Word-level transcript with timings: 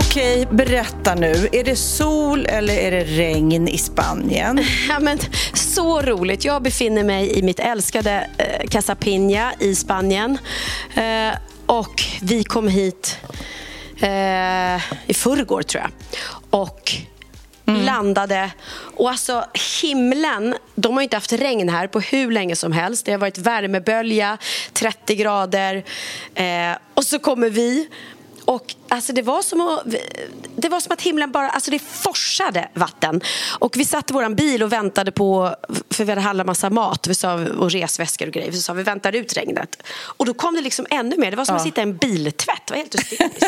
Okej, 0.00 0.46
berätta 0.50 1.14
nu. 1.14 1.48
Är 1.52 1.64
det 1.64 1.76
sol 1.76 2.46
eller 2.46 2.74
är 2.74 2.90
det 2.90 3.04
regn 3.04 3.68
i 3.68 3.78
Spanien? 3.78 4.64
Ja, 4.88 5.00
men, 5.00 5.18
så 5.54 6.02
roligt. 6.02 6.44
Jag 6.44 6.62
befinner 6.62 7.04
mig 7.04 7.38
i 7.38 7.42
mitt 7.42 7.60
älskade 7.60 8.30
eh, 8.38 8.68
Casapinha 8.68 9.52
i 9.58 9.74
Spanien. 9.74 10.38
Eh, 10.94 11.38
och 11.66 12.02
vi 12.22 12.44
kom 12.44 12.68
hit 12.68 13.18
eh, 14.00 14.76
i 15.06 15.14
förrgår, 15.14 15.62
tror 15.62 15.82
jag. 15.82 15.90
Och 16.50 16.92
landade. 17.64 18.50
Och 18.96 19.10
alltså 19.10 19.44
himlen, 19.82 20.54
de 20.74 20.94
har 20.94 21.02
inte 21.02 21.16
haft 21.16 21.32
regn 21.32 21.68
här 21.68 21.86
på 21.86 22.00
hur 22.00 22.30
länge 22.30 22.56
som 22.56 22.72
helst. 22.72 23.06
Det 23.06 23.12
har 23.12 23.18
varit 23.18 23.38
värmebölja, 23.38 24.38
30 24.72 25.14
grader. 25.14 25.84
Eh, 26.34 26.78
och 26.94 27.04
så 27.04 27.18
kommer 27.18 27.50
vi. 27.50 27.88
Och 28.50 28.74
alltså 28.88 29.12
det, 29.12 29.22
var 29.22 29.42
som 29.42 29.60
att, 29.60 29.84
det 30.56 30.68
var 30.68 30.80
som 30.80 30.92
att 30.92 31.02
himlen 31.02 31.30
bara, 31.30 31.50
alltså 31.50 31.70
det 31.70 31.78
forsade 31.78 32.68
vatten. 32.74 33.20
Och 33.58 33.76
vi 33.76 33.84
satt 33.84 34.10
i 34.10 34.12
vår 34.12 34.34
bil 34.34 34.62
och 34.62 34.72
väntade 34.72 35.12
på, 35.12 35.54
för 35.90 36.04
vi 36.04 36.10
hade 36.10 36.20
handlat 36.20 36.46
massa 36.46 36.70
mat 36.70 37.06
vi 37.06 37.14
sa, 37.14 37.34
och 37.34 37.70
resväskor 37.70 38.26
och 38.26 38.32
grejer. 38.32 38.50
Vi 38.50 38.60
sa 38.60 38.72
vi 38.72 38.82
väntar 38.82 39.12
ut 39.12 39.36
regnet. 39.36 39.82
Och 39.92 40.26
då 40.26 40.34
kom 40.34 40.54
det 40.54 40.60
liksom 40.60 40.86
ännu 40.90 41.16
mer. 41.16 41.30
Det 41.30 41.36
var 41.36 41.44
som 41.44 41.56
att 41.56 41.62
sitta 41.62 41.80
i 41.80 41.82
en 41.82 41.96
biltvätt. 41.96 42.62
Det 42.66 42.72
var 42.72 42.78
helt 42.78 42.94
hysteriskt. 43.10 43.46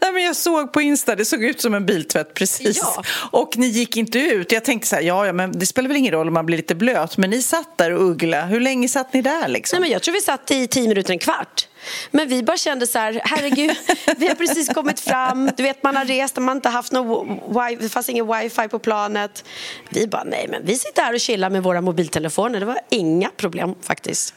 Nej, 0.00 0.12
men 0.12 0.22
jag 0.24 0.36
såg 0.36 0.72
på 0.72 0.80
Insta, 0.80 1.16
det 1.16 1.24
såg 1.24 1.44
ut 1.44 1.60
som 1.60 1.74
en 1.74 1.86
biltvätt 1.86 2.34
precis. 2.34 2.80
Ja. 2.82 3.02
Och 3.30 3.56
ni 3.56 3.66
gick 3.66 3.96
inte 3.96 4.18
ut. 4.18 4.52
Jag 4.52 4.64
tänkte 4.64 4.88
så 4.88 4.96
här, 4.96 5.02
ja, 5.02 5.26
ja, 5.26 5.32
men 5.32 5.58
det 5.58 5.66
spelar 5.66 5.88
väl 5.88 5.96
ingen 5.96 6.12
roll 6.12 6.28
om 6.28 6.34
man 6.34 6.46
blir 6.46 6.56
lite 6.56 6.74
blöt. 6.74 7.16
Men 7.16 7.30
ni 7.30 7.42
satt 7.42 7.78
där 7.78 7.90
och 7.90 8.10
uggla. 8.10 8.46
Hur 8.46 8.60
länge 8.60 8.88
satt 8.88 9.12
ni 9.12 9.22
där 9.22 9.48
liksom? 9.48 9.76
Nej, 9.76 9.80
men 9.80 9.90
jag 9.92 10.02
tror 10.02 10.14
vi 10.14 10.20
satt 10.20 10.50
i 10.50 10.66
tio 10.66 10.88
minuter, 10.88 11.12
en 11.12 11.18
kvart. 11.18 11.68
Men 12.10 12.28
vi 12.28 12.42
bara 12.42 12.56
kände 12.56 12.86
så 12.86 12.98
här, 12.98 13.20
herregud, 13.24 13.76
vi 14.16 14.28
har 14.28 14.34
precis 14.34 14.68
kommit 14.68 15.00
fram. 15.00 15.50
Du 15.56 15.62
vet, 15.62 15.82
man 15.82 15.96
har 15.96 16.04
rest 16.04 16.36
och 16.36 16.42
man 16.42 16.48
har 16.48 16.56
inte 16.56 16.68
haft 16.68 16.92
någon 16.92 17.28
wifi, 17.48 17.82
det 17.82 17.88
fanns 17.88 18.08
ingen 18.08 18.26
wifi 18.32 18.68
på 18.68 18.78
planet. 18.78 19.44
Vi 19.90 20.06
bara, 20.06 20.24
nej 20.24 20.46
men 20.50 20.64
vi 20.66 20.74
sitter 20.78 21.02
här 21.02 21.14
och 21.14 21.20
chillar 21.20 21.50
med 21.50 21.62
våra 21.62 21.80
mobiltelefoner. 21.80 22.60
Det 22.60 22.66
var 22.66 22.78
inga 22.90 23.30
problem 23.36 23.74
faktiskt. 23.82 24.34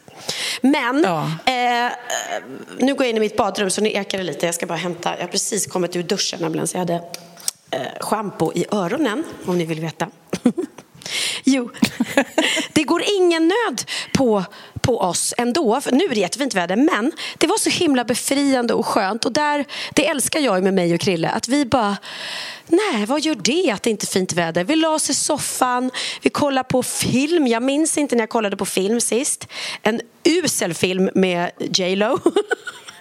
Men, 0.61 1.03
Ja. 1.03 1.23
eh, 1.53 1.91
nu 2.79 2.93
går 2.93 3.03
jag 3.05 3.09
in 3.09 3.17
i 3.17 3.19
mitt 3.19 3.37
badrum 3.37 3.69
så 3.69 3.81
nu 3.81 3.89
ekar 3.91 4.17
det 4.17 4.23
lite. 4.23 4.45
Jag 4.45 4.55
ska 4.55 4.65
bara 4.65 4.77
hämta, 4.77 5.15
jag 5.15 5.23
har 5.23 5.27
precis 5.27 5.67
kommit 5.67 5.95
ur 5.95 6.03
duschen 6.03 6.39
nämligen 6.41 6.67
så 6.67 6.75
jag 6.77 6.79
hade 6.79 6.93
eh, 7.71 7.81
schampo 7.99 8.51
i 8.55 8.65
öronen 8.71 9.23
om 9.45 9.57
ni 9.57 9.65
vill 9.65 9.79
veta. 9.79 10.07
Jo, 11.43 11.69
det 12.73 12.83
går 12.83 13.03
ingen 13.19 13.47
nöd 13.47 13.81
på, 14.13 14.43
på 14.81 14.99
oss 14.99 15.33
ändå. 15.37 15.81
För 15.81 15.91
nu 15.91 16.03
är 16.03 16.09
det 16.09 16.19
jättefint 16.19 16.55
väder, 16.55 16.75
men 16.75 17.11
det 17.37 17.47
var 17.47 17.57
så 17.57 17.69
himla 17.69 18.03
befriande 18.03 18.73
och 18.73 18.85
skönt. 18.85 19.25
Och 19.25 19.31
där, 19.31 19.65
det 19.93 20.07
älskar 20.07 20.39
jag 20.39 20.63
med 20.63 20.73
mig 20.73 20.93
och 20.93 21.01
Krille, 21.01 21.29
att 21.29 21.47
vi 21.47 21.65
bara 21.65 21.97
Nej, 22.67 23.05
vad 23.05 23.21
gör 23.21 23.35
det 23.35 23.71
att 23.71 23.83
det 23.83 23.89
inte 23.89 24.03
är 24.03 24.07
fint 24.07 24.33
väder? 24.33 24.63
Vi 24.63 24.75
la 24.75 24.89
oss 24.89 25.09
i 25.09 25.13
soffan, 25.13 25.91
vi 26.21 26.29
kollade 26.29 26.67
på 26.69 26.83
film. 26.83 27.47
Jag 27.47 27.63
minns 27.63 27.97
inte 27.97 28.15
när 28.15 28.21
jag 28.21 28.29
kollade 28.29 28.57
på 28.57 28.65
film 28.65 29.01
sist. 29.01 29.47
En 29.81 30.01
usel 30.23 30.73
film 30.73 31.09
med 31.15 31.51
J 31.59 31.95
Lo. 31.95 32.19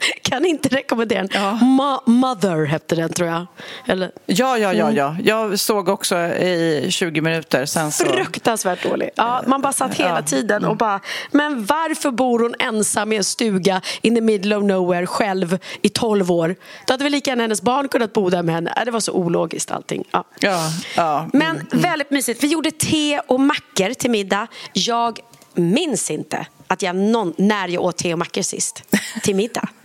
Kan 0.23 0.45
inte 0.45 0.69
rekommendera 0.69 1.23
den. 1.23 1.31
Mo- 1.59 2.01
Mother 2.11 2.65
hette 2.65 2.95
den, 2.95 3.13
tror 3.13 3.29
jag. 3.29 3.47
Eller, 3.87 4.11
Ja, 4.27 4.59
ja, 4.59 4.73
ja, 4.73 4.91
ja. 4.93 5.17
Jag 5.25 5.59
såg 5.59 5.89
också 5.89 6.17
i 6.19 6.87
20 6.91 7.21
minuter. 7.21 7.67
Sen 7.67 7.93
så... 7.93 8.05
Fruktansvärt 8.05 8.83
dålig. 8.83 9.11
Ja, 9.15 9.43
man 9.47 9.63
bara 9.63 9.73
satt 9.73 9.95
hela 9.95 10.23
tiden 10.23 10.65
och 10.65 10.77
bara, 10.77 11.01
men 11.31 11.65
varför 11.65 12.11
bor 12.11 12.39
hon 12.39 12.55
ensam 12.59 13.13
i 13.13 13.17
en 13.17 13.25
stuga 13.25 13.81
in 14.03 14.15
the 14.15 14.21
middle 14.21 14.57
of 14.57 14.65
nowhere 14.65 15.07
själv 15.07 15.59
i 15.83 15.89
12 15.89 16.31
år? 16.33 16.57
Då 16.87 16.93
hade 16.93 17.05
väl 17.05 17.13
lika 17.13 17.31
gärna 17.31 17.43
hennes 17.43 17.63
barn 17.63 17.89
kunnat 17.89 18.13
bo 18.13 18.31
där 18.31 18.43
med 18.43 18.55
henne. 18.55 18.73
Ja, 18.77 18.85
Det 18.85 18.91
var 18.91 19.01
så 19.01 19.13
ologiskt 19.13 19.71
allting. 19.71 20.05
Ja. 20.11 20.25
Ja, 20.41 20.61
ja. 20.97 21.29
Men 21.33 21.67
väldigt 21.73 22.11
mysigt. 22.11 22.43
Vi 22.45 22.47
gjorde 22.49 22.71
te 22.71 23.21
och 23.27 23.41
mackor 23.41 23.95
till 23.95 24.11
middag. 24.11 24.47
Jag 24.73 25.19
minns 25.55 26.11
inte 26.11 26.47
att 26.67 26.83
jag 26.83 26.97
någon, 26.97 27.35
när 27.39 27.69
jag 27.69 27.83
åt 27.85 27.97
te 27.97 28.13
och 28.13 28.19
mackor 28.19 28.43
sist 28.43 28.83
till 29.23 29.37
middag. 29.37 29.69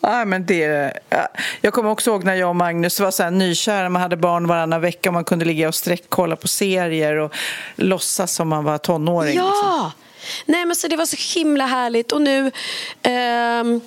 Ja, 0.00 0.24
men 0.24 0.46
det, 0.46 0.92
ja. 1.10 1.28
Jag 1.60 1.72
kommer 1.72 1.90
också 1.90 2.10
ihåg 2.10 2.24
när 2.24 2.34
jag 2.34 2.48
och 2.48 2.56
Magnus 2.56 3.00
var 3.00 3.10
så 3.10 3.22
här 3.22 3.30
nykära. 3.30 3.88
Man 3.88 4.02
hade 4.02 4.16
barn 4.16 4.46
varannan 4.46 4.80
vecka 4.80 5.08
och 5.08 5.14
man 5.14 5.24
kunde 5.24 5.44
ligga 5.44 5.68
och 5.68 5.74
sträckkolla 5.74 6.36
på 6.36 6.48
serier 6.48 7.16
och 7.16 7.34
låtsas 7.76 8.32
som 8.32 8.48
man 8.48 8.64
var 8.64 8.78
tonåring. 8.78 9.34
liksom. 9.34 9.52
Ja! 9.62 9.92
Nej, 10.46 10.66
men 10.66 10.76
så 10.76 10.88
det 10.88 10.96
var 10.96 11.06
så 11.06 11.38
himla 11.38 11.66
härligt. 11.66 12.12
Och 12.12 12.22
nu... 12.22 12.52
ehm, 13.02 13.80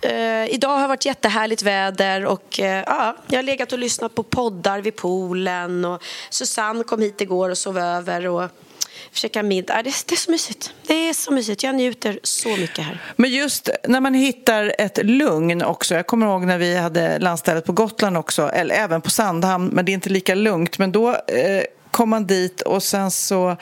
eh, 0.00 0.54
idag 0.54 0.76
har 0.78 0.88
varit 0.88 1.04
jättehärligt 1.04 1.62
väder 1.62 2.26
och 2.26 2.60
eh, 2.60 2.84
ja, 2.86 3.16
jag 3.26 3.38
har 3.38 3.42
legat 3.42 3.72
och 3.72 3.78
lyssnat 3.78 4.14
på 4.14 4.22
poddar 4.22 4.80
vid 4.80 4.96
poolen. 4.96 5.84
Och 5.84 6.02
Susanne 6.30 6.84
kom 6.84 7.02
hit 7.02 7.20
igår 7.20 7.50
och 7.50 7.58
sov 7.58 7.78
över. 7.78 8.26
Och 8.26 8.50
käka 9.12 9.42
middag. 9.42 9.82
Det, 9.82 9.94
det 10.06 10.14
är 10.14 10.16
så 10.16 10.30
mysigt. 10.30 10.72
Det 10.86 11.08
är 11.08 11.12
så 11.12 11.32
mysigt. 11.32 11.62
Jag 11.62 11.74
njuter 11.74 12.20
så 12.22 12.48
mycket 12.48 12.84
här. 12.84 12.98
Men 13.16 13.30
just 13.30 13.68
när 13.88 14.00
man 14.00 14.14
hittar 14.14 14.74
ett 14.78 15.04
lugn 15.04 15.62
också. 15.62 15.94
Jag 15.94 16.06
kommer 16.06 16.26
ihåg 16.26 16.46
när 16.46 16.58
vi 16.58 16.76
hade 16.76 17.18
landstället 17.18 17.64
på 17.64 17.72
Gotland 17.72 18.16
också, 18.16 18.48
eller 18.48 18.74
även 18.74 19.00
på 19.00 19.10
Sandhamn, 19.10 19.68
men 19.68 19.84
det 19.84 19.92
är 19.92 19.94
inte 19.94 20.10
lika 20.10 20.34
lugnt. 20.34 20.78
Men 20.78 20.92
då 20.92 21.10
eh, 21.10 21.62
kom 21.90 22.10
man 22.10 22.26
dit 22.26 22.60
och 22.60 22.82
sen 22.82 23.10
så 23.10 23.56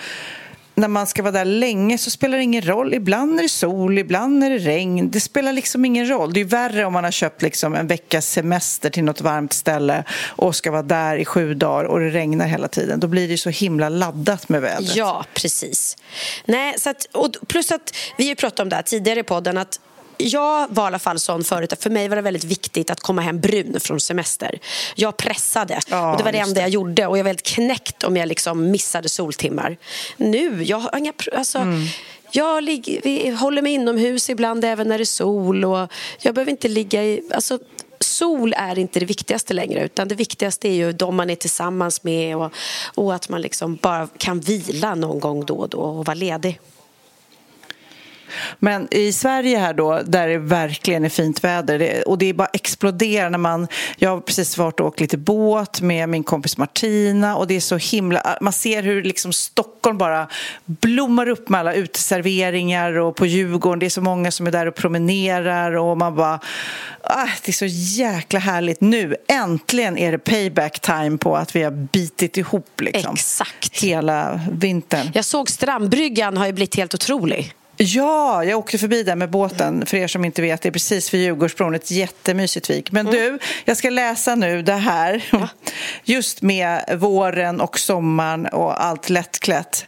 när 0.75 0.89
man 0.89 1.07
ska 1.07 1.23
vara 1.23 1.33
där 1.33 1.45
länge 1.45 1.99
så 1.99 2.11
spelar 2.11 2.37
det 2.37 2.45
ingen 2.45 2.63
roll. 2.63 2.95
Ibland 2.95 3.39
är 3.39 3.43
det 3.43 3.49
sol, 3.49 3.99
ibland 3.99 4.45
är 4.45 4.51
det 4.51 4.59
regn. 4.59 5.11
Det 5.11 5.21
spelar 5.21 5.53
liksom 5.53 5.85
ingen 5.85 6.09
roll. 6.09 6.33
Det 6.33 6.41
är 6.41 6.45
värre 6.45 6.85
om 6.85 6.93
man 6.93 7.05
har 7.05 7.11
köpt 7.11 7.43
liksom 7.43 7.75
en 7.75 7.87
veckas 7.87 8.27
semester 8.27 8.91
till 8.91 9.05
något 9.05 9.21
varmt 9.21 9.53
ställe 9.53 10.05
och 10.29 10.57
ska 10.57 10.71
vara 10.71 10.83
där 10.83 11.17
i 11.17 11.25
sju 11.25 11.55
dagar 11.55 11.85
och 11.85 12.01
det 12.01 12.11
regnar 12.11 12.47
hela 12.47 12.69
tiden. 12.69 13.01
Då 13.01 13.07
blir 13.07 13.29
det 13.29 13.39
så 13.39 13.51
himla 13.51 13.89
laddat 13.89 14.49
med 14.49 14.63
vädret. 14.63 14.97
Ja, 14.97 15.25
precis. 15.35 15.97
Nej, 16.45 16.75
så 16.79 16.91
att, 16.91 17.05
och 17.13 17.31
plus 17.49 17.71
att 17.71 17.97
vi 18.19 18.29
har 18.29 18.35
pratat 18.35 18.61
om 18.61 18.69
det 18.69 18.77
här 18.77 18.83
tidigare 18.83 19.21
i 19.21 19.23
podden 19.23 19.59
att 19.59 19.81
jag 20.17 20.67
var 20.71 20.85
i 20.85 20.87
alla 20.87 20.99
fall 20.99 21.19
sån 21.19 21.45
förut 21.45 21.73
att 21.73 21.83
för 21.83 21.91
mig 21.91 22.09
var 22.09 22.17
det 22.17 22.23
väldigt 22.23 22.45
viktigt 22.45 22.91
att 22.91 23.01
komma 23.01 23.23
hem 23.23 23.41
brun 23.41 23.81
från 23.81 24.01
semester. 24.01 24.59
Jag 24.95 25.17
pressade 25.17 25.81
Ja, 25.91 26.13
och 26.13 26.19
det 26.19 26.25
var 26.25 26.33
det 26.33 26.39
enda 26.39 26.61
jag 26.61 26.71
gjorde 26.71 27.07
och 27.07 27.19
jag 27.19 27.25
var 27.25 27.31
väldigt 27.31 27.47
knäckt 27.47 28.05
om 28.05 28.17
jag 28.17 28.29
liksom 28.29 28.71
missade 28.71 29.09
soltimmar. 29.09 29.77
Nu, 30.17 30.63
jag 30.63 30.79
har 30.79 30.99
inga... 30.99 31.13
Alltså, 31.37 31.59
Mm. 31.59 31.87
Jag 32.37 32.65
ligger, 32.65 33.01
vi 33.03 33.31
håller 33.31 33.63
mig 33.63 33.73
inomhus 33.73 34.31
ibland 34.31 34.65
även 34.65 34.89
när 34.89 34.99
det 34.99 35.03
är 35.03 35.05
sol 35.05 35.65
och 35.65 35.93
jag 36.21 36.35
behöver 36.35 36.51
inte 36.51 36.69
ligga 36.69 37.05
i... 37.05 37.23
Alltså, 37.35 37.59
sol 38.01 38.55
är 38.57 38.79
inte 38.79 39.01
det 39.01 39.07
viktigaste 39.07 39.55
längre 39.55 39.85
utan 39.85 40.09
det 40.09 40.15
viktigaste 40.15 40.69
är 40.69 40.73
ju 40.73 40.93
de 40.93 41.17
man 41.17 41.31
är 41.31 41.37
tillsammans 41.37 42.03
med 42.03 42.37
och, 42.37 42.53
och 42.95 43.15
att 43.15 43.29
man 43.29 43.41
liksom 43.41 43.77
bara 43.77 44.09
kan 44.19 44.41
vila 44.41 44.95
någon 44.95 45.21
gång 45.21 45.47
då 45.47 45.55
och 45.55 45.69
då 45.69 45.79
och 45.79 46.07
vara 46.07 46.15
ledig. 46.15 46.61
Men 48.59 48.89
i 48.91 49.13
Sverige 49.13 49.59
här 49.59 49.75
då, 49.75 50.01
där 50.05 50.29
det 50.29 50.39
verkligen 50.39 51.05
är 51.05 51.09
fint 51.09 51.45
väder 51.45 51.79
det, 51.79 52.03
och 52.03 52.19
det 52.19 52.27
är 52.27 52.35
bara 52.35 52.49
exploderar 52.53 53.31
när 53.31 53.39
man... 53.39 53.69
Jag 53.97 54.11
har 54.11 54.21
precis 54.21 54.59
varit 54.59 54.81
och 54.81 54.87
åkt 54.87 55.01
lite 55.01 55.19
båt 55.19 55.81
med 55.81 56.09
min 56.09 56.25
kompis 56.25 56.57
Martina 56.57 57.37
och 57.37 57.47
det 57.47 57.57
är 57.57 57.61
så 57.61 57.77
himla... 57.77 58.39
Man 58.41 58.53
ser 58.53 58.83
hur 58.83 59.03
liksom 59.03 59.33
Stockholm 59.33 59.99
bara 59.99 60.29
blommar 60.67 61.29
upp 61.29 61.49
med 61.49 61.61
alla 61.61 61.75
uteserveringar 61.75 62.93
och 62.93 63.17
på 63.17 63.27
Djurgården. 63.27 63.79
Det 63.79 63.87
är 63.87 63.91
så 63.91 64.01
många 64.01 64.31
som 64.31 64.47
är 64.47 64.51
där 64.51 64.67
och 64.67 64.75
promenerar 64.75 65.77
och 65.77 65.99
man 65.99 66.17
bara... 66.17 66.41
Ah, 67.03 67.29
det 67.45 67.51
är 67.51 67.53
så 67.53 67.67
jäkla 68.03 68.41
härligt. 68.41 68.81
Nu, 68.81 69.17
äntligen 69.29 69.99
är 69.99 70.13
det 70.13 70.19
payback 70.19 70.81
time 70.81 71.19
på 71.19 71.37
att 71.37 71.57
vi 71.57 71.63
har 71.63 71.71
bitit 71.71 72.37
ihop 72.37 72.81
liksom. 72.81 73.15
Exakt. 73.15 73.83
Hela 73.83 74.41
vintern. 74.53 75.11
Jag 75.15 75.25
såg 75.25 75.51
strandbryggan 75.51 76.37
har 76.37 76.47
ju 76.47 76.53
blivit 76.53 76.77
helt 76.77 76.95
otrolig. 76.95 77.53
Ja, 77.77 78.45
jag 78.45 78.59
åkte 78.59 78.79
förbi 78.79 79.03
där 79.03 79.17
med 79.17 79.31
båten. 79.31 79.87
För 79.87 79.97
er 79.97 80.07
som 80.09 80.25
inte 80.25 80.43
vet, 80.43 80.63
det 80.63 80.69
är 80.69 80.73
precis 80.73 81.15
vid 81.15 81.21
Djurgårdsbron. 81.23 81.75
Ett 81.75 81.91
jättemysigt 81.91 82.71
vik. 82.71 82.93
Men 82.93 83.07
Mm. 83.09 83.19
du, 83.21 83.39
jag 83.65 83.77
ska 83.77 83.91
läsa 83.91 84.35
nu 84.35 84.63
det 84.63 84.73
här. 84.75 85.25
Just 86.05 86.43
med 86.43 86.99
våren 86.99 87.61
och 87.61 87.79
sommaren 87.79 88.47
och 88.47 88.85
allt 88.85 89.11
lättklätt. 89.11 89.87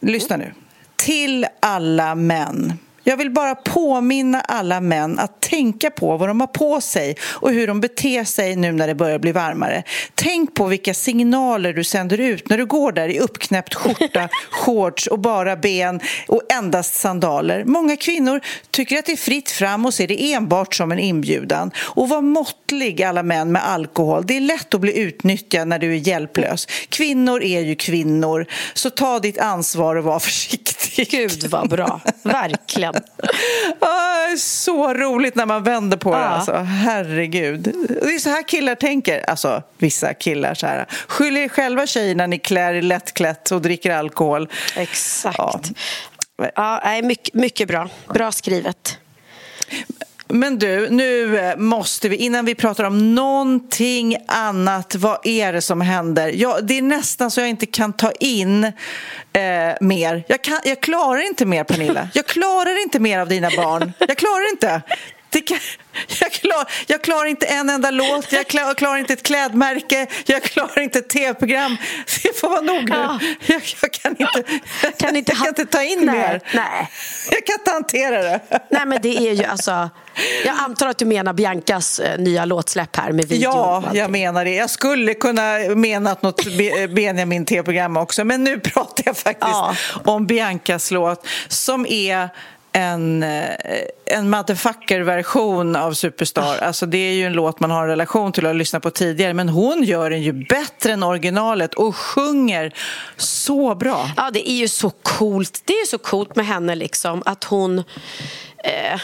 Lyssna 0.00 0.36
nu. 0.36 0.52
Till 0.96 1.46
alla 1.60 2.14
män. 2.14 2.78
Jag 3.08 3.16
vill 3.16 3.30
bara 3.30 3.54
påminna 3.54 4.40
alla 4.40 4.80
män 4.80 5.18
att 5.18 5.40
tänka 5.40 5.90
på 5.90 6.16
vad 6.16 6.28
de 6.28 6.40
har 6.40 6.46
på 6.46 6.80
sig 6.80 7.16
och 7.22 7.50
hur 7.50 7.66
de 7.66 7.80
beter 7.80 8.24
sig 8.24 8.56
nu 8.56 8.72
när 8.72 8.86
det 8.86 8.94
börjar 8.94 9.18
bli 9.18 9.32
varmare. 9.32 9.82
Tänk 10.14 10.54
på 10.54 10.66
vilka 10.66 10.94
signaler 10.94 11.72
du 11.72 11.84
sänder 11.84 12.20
ut 12.20 12.48
när 12.48 12.58
du 12.58 12.66
går 12.66 12.92
där 12.92 13.08
i 13.08 13.18
uppknäppt 13.18 13.74
skjorta, 13.74 14.28
shorts 14.50 15.06
och 15.06 15.18
bara 15.18 15.56
ben 15.56 16.00
och 16.28 16.42
endast 16.52 16.94
sandaler. 16.94 17.64
Många 17.64 17.96
kvinnor 17.96 18.40
tycker 18.70 18.98
att 18.98 19.06
det 19.06 19.12
är 19.12 19.16
fritt 19.16 19.50
fram 19.50 19.86
och 19.86 19.94
ser 19.94 20.08
det 20.08 20.32
enbart 20.32 20.74
som 20.74 20.92
en 20.92 20.98
inbjudan. 20.98 21.70
Och 21.78 22.08
var 22.08 22.22
måttlig 22.22 23.02
alla 23.02 23.22
män 23.22 23.52
med 23.52 23.68
alkohol. 23.68 24.26
Det 24.26 24.36
är 24.36 24.40
lätt 24.40 24.74
att 24.74 24.80
bli 24.80 24.98
utnyttjad 24.98 25.68
när 25.68 25.78
du 25.78 25.92
är 25.92 26.08
hjälplös. 26.08 26.66
Kvinnor 26.88 27.42
är 27.42 27.60
ju 27.60 27.74
kvinnor, 27.74 28.46
så 28.74 28.90
ta 28.90 29.18
ditt 29.18 29.38
ansvar 29.38 29.96
och 29.96 30.04
var 30.04 30.18
försiktig. 30.18 31.08
Gud 31.10 31.46
vad 31.50 31.68
bra, 31.68 32.00
verkligen. 32.22 32.95
Ah, 33.80 34.36
så 34.36 34.94
roligt 34.94 35.34
när 35.34 35.46
man 35.46 35.62
vänder 35.62 35.96
på 35.96 36.12
det. 36.12 36.26
Alltså. 36.26 36.52
Herregud. 36.52 37.60
Det 38.02 38.14
är 38.14 38.18
så 38.18 38.30
här 38.30 38.42
killar 38.42 38.74
tänker. 38.74 39.30
Alltså, 39.30 39.62
vissa 39.78 40.14
killar. 40.14 40.54
Så 40.54 40.66
här. 40.66 40.86
Skyll 41.08 41.36
er 41.36 41.48
själva 41.48 41.86
tjejer 41.86 42.14
när 42.14 42.26
ni 42.26 42.38
klär 42.38 42.74
er 42.74 42.82
lättklätt 42.82 43.50
och 43.50 43.62
dricker 43.62 43.90
alkohol. 43.90 44.48
Exakt. 44.76 45.38
Ja. 45.38 45.60
Ja, 46.54 47.00
mycket, 47.02 47.34
mycket 47.34 47.68
bra. 47.68 47.88
Bra 48.14 48.32
skrivet. 48.32 48.98
Men 50.28 50.58
du, 50.58 50.90
nu 50.90 51.38
eh, 51.38 51.56
måste 51.56 52.08
vi, 52.08 52.16
innan 52.16 52.44
vi 52.44 52.54
pratar 52.54 52.84
om 52.84 53.14
någonting 53.14 54.16
annat, 54.26 54.94
vad 54.94 55.26
är 55.26 55.52
det 55.52 55.62
som 55.62 55.80
händer? 55.80 56.32
Jag, 56.34 56.66
det 56.66 56.78
är 56.78 56.82
nästan 56.82 57.30
så 57.30 57.40
jag 57.40 57.48
inte 57.48 57.66
kan 57.66 57.92
ta 57.92 58.10
in 58.10 58.64
eh, 58.64 58.72
mer. 59.80 60.24
Jag, 60.28 60.42
kan, 60.42 60.60
jag 60.64 60.80
klarar 60.80 61.26
inte 61.26 61.46
mer, 61.46 61.64
Pernilla. 61.64 62.08
Jag 62.14 62.26
klarar 62.26 62.82
inte 62.82 62.98
mer 62.98 63.18
av 63.18 63.28
dina 63.28 63.50
barn. 63.56 63.92
Jag 63.98 64.16
klarar 64.16 64.50
inte. 64.50 64.82
Kan, 65.40 65.58
jag, 66.20 66.32
klar, 66.32 66.64
jag 66.86 67.02
klarar 67.02 67.24
inte 67.26 67.46
en 67.46 67.70
enda 67.70 67.90
låt, 67.90 68.32
jag 68.32 68.46
klarar, 68.46 68.66
jag 68.66 68.76
klarar 68.76 68.96
inte 68.96 69.12
ett 69.12 69.22
klädmärke, 69.22 70.06
jag 70.26 70.42
klarar 70.42 70.80
inte 70.80 70.98
ett 70.98 71.08
tv-program. 71.08 71.76
Det 72.22 72.40
får 72.40 72.48
vara 72.48 72.60
nog 72.60 72.88
nu. 72.90 72.96
Ja. 72.96 73.18
Jag, 73.46 73.62
jag 73.82 73.92
kan 73.92 74.10
inte, 74.18 74.42
Kan 74.98 75.16
inte 75.16 75.32
jag 75.32 75.38
kan 75.38 75.48
inte 75.48 75.66
ta 75.66 75.82
in 75.82 75.98
Nej, 76.06 76.14
mer. 76.18 76.40
nej. 76.54 76.90
Jag 77.30 77.46
kan 77.46 77.54
inte 77.60 77.70
hantera 77.70 78.22
det. 78.22 78.40
Nej, 78.70 78.86
men 78.86 79.02
det 79.02 79.16
är 79.28 79.32
ju 79.32 79.44
alltså... 79.44 79.90
Jag 80.44 80.54
antar 80.58 80.86
att 80.88 80.98
du 80.98 81.04
menar 81.04 81.32
Biancas 81.32 81.98
eh, 81.98 82.18
nya 82.18 82.44
låtsläpp 82.44 82.96
här 82.96 83.12
med 83.12 83.28
video. 83.28 83.50
Ja, 83.50 83.84
jag 83.94 84.10
menar 84.10 84.44
det. 84.44 84.54
Jag 84.54 84.70
skulle 84.70 85.14
kunna 85.14 85.58
mena 85.74 86.16
något 86.20 86.44
Be- 86.58 86.88
Benjamin 86.88 87.44
T-program 87.44 87.96
också, 87.96 88.24
men 88.24 88.44
nu 88.44 88.60
pratar 88.60 89.02
jag 89.06 89.16
faktiskt 89.16 89.50
Ja. 89.52 89.74
om 90.04 90.26
Biancas 90.26 90.90
låt 90.90 91.26
som 91.48 91.86
är 91.86 92.28
en, 92.76 93.22
eh, 93.22 93.54
en 94.06 94.30
motherfucker-version 94.30 95.76
av 95.76 95.92
Superstar. 95.92 96.58
Alltså 96.58 96.86
det 96.86 96.98
är 96.98 97.12
ju 97.12 97.24
en 97.24 97.32
låt 97.32 97.60
man 97.60 97.70
har 97.70 97.82
en 97.82 97.88
relation 97.88 98.32
till 98.32 98.44
och 98.44 98.48
har 98.48 98.54
lyssnat 98.54 98.82
på 98.82 98.90
tidigare 98.90 99.34
men 99.34 99.48
hon 99.48 99.82
gör 99.84 100.10
den 100.10 100.22
ju 100.22 100.32
bättre 100.32 100.92
än 100.92 101.02
originalet 101.02 101.74
och 101.74 101.96
sjunger 101.96 102.74
så 103.16 103.74
bra. 103.74 104.10
Ja, 104.16 104.30
det 104.30 104.50
är 104.50 104.56
ju 104.56 104.68
så 104.68 104.90
coolt. 104.90 105.62
Det 105.64 105.72
är 105.72 105.80
ju 105.80 105.86
så 105.86 105.98
coolt 105.98 106.36
med 106.36 106.46
henne 106.46 106.74
liksom 106.74 107.22
att 107.26 107.44
hon... 107.44 107.78
Eh, 108.58 109.00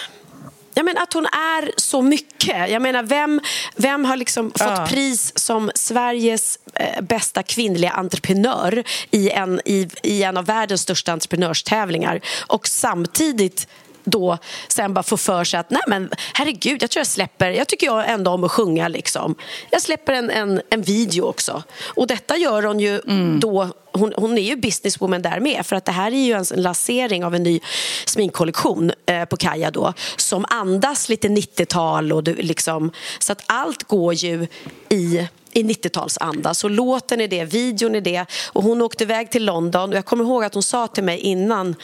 jag 0.74 0.84
menar 0.84 1.02
att 1.02 1.12
hon 1.12 1.26
är 1.26 1.80
så 1.80 2.02
mycket. 2.02 2.70
Jag 2.70 2.82
menar, 2.82 3.02
vem, 3.02 3.40
vem 3.76 4.04
har 4.04 4.16
liksom 4.16 4.50
fått 4.50 4.60
Ja. 4.60 4.86
pris 4.90 5.32
som 5.38 5.70
Sveriges 5.74 6.58
eh, 6.74 7.00
bästa 7.02 7.42
kvinnliga 7.42 7.90
entreprenör 7.90 8.84
i 9.10 9.30
en, 9.30 9.60
i, 9.64 9.88
i 10.02 10.22
en 10.22 10.36
av 10.36 10.44
världens 10.46 10.80
största 10.80 11.12
entreprenörstävlingar 11.12 12.20
och 12.46 12.68
samtidigt 12.68 13.68
då 14.04 14.38
sen 14.68 14.94
bara 14.94 15.02
få 15.02 15.16
för 15.16 15.44
sig 15.44 15.60
att 15.60 15.70
nej 15.70 15.82
men 15.86 16.10
herregud, 16.34 16.82
jag 16.82 16.90
tror 16.90 17.00
jag 17.00 17.06
släpper, 17.06 17.50
jag 17.50 17.68
tycker 17.68 17.86
jag 17.86 18.10
ändå 18.10 18.30
om 18.30 18.44
att 18.44 18.50
sjunga 18.50 18.88
liksom. 18.88 19.34
Jag 19.70 19.82
släpper 19.82 20.12
en, 20.12 20.30
en, 20.30 20.62
en 20.70 20.82
video 20.82 21.24
också. 21.24 21.62
Och 21.94 22.06
detta 22.06 22.36
gör 22.36 22.62
hon 22.62 22.80
ju 22.80 23.00
då, 23.38 23.68
hon, 23.92 24.12
hon 24.16 24.38
är 24.38 24.42
ju 24.42 24.56
businesswoman 24.56 25.22
där 25.22 25.40
med 25.40 25.66
för 25.66 25.76
att 25.76 25.84
det 25.84 25.92
här 25.92 26.12
är 26.12 26.24
ju 26.24 26.32
en 26.32 26.44
lansering 26.62 27.24
av 27.24 27.34
en 27.34 27.42
ny 27.42 27.60
sminkkollektion 28.06 28.92
eh, 29.06 29.24
på 29.24 29.36
Kaja 29.36 29.70
då 29.70 29.92
som 30.16 30.44
andas 30.48 31.08
lite 31.08 31.28
90-tal 31.28 32.12
och 32.12 32.24
du, 32.24 32.34
liksom, 32.34 32.92
så 33.18 33.32
att 33.32 33.42
allt 33.46 33.82
går 33.82 34.14
ju 34.14 34.46
i 34.88 35.28
i 35.52 35.62
90-talsanda. 35.62 36.54
Så 36.54 36.68
låten 36.68 37.20
är 37.20 37.28
det, 37.28 37.44
videon 37.44 37.94
är 37.94 38.00
det. 38.00 38.24
Och 38.52 38.62
hon 38.62 38.82
åkte 38.82 39.04
iväg 39.04 39.30
till 39.30 39.44
London. 39.44 39.90
Och 39.90 39.96
jag 39.96 40.04
kommer 40.04 40.24
ihåg 40.24 40.44
att 40.44 40.54
hon 40.54 40.62
sa 40.62 40.86
till 40.86 41.04
mig 41.04 41.18
innan, 41.18 41.74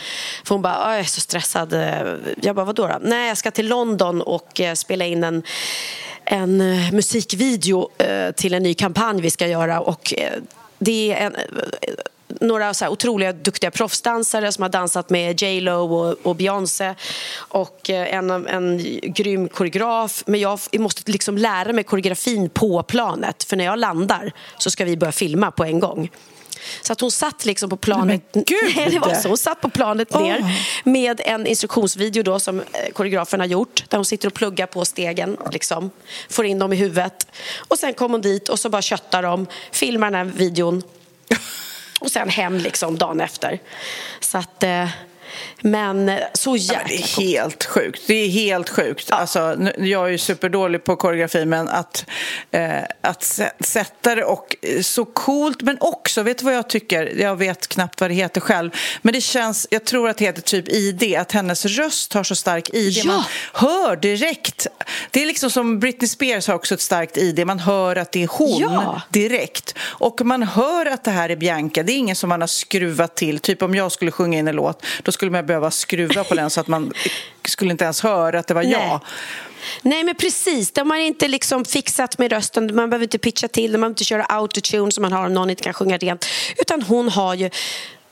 för 0.44 0.54
hon 0.54 0.62
bara, 0.62 0.92
jag 0.92 1.00
är 1.00 1.04
så 1.04 1.20
stressad. 1.20 1.72
Jag 2.42 2.56
bara, 2.56 2.64
vadå 2.64 2.86
då? 2.86 2.98
Nej, 3.02 3.28
jag 3.28 3.38
ska 3.38 3.50
till 3.50 3.68
London 3.68 4.22
och 4.22 4.60
eh, 4.60 4.74
spela 4.74 5.04
in 5.04 5.24
en 5.24 5.42
en 6.30 6.60
eh, 6.60 6.92
musikvideo 6.92 7.88
eh, 7.98 8.32
till 8.32 8.54
en 8.54 8.62
ny 8.62 8.74
kampanj 8.74 9.20
vi 9.20 9.30
ska 9.30 9.46
göra 9.46 9.80
och 9.80 10.14
det 10.78 11.12
är 11.12 11.26
en, 11.26 11.36
några 12.40 12.74
så 12.74 12.84
här 12.84 12.92
otroliga 12.92 13.32
duktiga 13.32 13.70
proffsdansare 13.70 14.52
som 14.52 14.62
har 14.62 14.68
dansat 14.68 15.10
med 15.10 15.42
J 15.42 15.60
Lo 15.60 15.94
och, 15.94 16.16
och 16.22 16.36
Beyoncé 16.36 16.94
och 17.36 17.90
eh, 17.90 18.14
en, 18.14 18.30
en 18.30 18.78
grym 19.02 19.48
koreograf. 19.48 20.22
Men 20.26 20.40
jag 20.40 20.60
måste 20.78 21.12
liksom 21.12 21.38
lära 21.38 21.72
mig 21.72 21.84
koreografin 21.84 22.50
på 22.50 22.82
planet 22.82 23.44
för 23.44 23.56
när 23.56 23.64
jag 23.64 23.78
landar 23.78 24.32
så 24.58 24.70
ska 24.70 24.84
vi 24.84 24.96
börja 24.96 25.12
filma 25.12 25.50
på 25.50 25.64
en 25.64 25.80
gång. 25.80 26.10
Så 26.82 26.92
att 26.92 27.00
hon 27.00 27.10
satt 27.10 27.44
liksom 27.44 27.70
på 27.70 27.76
planet! 27.76 28.22
Nej, 28.34 28.88
det 28.90 28.98
var 28.98 29.14
så. 29.14 29.28
Hon 29.28 29.38
satt 29.38 29.60
på 29.60 29.70
planet 29.70 30.14
ner 30.14 30.38
Åh. 30.40 30.50
med 30.84 31.20
en 31.24 31.46
instruktionsvideo 31.46 32.22
då 32.22 32.40
som 32.40 32.60
eh, 32.60 32.64
koreografen 32.92 33.40
har 33.40 33.46
gjort 33.46 33.84
där 33.88 33.98
hon 33.98 34.04
sitter 34.04 34.28
och 34.28 34.34
pluggar 34.34 34.66
på 34.66 34.84
stegen, 34.84 35.36
liksom. 35.52 35.90
får 36.30 36.46
in 36.46 36.58
dem 36.58 36.72
i 36.72 36.76
huvudet. 36.76 37.26
Och 37.68 37.78
sen 37.78 37.94
kom 37.94 38.12
hon 38.12 38.20
dit 38.20 38.48
och 38.48 38.58
så 38.58 38.68
bara 38.68 38.82
köttar 38.82 39.22
de, 39.22 39.46
filmar 39.72 40.10
den 40.10 40.14
här 40.14 40.34
videon 40.36 40.82
och 41.98 42.10
sen 42.10 42.28
hem 42.28 42.58
liksom 42.58 42.98
dagen 42.98 43.20
efter. 43.20 43.58
Så 44.20 44.38
att, 44.38 44.62
eh, 44.62 44.88
men 45.60 46.08
eh, 46.08 46.18
så 46.34 46.50
Ja, 46.56 46.56
jäkla 46.56 46.84
det 46.88 46.94
är 46.94 47.20
helt 47.20 47.64
sjukt. 47.64 48.02
Det 48.06 48.14
är 48.14 48.28
helt 48.28 48.68
sjukt. 48.68 49.10
Alltså, 49.10 49.54
nu- 49.58 49.72
jag 49.78 50.06
är 50.06 50.10
ju 50.10 50.18
superdålig 50.18 50.84
på 50.84 50.96
koreografi, 50.96 51.44
men 51.44 51.68
att, 51.68 52.04
eh, 52.50 52.78
att 53.00 53.20
sä- 53.22 53.50
sätta 53.60 54.14
det 54.14 54.24
och 54.24 54.56
eh, 54.62 54.80
så 54.82 55.04
coolt, 55.04 55.62
men 55.62 55.76
också, 55.80 56.22
vet 56.22 56.38
du 56.38 56.44
vad 56.44 56.54
jag 56.54 56.68
tycker? 56.68 57.12
Jag 57.20 57.36
vet 57.36 57.68
knappt 57.68 58.00
vad 58.00 58.10
det 58.10 58.14
heter 58.14 58.40
själv, 58.40 58.70
men 59.02 59.14
det 59.14 59.20
känns, 59.20 59.66
jag 59.70 59.84
tror 59.84 60.08
att 60.08 60.18
det 60.18 60.24
heter 60.24 60.42
typ 60.42 60.68
ID, 60.68 61.16
att 61.16 61.32
hennes 61.32 61.64
röst 61.64 62.12
har 62.12 62.24
så 62.24 62.34
stark 62.34 62.70
ID. 62.74 62.96
Ja. 62.96 63.04
Man 63.04 63.22
hör 63.52 63.96
direkt. 63.96 64.66
Det 65.10 65.22
är 65.22 65.26
liksom 65.26 65.50
som 65.50 65.80
Britney 65.80 66.08
Spears 66.08 66.46
har 66.48 66.54
också 66.54 66.74
ett 66.74 66.80
starkt 66.80 67.16
ID, 67.16 67.46
man 67.46 67.58
hör 67.58 67.96
att 67.96 68.12
det 68.12 68.22
är 68.22 68.28
hon 68.28 68.60
Ja. 68.60 69.02
direkt. 69.10 69.74
Och 69.80 70.20
man 70.24 70.42
hör 70.42 70.86
att 70.86 71.04
det 71.04 71.10
här 71.10 71.28
är 71.28 71.36
Bianca, 71.36 71.82
det 71.82 71.92
är 71.92 71.96
ingen 71.96 72.16
som 72.16 72.28
man 72.28 72.40
har 72.40 72.48
skruvat 72.48 73.16
till. 73.16 73.38
Typ 73.38 73.62
om 73.62 73.74
jag 73.74 73.92
skulle 73.92 74.10
sjunga 74.10 74.38
in 74.38 74.48
en 74.48 74.56
låt, 74.56 74.84
då 75.02 75.12
skulle 75.12 75.30
man 75.30 75.46
behöva 75.48 75.70
skruva 75.70 76.24
på 76.24 76.34
den 76.34 76.50
så 76.50 76.60
att 76.60 76.68
man 76.68 76.92
skulle 77.44 77.70
inte 77.70 77.84
ens 77.84 78.00
höra 78.00 78.38
att 78.38 78.46
det 78.46 78.54
var 78.54 78.62
Nej. 78.62 78.72
jag. 78.72 79.00
Nej 79.82 80.04
men 80.04 80.14
precis, 80.14 80.72
de 80.72 80.90
har 80.90 80.98
inte 80.98 81.28
liksom 81.28 81.64
fixat 81.64 82.18
med 82.18 82.32
rösten, 82.32 82.74
man 82.74 82.90
behöver 82.90 83.04
inte 83.04 83.18
pitcha 83.18 83.48
till, 83.48 83.70
man 83.70 83.80
behöver 83.80 83.92
inte 83.92 84.04
köra 84.04 84.24
autotune 84.24 84.92
som 84.92 85.02
man 85.02 85.12
har 85.12 85.26
om 85.26 85.34
någon 85.34 85.50
inte 85.50 85.62
kan 85.62 85.74
sjunga 85.74 85.96
rent. 85.96 86.26
Utan 86.56 86.82
hon 86.82 87.08
har 87.08 87.34
ju 87.34 87.50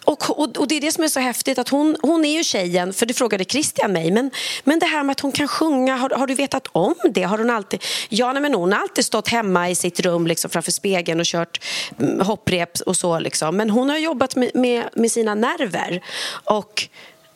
och, 0.07 0.39
och, 0.41 0.57
och 0.57 0.69
det 0.69 0.77
är 0.77 0.81
det 0.81 0.93
som 0.93 1.05
är 1.05 1.09
så 1.09 1.21
häftigt 1.21 1.59
att 1.59 1.69
hon, 1.69 1.97
hon 2.03 2.25
är 2.25 2.37
ju 2.37 2.45
tjejen, 2.45 2.93
för 2.93 3.07
det 3.07 3.15
frågade 3.15 3.45
Christian 3.45 3.93
mig, 3.93 4.11
men, 4.11 4.31
men 4.65 4.79
det 4.79 4.87
här 4.87 5.03
med 5.03 5.13
att 5.13 5.21
hon 5.21 5.33
kan 5.33 5.49
sjunga, 5.49 5.97
har, 5.97 6.11
har 6.11 6.27
du 6.27 6.35
vetat 6.35 6.69
om 6.73 6.95
det? 7.11 7.23
Har 7.23 7.39
hon 7.39 7.51
alltid, 7.51 7.85
ja 8.09 8.33
nej, 8.33 8.43
men 8.43 8.55
hon 8.55 8.73
har 8.73 8.81
alltid 8.81 9.05
stått 9.05 9.29
hemma 9.29 9.71
i 9.71 9.75
sitt 9.75 10.01
rum 10.01 10.27
liksom, 10.27 10.51
framför 10.51 10.73
spegeln 10.73 11.21
och 11.21 11.27
kört 11.27 11.61
mm, 11.99 12.21
hopprep 12.21 12.81
och 12.87 12.97
så 12.97 13.19
liksom. 13.19 13.57
Men 13.57 13.71
hon 13.71 13.91
har 13.91 13.99
jobbat 13.99 14.37
med, 14.37 14.51
med, 14.55 14.85
med 14.95 15.13
sina 15.13 15.35
nerver 15.35 16.03
och 16.45 16.89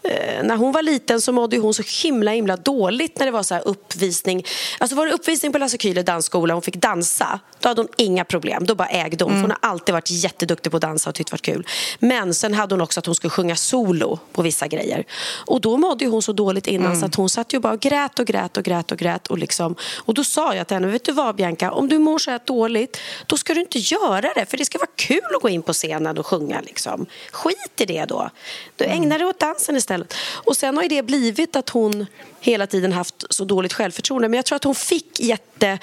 Eh, 0.02 0.42
när 0.44 0.56
hon 0.56 0.72
var 0.72 0.82
liten 0.82 1.20
så 1.20 1.32
mådde 1.32 1.58
hon 1.58 1.74
så 1.74 1.82
himla 2.02 2.30
himla 2.30 2.56
dåligt 2.56 3.18
när 3.18 3.26
det 3.26 3.32
var 3.32 3.42
så 3.42 3.54
här 3.54 3.68
uppvisning. 3.68 4.44
Alltså 4.78 4.96
var 4.96 5.06
det 5.06 5.12
uppvisning 5.12 5.52
på 5.52 5.58
Lasse 5.58 5.76
Kühler 5.76 6.02
dansskola 6.02 6.54
och 6.54 6.56
hon 6.56 6.62
fick 6.62 6.76
dansa, 6.76 7.40
då 7.60 7.68
hade 7.68 7.80
hon 7.80 7.88
inga 7.96 8.24
problem. 8.24 8.66
Då 8.66 8.74
bara 8.74 8.88
ägde 8.88 9.24
hon. 9.24 9.32
Mm. 9.32 9.42
Hon 9.42 9.50
har 9.50 9.70
alltid 9.70 9.92
varit 9.92 10.10
jätteduktig 10.10 10.72
på 10.72 10.76
att 10.76 10.82
dansa 10.82 11.10
och 11.10 11.14
tyckt 11.14 11.30
det 11.30 11.34
varit 11.34 11.42
kul. 11.42 11.66
Men 11.98 12.34
sen 12.34 12.54
hade 12.54 12.74
hon 12.74 12.82
också 12.82 13.00
att 13.00 13.06
hon 13.06 13.14
skulle 13.14 13.30
sjunga 13.30 13.56
solo 13.56 14.18
på 14.32 14.42
vissa 14.42 14.66
grejer. 14.66 15.04
Och 15.46 15.60
då 15.60 15.76
mådde 15.76 16.06
hon 16.06 16.22
så 16.22 16.32
dåligt 16.32 16.66
innan 16.66 16.86
mm. 16.86 17.00
så 17.00 17.06
att 17.06 17.14
hon 17.14 17.28
satt 17.28 17.52
ju 17.52 17.58
bara 17.58 17.72
och 17.72 17.80
grät 17.80 18.18
och 18.18 18.26
grät 18.26 18.56
och 18.56 18.64
grät 18.64 18.92
och 18.92 18.98
grät. 18.98 19.26
Och, 19.26 19.38
liksom, 19.38 19.76
och 19.96 20.14
då 20.14 20.24
sa 20.24 20.54
jag 20.54 20.66
till 20.66 20.74
henne, 20.74 20.86
vet 20.86 21.04
du 21.04 21.12
vad 21.12 21.36
Bianca, 21.36 21.70
om 21.70 21.88
du 21.88 21.98
mår 21.98 22.18
så 22.18 22.30
här 22.30 22.40
dåligt, 22.44 23.00
då 23.26 23.36
ska 23.36 23.54
du 23.54 23.60
inte 23.60 23.78
göra 23.78 24.32
det. 24.34 24.46
För 24.46 24.56
det 24.56 24.64
ska 24.64 24.78
vara 24.78 24.90
kul 24.96 25.34
att 25.36 25.42
gå 25.42 25.48
in 25.48 25.62
på 25.62 25.72
scenen 25.72 26.18
och 26.18 26.26
sjunga. 26.26 26.60
Liksom. 26.60 27.06
Skit 27.32 27.80
i 27.80 27.84
det 27.84 28.04
då. 28.04 28.30
Du 28.76 28.84
ägnar 28.84 29.18
dig 29.18 29.26
åt 29.26 29.40
dansen 29.40 29.76
istället. 29.76 29.89
Och 30.32 30.56
sen 30.56 30.76
har 30.76 30.88
det 30.88 31.02
blivit 31.02 31.56
att 31.56 31.68
hon 31.68 32.06
hela 32.40 32.66
tiden 32.66 32.92
haft 32.92 33.24
så 33.30 33.44
dåligt 33.44 33.72
självförtroende. 33.72 34.28
Men 34.28 34.36
jag 34.36 34.44
tror 34.44 34.56
att 34.56 34.64
hon 34.64 34.74
fick 34.74 35.20
jätte, 35.20 35.78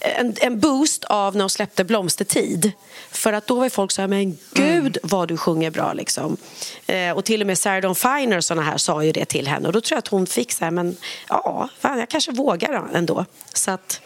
en, 0.00 0.34
en 0.40 0.60
boost 0.60 1.04
av 1.04 1.36
när 1.36 1.42
hon 1.42 1.50
släppte 1.50 1.84
Blomstertid. 1.84 2.72
För 3.10 3.32
att 3.32 3.46
då 3.46 3.54
var 3.54 3.68
folk 3.68 3.92
så 3.92 4.00
här, 4.00 4.08
men 4.08 4.38
gud 4.52 4.96
mm. 4.96 5.00
vad 5.02 5.28
du 5.28 5.36
sjunger 5.36 5.70
bra 5.70 5.92
liksom. 5.92 6.36
Eh, 6.86 7.10
och 7.10 7.24
till 7.24 7.40
och 7.40 7.46
med 7.46 7.58
Sarah 7.58 7.80
Dawn 7.80 7.94
Finer 7.94 8.36
och 8.36 8.44
såna 8.44 8.62
här 8.62 8.76
sa 8.76 9.04
ju 9.04 9.12
det 9.12 9.24
till 9.24 9.48
henne. 9.48 9.66
Och 9.66 9.72
då 9.72 9.80
tror 9.80 9.96
jag 9.96 9.98
att 9.98 10.08
hon 10.08 10.26
fick 10.26 10.52
så 10.52 10.64
här, 10.64 10.70
men 10.70 10.96
ja, 11.28 11.68
fan, 11.80 11.98
jag 11.98 12.08
kanske 12.08 12.32
vågar 12.32 12.88
ändå. 12.94 13.24
Så 13.52 13.70
att, 13.70 14.00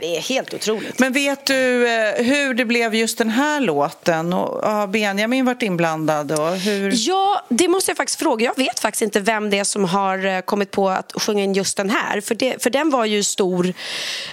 det 0.00 0.16
är 0.16 0.20
helt 0.20 0.54
otroligt. 0.54 0.98
Men 0.98 1.12
vet 1.12 1.46
du 1.46 1.88
eh, 1.88 2.24
hur 2.24 2.54
det 2.54 2.64
blev 2.64 2.94
just 2.94 3.18
den 3.18 3.30
här 3.30 3.60
låten? 3.60 4.32
Och 4.32 4.70
har 4.70 4.86
Benjamin 4.86 5.44
varit 5.44 5.62
inblandad? 5.62 6.32
Och 6.32 6.56
hur... 6.56 6.92
Ja, 7.08 7.42
det 7.48 7.68
måste 7.68 7.90
jag 7.90 7.96
faktiskt 7.96 8.18
fråga. 8.18 8.44
Jag 8.46 8.56
vet 8.56 8.80
faktiskt 8.80 9.02
inte 9.02 9.20
vem 9.20 9.50
det 9.50 9.58
är 9.58 9.64
som 9.64 9.84
har 9.84 10.26
eh, 10.26 10.40
kommit 10.40 10.70
på 10.70 10.88
att 10.88 11.12
sjunga 11.16 11.44
in 11.44 11.52
just 11.52 11.76
den 11.76 11.90
här. 11.90 12.20
För, 12.20 12.34
det, 12.34 12.62
för 12.62 12.70
den 12.70 12.90
var 12.90 13.04
ju 13.04 13.22
stor, 13.22 13.72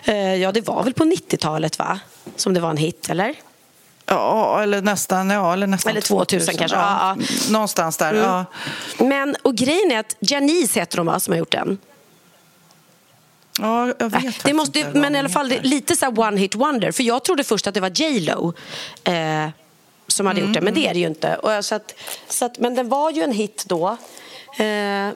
eh, 0.04 0.36
ja 0.36 0.52
det 0.52 0.62
var 0.62 0.84
väl 0.84 0.94
på 0.94 1.04
90-talet 1.04 1.80
va? 1.80 2.00
Som 2.36 2.54
det 2.54 2.60
var 2.60 2.70
en 2.70 2.78
hit, 2.78 3.10
eller? 3.10 3.36
Ja, 4.06 4.64
eller 4.64 4.82
nästan, 4.82 5.30
ja, 5.30 5.54
eller 5.54 5.68
nästan 5.68 5.92
eller 5.92 6.02
2000, 6.02 6.40
2000 6.40 6.58
kanske. 6.58 6.78
Ja, 6.78 7.16
ja. 7.20 7.26
Någonstans 7.52 7.98
där, 7.98 8.10
mm. 8.10 8.24
ja. 8.24 8.46
Men, 8.98 9.36
och 9.42 9.56
grejen 9.56 9.92
är 9.92 10.00
att 10.00 10.16
Janice 10.20 10.80
heter 10.80 10.98
de 10.98 11.06
va, 11.06 11.20
som 11.20 11.32
har 11.32 11.40
gjort 11.40 11.52
den. 11.52 11.78
Ja, 13.60 13.94
jag 14.00 14.10
vet 14.10 14.44
det 14.44 14.54
måste, 14.54 14.80
inte 14.80 15.00
Men 15.00 15.16
i 15.16 15.20
alla 15.20 15.30
fall 15.30 15.54
lite 15.62 15.96
så 15.96 16.08
one 16.08 16.40
hit 16.40 16.56
wonder. 16.56 16.92
För 16.92 17.04
jag 17.04 17.24
trodde 17.24 17.44
först 17.44 17.68
att 17.68 17.74
det 17.74 17.80
var 17.80 18.02
J 18.02 18.20
Lo 18.20 18.54
eh, 19.04 19.50
som 20.08 20.26
hade 20.26 20.40
mm, 20.40 20.50
gjort 20.50 20.54
det, 20.54 20.62
men 20.62 20.74
det 20.74 20.80
mm. 20.80 20.90
är 20.90 20.94
det 20.94 21.00
ju 21.00 21.08
inte. 21.08 21.36
Och, 21.36 21.66
så 21.66 21.76
att, 21.76 21.94
så 22.28 22.46
att, 22.46 22.60
men 22.60 22.76
den 22.76 22.90
var 22.90 23.12
ju 23.12 23.22
en 23.22 23.32
hit 23.32 23.66
då. 23.68 23.98
Eh, 24.58 25.10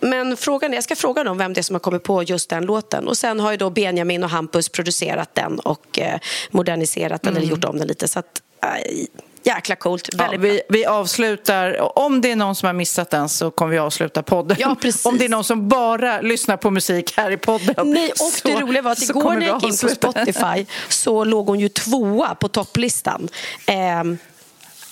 men 0.00 0.36
frågan, 0.36 0.72
jag 0.72 0.84
ska 0.84 0.96
fråga 0.96 1.24
dem 1.24 1.38
vem 1.38 1.52
det 1.52 1.60
är 1.60 1.62
som 1.62 1.74
har 1.74 1.80
kommit 1.80 2.02
på 2.02 2.22
just 2.22 2.50
den 2.50 2.66
låten. 2.66 3.08
Och 3.08 3.18
Sen 3.18 3.40
har 3.40 3.50
ju 3.50 3.56
då 3.56 3.70
Benjamin 3.70 4.24
och 4.24 4.30
Hampus 4.30 4.68
producerat 4.68 5.34
den 5.34 5.58
och 5.58 5.98
eh, 5.98 6.18
moderniserat 6.50 7.22
den, 7.22 7.32
mm. 7.32 7.42
eller 7.42 7.50
gjort 7.50 7.64
om 7.64 7.78
den 7.78 7.88
lite. 7.88 8.08
Så 8.08 8.18
att, 8.18 8.42
eh, 8.62 9.04
Jäkla 9.44 9.76
coolt. 9.76 10.08
Ja, 10.12 10.34
vi, 10.38 10.62
vi, 10.68 10.86
avslutar. 10.86 11.98
Om 11.98 12.20
det 12.20 12.30
är 12.30 12.36
någon 12.36 12.54
som 12.54 12.66
har 12.66 12.72
missat 12.72 13.10
den 13.10 13.28
så 13.28 13.50
kommer 13.50 13.72
vi 13.72 13.78
avsluta 13.78 14.22
podden. 14.22 14.56
Ja, 14.60 14.76
Om 15.04 15.18
det 15.18 15.24
är 15.24 15.28
någon 15.28 15.44
som 15.44 15.68
bara 15.68 16.20
lyssnar 16.20 16.56
på 16.56 16.70
musik 16.70 17.16
här 17.16 17.30
i 17.30 17.36
podden. 17.36 17.90
Nej, 17.90 18.10
och 18.10 18.16
så, 18.16 18.48
det 18.48 18.60
roliga 18.60 18.82
var 18.82 18.90
att 18.90 19.02
igår 19.02 19.34
när 19.34 19.46
jag 19.46 19.54
gick 19.54 19.82
in 19.82 19.88
på 19.88 19.94
Spotify 19.94 20.66
så 20.88 21.24
låg 21.24 21.46
hon 21.46 21.60
ju 21.60 21.68
tvåa 21.68 22.34
på 22.34 22.48
topplistan. 22.48 23.28
Eh, 23.66 23.74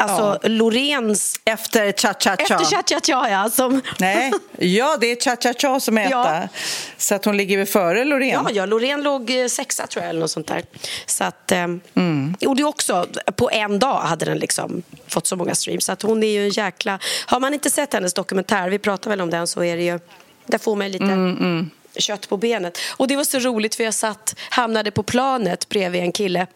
Alltså 0.00 0.38
ja. 0.42 0.48
Loreens... 0.48 1.40
Efter 1.44 1.92
Cha-Cha-Cha. 1.92 2.54
Efter 2.54 2.64
Cha-Cha-Cha, 2.64 3.30
ja. 3.30 3.50
Som... 3.50 3.80
Nej, 3.98 4.32
ja, 4.58 4.96
det 5.00 5.06
är 5.06 5.16
Cha-Cha-Cha 5.16 5.80
som 5.80 5.98
är 5.98 6.06
etta. 6.06 6.34
Ja. 6.34 6.48
Så 6.96 7.14
att 7.14 7.24
hon 7.24 7.36
ligger 7.36 7.56
väl 7.58 7.66
före 7.66 8.04
Loreen? 8.04 8.40
Ja, 8.44 8.50
ja, 8.52 8.66
Loreen 8.66 9.02
låg 9.02 9.30
eh, 9.30 9.46
sexa, 9.46 9.86
tror 9.86 10.02
jag, 10.02 10.10
eller 10.10 10.20
något 10.20 10.30
sånt 10.30 10.46
där. 10.46 10.64
Så 11.06 11.24
att... 11.24 11.52
Eh, 11.52 11.58
mm. 11.94 12.34
Och 12.46 12.56
det 12.56 12.64
också, 12.64 13.06
på 13.36 13.50
en 13.50 13.78
dag 13.78 14.00
hade 14.00 14.24
den 14.24 14.38
liksom 14.38 14.82
fått 15.08 15.26
så 15.26 15.36
många 15.36 15.54
streams. 15.54 15.84
Så 15.84 15.92
att 15.92 16.02
hon 16.02 16.22
är 16.22 16.30
ju 16.30 16.44
en 16.44 16.50
jäkla... 16.50 16.98
Har 17.26 17.40
man 17.40 17.54
inte 17.54 17.70
sett 17.70 17.92
hennes 17.92 18.14
dokumentär, 18.14 18.68
vi 18.68 18.78
pratar 18.78 19.10
väl 19.10 19.20
om 19.20 19.30
den, 19.30 19.46
så 19.46 19.64
är 19.64 19.76
det 19.76 19.82
ju... 19.82 20.00
Där 20.46 20.58
får 20.58 20.76
man 20.76 20.90
lite... 20.90 21.04
Mm, 21.04 21.36
mm. 21.36 21.70
kött 21.96 22.28
på 22.28 22.36
benet. 22.36 22.78
Och 22.96 23.08
det 23.08 23.16
var 23.16 23.24
så 23.24 23.38
roligt 23.38 23.74
för 23.74 23.84
jag 23.84 23.94
satt, 23.94 24.34
hamnade 24.50 24.90
på 24.90 25.02
planet 25.02 25.68
bredvid 25.68 26.02
en 26.02 26.12
kille 26.12 26.46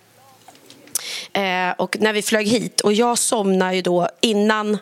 Eh, 1.32 1.70
och 1.76 1.96
när 2.00 2.12
vi 2.12 2.22
flög 2.22 2.48
hit, 2.48 2.80
och 2.80 2.92
jag 2.92 3.18
somnar 3.18 3.72
ju 3.72 3.82
då 3.82 4.08
innan, 4.20 4.78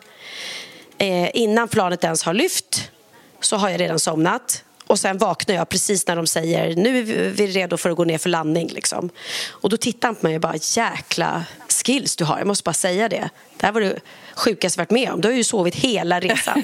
eh, 0.97 1.37
innan 1.37 1.67
planet 1.67 2.03
ens 2.03 2.23
har 2.23 2.33
lyft, 2.33 2.91
så 3.39 3.55
har 3.55 3.69
jag 3.69 3.79
redan 3.79 3.99
somnat. 3.99 4.63
Och 4.87 4.99
sen 4.99 5.17
vaknar 5.17 5.55
jag 5.55 5.69
precis 5.69 6.07
när 6.07 6.15
de 6.15 6.27
säger 6.27 6.75
nu 6.75 6.99
är 6.99 7.29
vi 7.29 7.47
redo 7.47 7.77
för 7.77 7.89
att 7.89 7.97
gå 7.97 8.03
ner 8.03 8.17
för 8.17 8.29
landning. 8.29 8.67
Liksom. 8.67 9.09
Och 9.49 9.69
då 9.69 9.77
tittar 9.77 10.07
han 10.07 10.15
på 10.15 10.27
mig 10.27 10.35
och 10.35 10.41
bara 10.41 10.55
jäkla 10.55 11.43
skills 11.69 12.15
du 12.15 12.25
har. 12.25 12.37
Jag 12.37 12.47
måste 12.47 12.63
bara 12.63 12.73
säga 12.73 13.09
det. 13.09 13.29
Det 13.57 13.65
här 13.65 13.73
var 13.73 13.81
det 13.81 13.99
sjukaste 14.35 14.79
jag 14.79 14.85
varit 14.85 14.91
med 14.91 15.11
om. 15.11 15.21
Du 15.21 15.27
har 15.27 15.35
ju 15.35 15.43
sovit 15.43 15.75
hela 15.75 16.19
resan. 16.19 16.63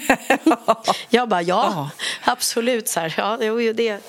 jag 1.09 1.29
bara 1.29 1.41
ja, 1.41 1.89
absolut. 2.23 2.87
Så 2.87 2.99
här. 2.99 3.13
Ja, 3.17 3.37
det, 3.73 3.99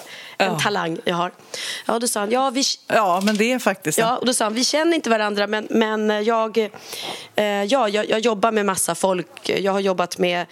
en 0.46 0.58
talang 0.58 0.98
jag 1.04 1.14
har. 1.14 1.32
Ja, 1.86 1.98
då 1.98 2.08
sa 2.08 2.20
han, 2.20 2.30
ja, 2.30 2.50
vi... 2.50 2.62
ja 2.86 3.20
men 3.24 3.36
det 3.36 3.52
är 3.52 3.58
faktiskt 3.58 3.98
Ja, 3.98 4.16
och 4.16 4.26
då 4.26 4.34
sa 4.34 4.44
han, 4.44 4.54
vi 4.54 4.64
känner 4.64 4.94
inte 4.94 5.10
varandra 5.10 5.46
men, 5.46 5.66
men 5.70 6.24
jag, 6.24 6.58
eh, 7.34 7.44
ja, 7.44 7.88
jag, 7.88 8.10
jag 8.10 8.20
jobbar 8.20 8.52
med 8.52 8.66
massa 8.66 8.94
folk. 8.94 9.48
Jag 9.48 9.72
har 9.72 9.80
jobbat 9.80 10.18
med, 10.18 10.46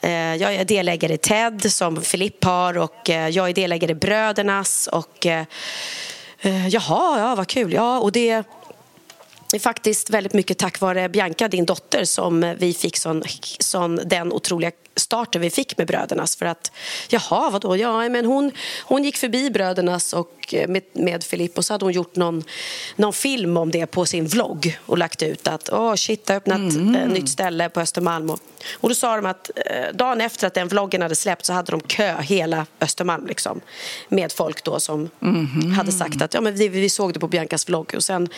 eh, 0.00 0.10
jag 0.12 0.54
är 0.54 0.64
delägare 0.64 1.14
i 1.14 1.18
TED 1.18 1.72
som 1.72 2.02
Filipp 2.02 2.44
har 2.44 2.78
och 2.78 3.10
eh, 3.10 3.28
jag 3.28 3.48
är 3.48 3.54
delägare 3.54 3.92
i 3.92 3.94
Brödernas 3.94 4.86
och 4.86 5.26
eh, 5.26 5.44
eh, 6.40 6.68
jaha, 6.68 7.18
ja 7.18 7.34
vad 7.34 7.46
kul. 7.46 7.72
Ja, 7.72 7.98
och 7.98 8.12
det 8.12 8.44
det 9.50 9.58
är 9.58 9.60
faktiskt 9.60 10.10
väldigt 10.10 10.32
mycket 10.32 10.58
tack 10.58 10.80
vare 10.80 11.08
Bianca, 11.08 11.48
din 11.48 11.64
dotter, 11.64 12.04
som 12.04 12.54
vi 12.58 12.74
fick 12.74 12.96
sån, 12.96 13.22
sån, 13.58 14.00
den 14.04 14.32
otroliga 14.32 14.70
starten 14.96 15.40
vi 15.40 15.50
fick 15.50 15.78
med 15.78 15.86
Brödernas. 15.86 16.36
För 16.36 16.46
att, 16.46 16.72
jaha, 17.08 17.50
vadå? 17.50 17.76
Ja, 17.76 18.08
men 18.08 18.24
hon, 18.24 18.52
hon 18.84 19.04
gick 19.04 19.16
förbi 19.16 19.50
Brödernas 19.50 20.12
och 20.12 20.54
med, 20.68 20.82
med 20.92 21.24
Filip 21.24 21.58
och 21.58 21.64
så 21.64 21.74
hade 21.74 21.84
hon 21.84 21.92
gjort 21.92 22.16
någon, 22.16 22.44
någon 22.96 23.12
film 23.12 23.56
om 23.56 23.70
det 23.70 23.86
på 23.86 24.06
sin 24.06 24.26
vlogg 24.26 24.78
och 24.86 24.98
lagt 24.98 25.22
ut 25.22 25.48
att 25.48 25.68
åh 25.72 25.94
shit, 25.94 26.28
har 26.28 26.36
öppnat 26.36 26.58
mm. 26.58 26.94
ett 26.94 27.10
nytt 27.10 27.28
ställe 27.28 27.68
på 27.68 27.80
Östermalm. 27.80 28.30
Och, 28.30 28.40
och 28.74 28.88
då 28.88 28.94
sa 28.94 29.16
de 29.16 29.26
att 29.26 29.50
eh, 29.56 29.94
dagen 29.94 30.20
efter 30.20 30.46
att 30.46 30.54
den 30.54 30.68
vloggen 30.68 31.02
hade 31.02 31.14
släppts 31.14 31.46
så 31.46 31.52
hade 31.52 31.70
de 31.70 31.80
kö 31.80 32.16
hela 32.20 32.66
Östermalm 32.80 33.26
liksom, 33.26 33.60
med 34.08 34.32
folk 34.32 34.64
då 34.64 34.80
som 34.80 35.10
mm. 35.22 35.72
hade 35.72 35.92
sagt 35.92 36.22
att 36.22 36.34
ja, 36.34 36.40
men 36.40 36.54
vi, 36.54 36.68
vi 36.68 36.88
såg 36.88 37.12
det 37.12 37.20
på 37.20 37.28
Biancas 37.28 37.68
vlogg 37.68 37.92
och 37.96 38.04
sen 38.04 38.28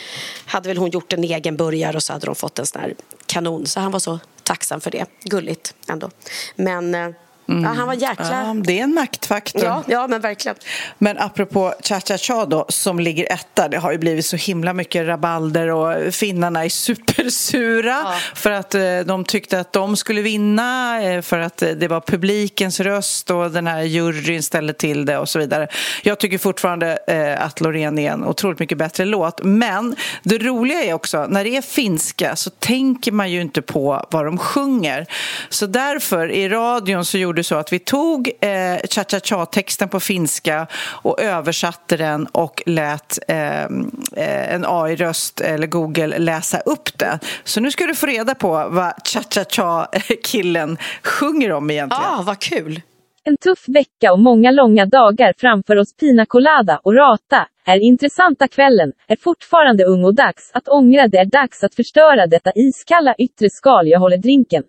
hade 0.46 0.68
väl 0.68 0.76
hon 0.76 0.90
gjort 0.90 1.12
en 1.12 1.24
egen 1.24 1.56
burgare 1.56 1.96
och 1.96 2.02
så 2.02 2.12
hade 2.12 2.26
de 2.26 2.34
fått 2.34 2.58
en 2.58 2.66
sån 2.66 2.80
här 2.80 2.94
kanon. 3.26 3.66
Så 3.66 3.80
han 3.80 3.92
var 3.92 4.00
så 4.00 4.18
tacksam 4.46 4.80
för 4.80 4.90
det. 4.90 5.06
Gulligt 5.24 5.74
ändå. 5.88 6.10
Men 6.56 6.94
eh, 6.94 7.10
Mm. 7.48 7.64
Ja, 7.64 7.70
han 7.70 7.86
var 7.86 7.94
jäkla... 7.94 8.30
Ja, 8.30 8.54
det 8.64 8.78
är 8.78 8.82
en 8.82 8.94
maktfaktor. 8.94 9.64
Ja, 9.64 9.82
ja 9.86 10.06
men 10.06 10.20
verkligen. 10.20 10.56
Men 10.98 11.18
apropå 11.18 11.74
Cha-Cha-Cha 11.80 12.44
då, 12.44 12.66
som 12.68 13.00
ligger 13.00 13.32
etta, 13.32 13.68
det 13.68 13.76
har 13.76 13.92
ju 13.92 13.98
blivit 13.98 14.26
så 14.26 14.36
himla 14.36 14.72
mycket 14.72 15.06
rabalder 15.06 15.68
och 15.68 16.14
finnarna 16.14 16.64
är 16.64 16.68
supersura 16.68 18.00
ja. 18.04 18.14
för 18.34 18.50
att 18.50 18.74
eh, 18.74 18.98
de 19.06 19.24
tyckte 19.24 19.60
att 19.60 19.72
de 19.72 19.96
skulle 19.96 20.22
vinna 20.22 21.02
eh, 21.02 21.22
för 21.22 21.38
att 21.38 21.62
eh, 21.62 21.70
det 21.70 21.88
var 21.88 22.00
publikens 22.00 22.80
röst 22.80 23.30
och 23.30 23.50
den 23.50 23.66
här 23.66 23.82
juryn 23.82 24.42
ställde 24.42 24.72
till 24.72 25.04
det 25.04 25.18
och 25.18 25.28
så 25.28 25.38
vidare. 25.38 25.68
Jag 26.02 26.20
tycker 26.20 26.38
fortfarande 26.38 26.98
att 27.38 27.60
Loreen 27.60 27.98
är 27.98 28.12
en 28.12 28.24
otroligt 28.24 28.58
mycket 28.58 28.78
bättre 28.78 29.04
låt, 29.04 29.42
men 29.42 29.96
det 30.22 30.38
roliga 30.38 30.84
är 30.84 30.92
också, 30.92 31.26
när 31.26 31.44
det 31.44 31.56
är 31.56 31.62
finska 31.62 32.36
så 32.36 32.50
tänker 32.50 33.12
man 33.12 33.30
ju 33.30 33.40
inte 33.40 33.62
på 33.62 34.06
vad 34.10 34.24
de 34.24 34.38
sjunger. 34.38 35.06
Så 35.48 35.66
därför, 35.66 36.30
i 36.30 36.48
radion 36.48 37.04
så 37.04 37.18
gjorde 37.18 37.35
gjorde 37.36 37.44
så 37.44 37.54
att 37.54 37.72
vi 37.72 37.78
tog 37.78 38.28
eh, 38.40 38.88
cha-cha-cha-texten 38.90 39.88
på 39.88 40.00
finska 40.00 40.66
och 41.02 41.20
översatte 41.20 41.96
den 41.96 42.26
och 42.26 42.62
lät 42.66 43.18
eh, 43.28 43.62
eh 43.62 44.54
en 44.54 44.64
AI-röst 44.66 45.40
eller 45.40 45.66
Google 45.66 46.18
läsa 46.18 46.58
upp 46.60 46.98
det. 46.98 47.18
Så 47.44 47.60
nu 47.60 47.70
ska 47.70 47.86
du 47.86 47.94
få 47.94 48.06
reda 48.06 48.34
på 48.34 48.48
vad 48.48 48.92
cha-cha-cha-killen 49.04 50.78
sjunger 51.02 51.52
om 51.52 51.70
egentligen. 51.70 52.04
Ah, 52.04 52.22
vad 52.22 52.38
kul! 52.38 52.80
En 53.24 53.36
tuff 53.36 53.68
vecka 53.68 54.12
och 54.12 54.18
många 54.18 54.50
långa 54.50 54.86
dagar 54.86 55.34
framför 55.38 55.76
oss 55.76 55.96
Pina 55.96 56.26
Colada 56.26 56.80
och 56.84 56.94
Rata 56.94 57.48
är 57.66 57.78
intressanta 57.78 58.48
kvällen, 58.48 58.92
är 59.08 59.16
fortfarande 59.16 59.84
ung 59.84 60.04
och 60.04 60.14
dags 60.14 60.50
att 60.54 60.68
ångra 60.68 61.08
det 61.08 61.18
är 61.18 61.24
dags 61.24 61.64
att 61.64 61.74
förstöra 61.74 62.26
detta 62.26 62.50
iskalla 62.54 63.14
yttre 63.18 63.50
skal 63.50 63.88
jag 63.88 64.00
håller 64.00 64.18
drinken. 64.18 64.62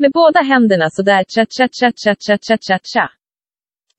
Med 0.00 0.10
båda 0.12 0.40
händerna 0.40 0.90
sådär 0.90 1.24
cha-cha-cha-cha-cha-cha-cha. 1.24 3.10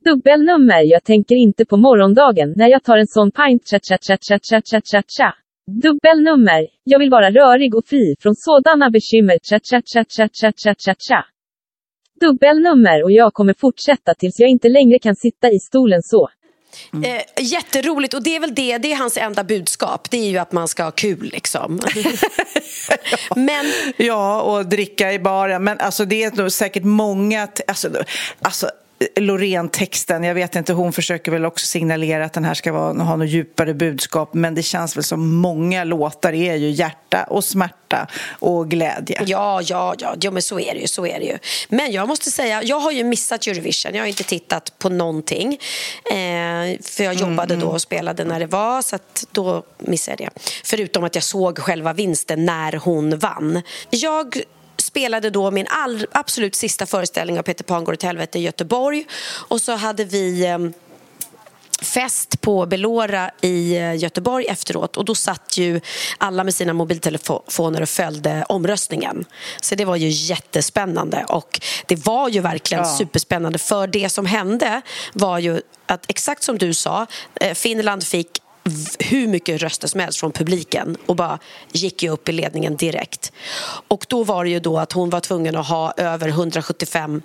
Dubbelnummer 0.06 0.82
Jag 0.84 1.04
tänker 1.04 1.36
inte 1.36 1.66
på 1.66 1.78
morgondagen 1.78 2.54
när 2.56 2.68
jag 2.68 2.84
tar 2.84 2.98
en 2.98 3.08
sån 3.08 3.32
pint 3.32 3.64
cha-cha-cha-cha-cha-cha-cha. 3.70 5.36
Dubbelnummer 5.68 6.68
Jag 6.84 7.00
vill 7.00 7.10
vara 7.10 7.32
rörig 7.32 7.76
och 7.76 7.86
fri 7.86 8.16
från 8.20 8.36
sådana 8.36 8.90
bekymmer 8.90 9.38
cha-cha-cha-cha-cha-cha-cha-cha. 9.50 11.26
Dubbelnummer 12.22 13.04
och 13.04 13.12
jag 13.12 13.34
kommer 13.34 13.54
fortsätta 13.54 14.14
tills 14.14 14.40
jag 14.40 14.50
inte 14.50 14.70
längre 14.70 15.00
kan 15.00 15.16
sitta 15.16 15.48
i 15.52 15.60
stolen 15.60 16.02
så. 16.04 16.30
Mm. 16.94 17.12
Eh, 17.12 17.22
jätteroligt 17.38 18.14
och 18.14 18.24
det 18.24 18.36
är 18.36 18.40
väl 18.40 18.56
det, 18.56 18.78
det 18.78 18.92
är 18.92 18.96
hans 18.96 19.18
enda 19.18 19.44
budskap. 19.44 20.10
Det 20.10 20.18
är 20.18 20.30
ju 20.30 20.38
att 20.38 20.52
man 20.52 20.68
ska 20.68 20.84
ha 20.84 20.92
kul 20.92 21.30
liksom. 21.34 21.80
Men... 23.36 23.66
Ja, 23.98 24.42
och 24.42 24.66
dricka 24.66 25.14
i 25.14 25.20
baren. 25.20 25.64
Men 25.64 25.80
alltså 25.80 26.06
det 26.06 26.24
är 26.24 26.32
nog 26.32 26.52
säkert 26.52 26.84
många... 26.84 27.48
Alltså, 27.68 27.90
alltså 28.42 28.70
Loreen-texten, 29.16 30.24
jag 30.24 30.36
vet 30.36 30.56
inte, 30.56 30.74
hon 30.74 30.94
försöker 30.94 31.32
väl 31.32 31.46
också 31.46 31.66
signalera 31.66 32.26
att 32.26 32.34
den 32.34 32.46
här 32.46 32.54
ska 32.54 32.72
vara, 32.72 33.04
ha 33.04 33.16
något 33.16 33.30
djupare 33.30 33.74
budskap 33.74 34.34
men 34.34 34.56
det 34.56 34.64
känns 34.64 34.98
väl 34.98 35.04
som 35.04 35.36
många 35.36 35.84
låtar 35.84 36.34
är 36.34 36.56
ju 36.56 36.70
hjärta 36.70 37.24
och 37.24 37.44
smärta 37.44 38.08
och 38.30 38.70
glädje. 38.70 39.24
Ja, 39.26 39.62
ja, 39.64 39.96
ja, 39.98 40.16
ja 40.22 40.32
men 40.32 40.42
så 40.42 40.60
är 40.60 40.74
det 40.74 40.80
ju, 40.80 40.88
så 40.88 41.06
är 41.06 41.20
det 41.20 41.26
ju. 41.26 41.38
Men 41.70 41.92
jag 41.92 42.08
måste 42.08 42.32
säga, 42.32 42.64
jag 42.64 42.80
har 42.80 42.92
ju 42.92 43.04
missat 43.04 43.48
Eurovision, 43.48 43.96
jag 43.96 44.02
har 44.02 44.08
inte 44.08 44.24
tittat 44.24 44.80
på 44.80 44.90
någonting 44.90 45.60
eh, 46.12 46.80
för 46.82 47.04
jag 47.04 47.14
jobbade 47.14 47.54
mm, 47.54 47.66
då 47.66 47.74
och 47.74 47.82
spelade 47.82 48.24
när 48.24 48.40
det 48.40 48.48
var 48.48 48.82
så 48.82 48.98
då 49.32 49.64
missade 49.78 50.24
jag 50.24 50.32
det. 50.36 50.42
Förutom 50.64 51.04
att 51.04 51.16
jag 51.16 51.24
såg 51.24 51.60
själva 51.60 51.94
vinsten 51.94 52.46
när 52.46 52.74
hon 52.74 53.20
vann. 53.20 53.62
Jag 53.90 54.44
spelade 54.90 55.30
då 55.30 55.52
min 55.52 55.68
all, 55.70 56.06
absolut 56.12 56.56
sista 56.56 56.86
föreställning 56.86 57.40
av 57.40 57.44
Peter 57.44 57.64
Pan 57.64 57.84
går 57.84 57.94
åt 57.94 58.04
helvete 58.04 58.40
i 58.40 58.42
Göteborg. 58.42 59.06
Och 59.50 59.62
så 59.62 59.76
hade 59.76 60.06
vi 60.06 60.46
eh, 60.46 60.58
fest 61.82 62.42
på 62.42 62.66
Belora 62.66 63.32
i 63.42 63.76
eh, 63.76 63.96
Göteborg 63.96 64.46
efteråt 64.46 64.98
och 64.98 65.06
då 65.06 65.16
satt 65.16 65.58
ju 65.58 65.82
alla 66.18 66.44
med 66.44 66.56
sina 66.56 66.74
mobiltelefoner 66.74 67.82
och 67.82 67.90
följde 67.90 68.46
omröstningen. 68.50 69.26
Så 69.62 69.76
det 69.76 69.86
var 69.86 69.96
ju 69.96 70.10
jättespännande 70.10 71.26
och 71.30 71.62
det 71.86 72.06
var 72.06 72.30
ju 72.30 72.42
verkligen 72.42 72.84
ja. 72.84 72.98
superspännande 72.98 73.60
för 73.60 73.88
det 73.88 74.10
som 74.10 74.26
hände 74.26 74.82
var 75.14 75.40
ju 75.40 75.62
att 75.86 76.06
exakt 76.08 76.44
som 76.44 76.58
du 76.58 76.74
sa, 76.74 77.08
eh, 77.36 77.54
Finland 77.54 78.04
fick 78.04 78.42
hur 79.00 79.28
mycket 79.28 79.62
röster 79.62 79.88
som 79.88 80.00
helst 80.00 80.20
från 80.20 80.32
publiken 80.32 80.98
och 81.06 81.16
bara 81.16 81.40
gick 81.72 82.04
ju 82.04 82.10
upp 82.10 82.30
i 82.30 82.32
ledningen 82.32 82.76
direkt. 82.76 83.32
Och 83.88 84.06
då 84.10 84.24
var 84.24 84.44
det 84.44 84.50
ju 84.50 84.60
då 84.60 84.80
att 84.80 84.92
hon 84.92 85.10
var 85.10 85.20
tvungen 85.20 85.56
att 85.56 85.68
ha 85.68 85.94
över 85.98 86.30
175 86.30 87.22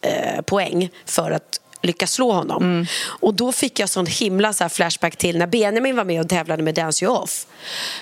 eh, 0.00 0.40
poäng 0.42 0.90
för 1.04 1.30
att 1.30 1.60
lyckas 1.82 2.12
slå 2.12 2.32
honom. 2.32 2.62
Mm. 2.62 2.86
Och 3.04 3.34
då 3.34 3.52
fick 3.52 3.78
jag 3.78 3.88
sån 3.88 4.06
himla 4.06 4.52
så 4.52 4.68
flashback 4.68 5.16
till 5.16 5.38
när 5.38 5.46
Benjamin 5.46 5.96
var 5.96 6.04
med 6.04 6.20
och 6.20 6.28
tävlade 6.28 6.62
med 6.62 6.74
Dance 6.74 7.04
You 7.04 7.14
Off. 7.14 7.46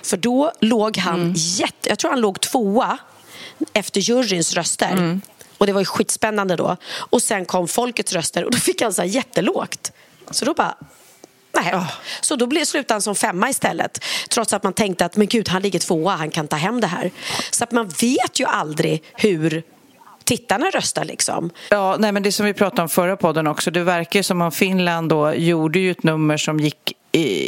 För 0.02 0.16
då 0.16 0.52
låg 0.60 0.96
han 0.96 1.20
mm. 1.20 1.34
jätte... 1.36 1.88
Jag 1.88 1.98
tror 1.98 2.10
han 2.10 2.20
låg 2.20 2.40
tvåa 2.40 2.98
efter 3.72 4.00
juryns 4.00 4.54
röster. 4.54 4.92
Mm. 4.92 5.20
Och 5.58 5.66
det 5.66 5.72
var 5.72 5.80
ju 5.80 5.84
skitspännande 5.84 6.56
då. 6.56 6.76
Och 6.92 7.22
sen 7.22 7.44
kom 7.44 7.68
folkets 7.68 8.12
röster 8.12 8.44
och 8.44 8.50
då 8.50 8.58
fick 8.58 8.82
han 8.82 8.92
så 8.92 9.02
här 9.02 9.08
jättelågt. 9.08 9.92
Så 10.30 10.44
då 10.44 10.54
bara, 10.54 10.74
Nej. 11.54 11.74
Oh. 11.74 11.90
Så 12.20 12.36
då 12.36 12.64
slutade 12.64 12.94
han 12.94 13.02
som 13.02 13.14
femma 13.14 13.50
istället. 13.50 14.04
Trots 14.30 14.52
att 14.52 14.62
man 14.62 14.72
tänkte 14.72 15.04
att 15.04 15.16
men 15.16 15.26
gud, 15.26 15.48
han 15.48 15.62
ligger 15.62 15.78
tvåa, 15.78 16.16
han 16.16 16.30
kan 16.30 16.48
ta 16.48 16.56
hem 16.56 16.80
det 16.80 16.86
här. 16.86 17.10
Så 17.50 17.64
att 17.64 17.72
man 17.72 17.88
vet 17.88 18.40
ju 18.40 18.44
aldrig 18.44 19.02
hur 19.14 19.62
tittarna 20.24 20.66
röstar. 20.66 21.04
Liksom. 21.04 21.50
Ja, 21.70 21.96
nej, 21.98 22.12
men 22.12 22.22
det 22.22 22.32
som 22.32 22.46
vi 22.46 22.54
pratade 22.54 22.82
om 22.82 22.88
förra 22.88 23.16
podden 23.16 23.46
också. 23.46 23.70
Det 23.70 23.82
verkar 23.82 24.22
som 24.22 24.42
om 24.42 24.52
Finland 24.52 25.08
då 25.08 25.34
gjorde 25.34 25.78
ju 25.78 25.90
ett 25.90 26.02
nummer 26.02 26.36
som 26.36 26.60
gick 26.60 26.92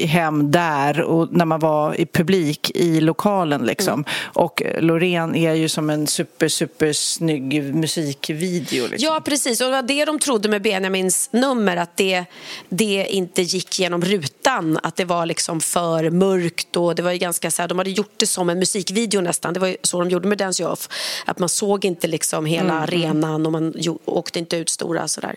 hem 0.07 0.51
där 0.51 1.01
och 1.01 1.33
när 1.33 1.45
man 1.45 1.61
var 1.61 2.01
i 2.01 2.07
publik 2.07 2.71
i 2.75 3.01
lokalen. 3.01 3.63
Liksom. 3.63 3.93
Mm. 3.93 4.05
Och 4.25 4.63
Loreen 4.81 5.35
är 5.35 5.55
ju 5.55 5.69
som 5.69 5.91
en 5.91 6.07
super, 6.07 6.49
super 6.49 6.93
snygg 6.93 7.75
musikvideo. 7.75 8.87
Liksom. 8.87 9.07
Ja, 9.07 9.21
precis. 9.25 9.61
Och 9.61 9.67
det 9.67 9.73
var 9.73 9.83
det 9.83 10.05
de 10.05 10.19
trodde 10.19 10.49
med 10.49 10.63
Benjamins 10.63 11.29
nummer, 11.33 11.77
att 11.77 11.97
det, 11.97 12.25
det 12.69 13.07
inte 13.11 13.43
gick 13.43 13.79
genom 13.79 14.03
rutan. 14.03 14.79
Att 14.83 14.97
det 14.97 15.05
var 15.05 15.27
liksom 15.27 15.61
för 15.61 16.11
mörkt. 16.11 16.77
Och 16.77 16.95
det 16.95 17.03
var 17.03 17.13
ganska 17.13 17.51
så 17.51 17.63
här, 17.63 17.69
de 17.69 17.79
hade 17.79 17.91
gjort 17.91 18.15
det 18.17 18.27
som 18.27 18.51
en 18.51 18.59
musikvideo 18.59 19.21
nästan. 19.21 19.55
Det 19.55 19.61
var 19.61 19.77
så 19.83 19.99
de 19.99 20.11
gjorde 20.11 20.29
med 20.29 20.39
Dance 20.39 20.65
Off. 20.67 20.89
Att 21.25 21.39
man 21.39 21.49
såg 21.49 21.85
inte 21.85 22.07
liksom 22.07 22.47
hela 22.47 22.73
mm. 22.73 22.83
arenan 22.83 23.47
och 23.47 23.53
man 23.53 23.75
åkte 24.05 24.39
inte 24.39 24.57
ut 24.57 24.69
stora. 24.69 25.09
Så, 25.09 25.21
där. 25.21 25.37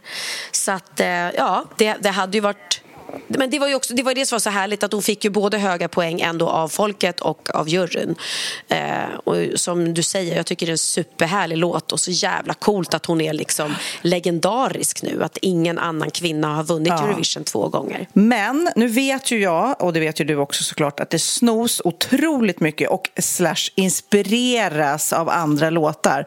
så 0.52 0.72
att, 0.72 1.00
eh, 1.00 1.08
ja, 1.08 1.66
det, 1.78 1.98
det 2.02 2.10
hade 2.10 2.38
ju 2.38 2.42
varit 2.42 2.82
men 3.28 3.50
det 3.50 3.60
var 3.60 3.68
ju 3.68 3.76
också, 3.76 3.94
det 3.94 4.04
var 4.04 4.14
det 4.14 4.26
som 4.26 4.36
var 4.36 4.40
så 4.40 4.50
härligt 4.50 4.84
att 4.84 4.94
hon 4.94 5.02
fick 5.02 5.24
ju 5.24 5.30
både 5.30 5.58
höga 5.58 5.88
poäng 5.88 6.22
ändå 6.22 6.50
av 6.50 6.68
folket 6.68 7.20
och 7.20 7.56
av 7.56 7.70
juryn. 7.70 8.16
Eh, 8.68 8.80
och 9.24 9.36
som 9.56 9.94
du 9.94 10.04
säger, 10.04 10.36
jag 10.36 10.46
tycker 10.46 10.66
det 10.66 10.70
är 10.70 10.74
en 10.74 10.78
superhärlig 10.78 11.58
låt 11.58 11.92
och 11.92 12.00
så 12.00 12.12
jävla 12.12 12.54
coolt 12.54 12.94
att 12.94 13.06
hon 13.06 13.22
är 13.22 13.34
liksom 13.34 13.76
legendarisk 14.02 15.04
nu. 15.04 15.24
Att 15.24 15.38
ingen 15.38 15.80
annan 15.80 16.12
kvinna 16.12 16.56
har 16.56 16.64
vunnit 16.64 16.94
ja. 16.98 17.04
Eurovision 17.04 17.44
två 17.44 17.68
gånger. 17.68 18.08
Men 18.14 18.70
nu 18.76 18.88
vet 18.88 19.32
ju 19.32 19.40
jag, 19.40 19.82
och 19.84 19.94
det 19.94 20.00
vet 20.00 20.20
ju 20.20 20.26
du 20.26 20.36
också 20.36 20.64
såklart, 20.64 21.00
att 21.00 21.10
det 21.10 21.20
snos 21.20 21.82
otroligt 21.84 22.60
mycket 22.60 22.90
och 22.90 23.10
slash 23.20 23.56
inspireras 23.76 25.14
av 25.14 25.30
andra 25.30 25.70
låtar. 25.70 26.26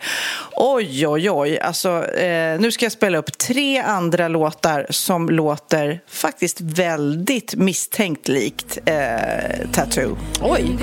Oj, 0.53 1.07
oj, 1.07 1.31
oj. 1.31 1.59
Alltså, 1.59 2.05
eh, 2.07 2.61
nu 2.61 2.73
ska 2.73 2.85
jag 2.85 2.93
spela 2.93 3.19
upp 3.19 3.39
tre 3.39 3.79
andra 3.79 4.29
låtar 4.29 4.87
som 4.91 5.29
låter 5.29 6.01
faktiskt 6.09 6.61
väldigt 6.73 7.55
misstänkt 7.55 8.29
likt 8.29 8.79
eh, 8.85 9.71
Tattoo. 9.73 10.17
Oj! 10.41 10.79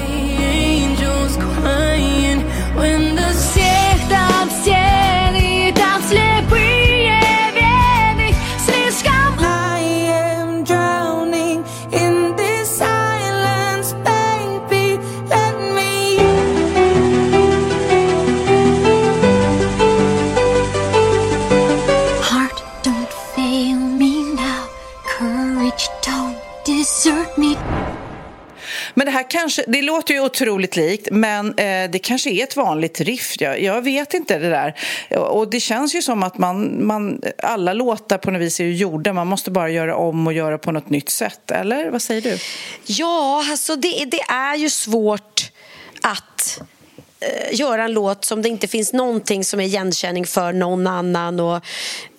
Men 28.99 29.05
det 29.05 29.11
här 29.11 29.29
kanske, 29.29 29.63
det 29.67 29.81
låter 29.81 30.13
ju 30.13 30.19
otroligt 30.19 30.75
likt, 30.75 31.07
men 31.11 31.47
eh, 31.47 31.91
det 31.91 31.99
kanske 31.99 32.29
är 32.29 32.43
ett 32.43 32.55
vanligt 32.55 33.01
riff. 33.01 33.35
Jag, 33.39 33.61
jag, 33.61 33.81
vet 33.81 34.13
inte 34.13 34.39
det 34.39 34.49
där. 34.49 34.75
Och 35.19 35.49
det 35.49 35.59
känns 35.59 35.95
ju 35.95 36.01
som 36.01 36.23
att 36.23 36.37
man, 36.37 36.87
man, 36.87 37.21
alla 37.37 37.73
låtar 37.73 38.17
på 38.17 38.31
något 38.31 38.41
vis 38.41 38.59
är 38.59 38.63
ju 38.63 38.75
gjorda. 38.75 39.13
Man 39.13 39.27
måste 39.27 39.51
bara 39.51 39.69
göra 39.69 39.95
om 39.95 40.27
och 40.27 40.33
göra 40.33 40.57
på 40.57 40.71
något 40.71 40.89
nytt 40.89 41.09
sätt. 41.09 41.51
Eller 41.51 41.89
vad 41.89 42.01
säger 42.01 42.21
du? 42.21 42.37
Ja, 42.85 43.45
alltså 43.49 43.75
det, 43.75 44.05
det 44.05 44.21
är 44.21 44.55
ju 44.55 44.69
svårt 44.69 45.51
att 46.01 46.61
eh, 47.19 47.59
göra 47.59 47.83
en 47.83 47.93
låt 47.93 48.25
som 48.25 48.41
det 48.41 48.49
inte 48.49 48.67
finns 48.67 48.93
någonting 48.93 49.43
som 49.43 49.59
är 49.59 49.63
igenkänning 49.65 50.25
för 50.25 50.53
någon 50.53 50.87
annan. 50.87 51.39
Och, 51.39 51.55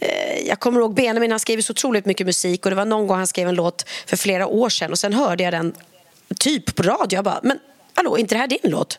eh, 0.00 0.46
jag 0.46 0.60
kommer 0.60 0.80
ihåg 0.80 0.94
Benjamin, 0.94 1.30
han 1.30 1.40
skriver 1.40 1.62
så 1.62 1.70
otroligt 1.70 2.06
mycket 2.06 2.26
musik 2.26 2.66
och 2.66 2.70
det 2.70 2.76
var 2.76 2.84
någon 2.84 3.06
gång 3.06 3.16
han 3.16 3.26
skrev 3.26 3.48
en 3.48 3.54
låt 3.54 3.88
för 4.06 4.16
flera 4.16 4.46
år 4.46 4.68
sedan 4.68 4.90
och 4.90 4.98
sen 4.98 5.12
hörde 5.12 5.44
jag 5.44 5.52
den 5.52 5.74
typ 6.38 6.74
på 6.74 6.82
radio. 6.82 7.16
Jag 7.16 7.24
bara, 7.24 7.40
men 7.42 7.58
hallå, 7.94 8.16
är 8.16 8.20
inte 8.20 8.34
det 8.34 8.38
här 8.38 8.48
din 8.48 8.70
låt? 8.70 8.98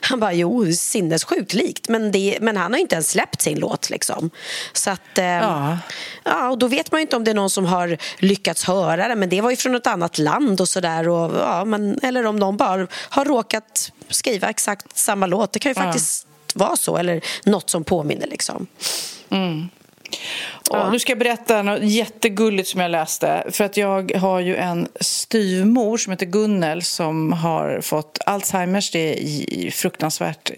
Han 0.00 0.20
bara, 0.20 0.32
jo, 0.32 0.72
sinnessjukt 0.72 1.54
likt. 1.54 1.88
Men, 1.88 2.12
det, 2.12 2.38
men 2.40 2.56
han 2.56 2.72
har 2.72 2.80
inte 2.80 2.94
ens 2.94 3.10
släppt 3.10 3.40
sin 3.40 3.58
låt. 3.58 3.90
Liksom. 3.90 4.30
Så 4.72 4.90
att, 4.90 5.18
eh, 5.18 5.24
ja. 5.24 5.78
ja. 6.24 6.50
och 6.50 6.58
då 6.58 6.68
vet 6.68 6.92
man 6.92 7.00
ju 7.00 7.02
inte 7.02 7.16
om 7.16 7.24
det 7.24 7.30
är 7.30 7.34
någon 7.34 7.50
som 7.50 7.64
har 7.64 7.98
lyckats 8.18 8.64
höra 8.64 9.08
det. 9.08 9.14
Men 9.14 9.28
det 9.28 9.40
var 9.40 9.50
ju 9.50 9.56
från 9.56 9.74
ett 9.74 9.86
annat 9.86 10.18
land 10.18 10.60
och 10.60 10.68
sådär. 10.68 11.04
Ja, 11.04 11.66
eller 12.02 12.26
om 12.26 12.36
någon 12.36 12.56
bara 12.56 12.86
har 12.92 13.24
råkat 13.24 13.92
skriva 14.08 14.50
exakt 14.50 14.98
samma 14.98 15.26
låt. 15.26 15.52
Det 15.52 15.58
kan 15.58 15.72
ju 15.72 15.78
ja. 15.78 15.82
faktiskt 15.82 16.26
vara 16.54 16.76
så. 16.76 16.96
Eller 16.96 17.20
något 17.44 17.70
som 17.70 17.84
påminner 17.84 18.26
liksom. 18.26 18.66
Mm. 19.30 19.68
Ja. 20.70 20.90
nu 20.90 20.98
ska 20.98 21.10
jag 21.10 21.18
berätta 21.18 21.62
något 21.62 21.82
jättegulligt 21.82 22.68
som 22.68 22.80
jag 22.80 22.90
läste. 22.90 23.44
För 23.50 23.64
att 23.64 23.76
jag 23.76 24.12
har 24.16 24.40
ju 24.40 24.56
en 24.56 24.88
styvmor 25.00 25.96
som 25.96 26.10
heter 26.10 26.26
Gunnel 26.26 26.82
som 26.82 27.32
har 27.32 27.80
fått 27.80 28.18
Alzheimers. 28.26 28.90
Det 28.90 29.24
är 29.66 29.70
fruktansvärt 29.70 30.50